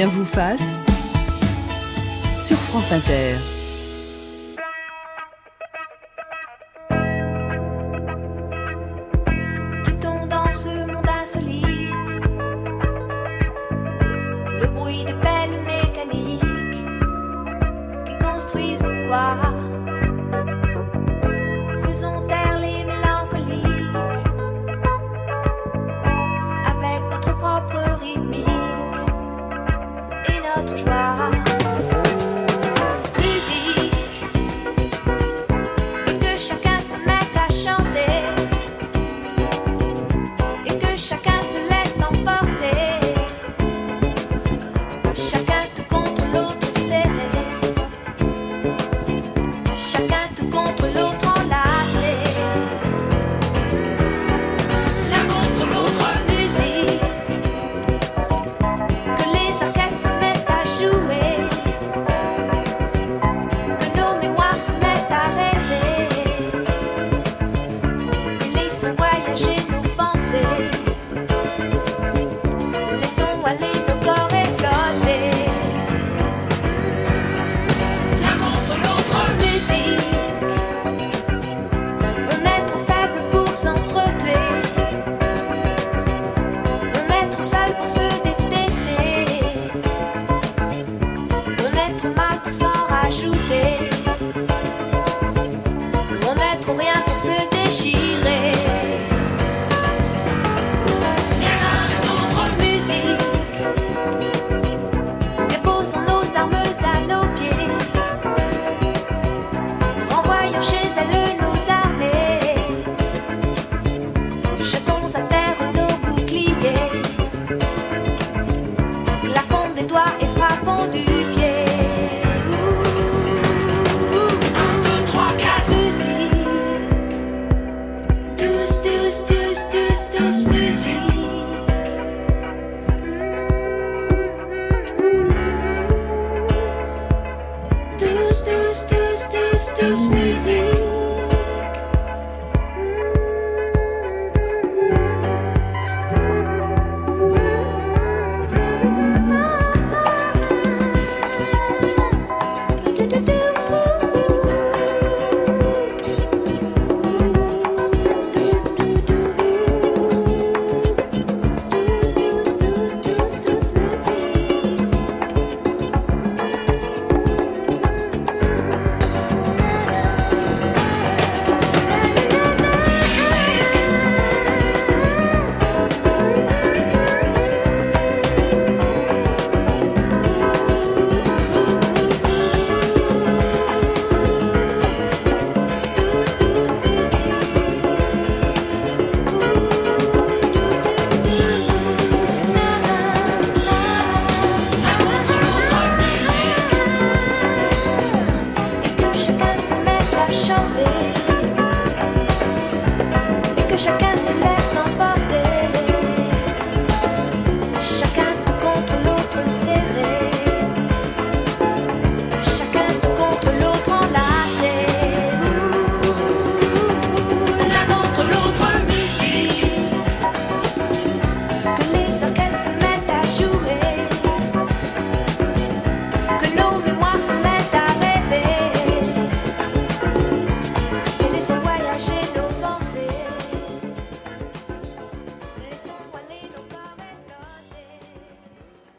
bien 0.00 0.08
vous 0.08 0.24
fasse 0.24 0.80
sur 2.38 2.56
France 2.56 2.90
Inter. 2.90 3.49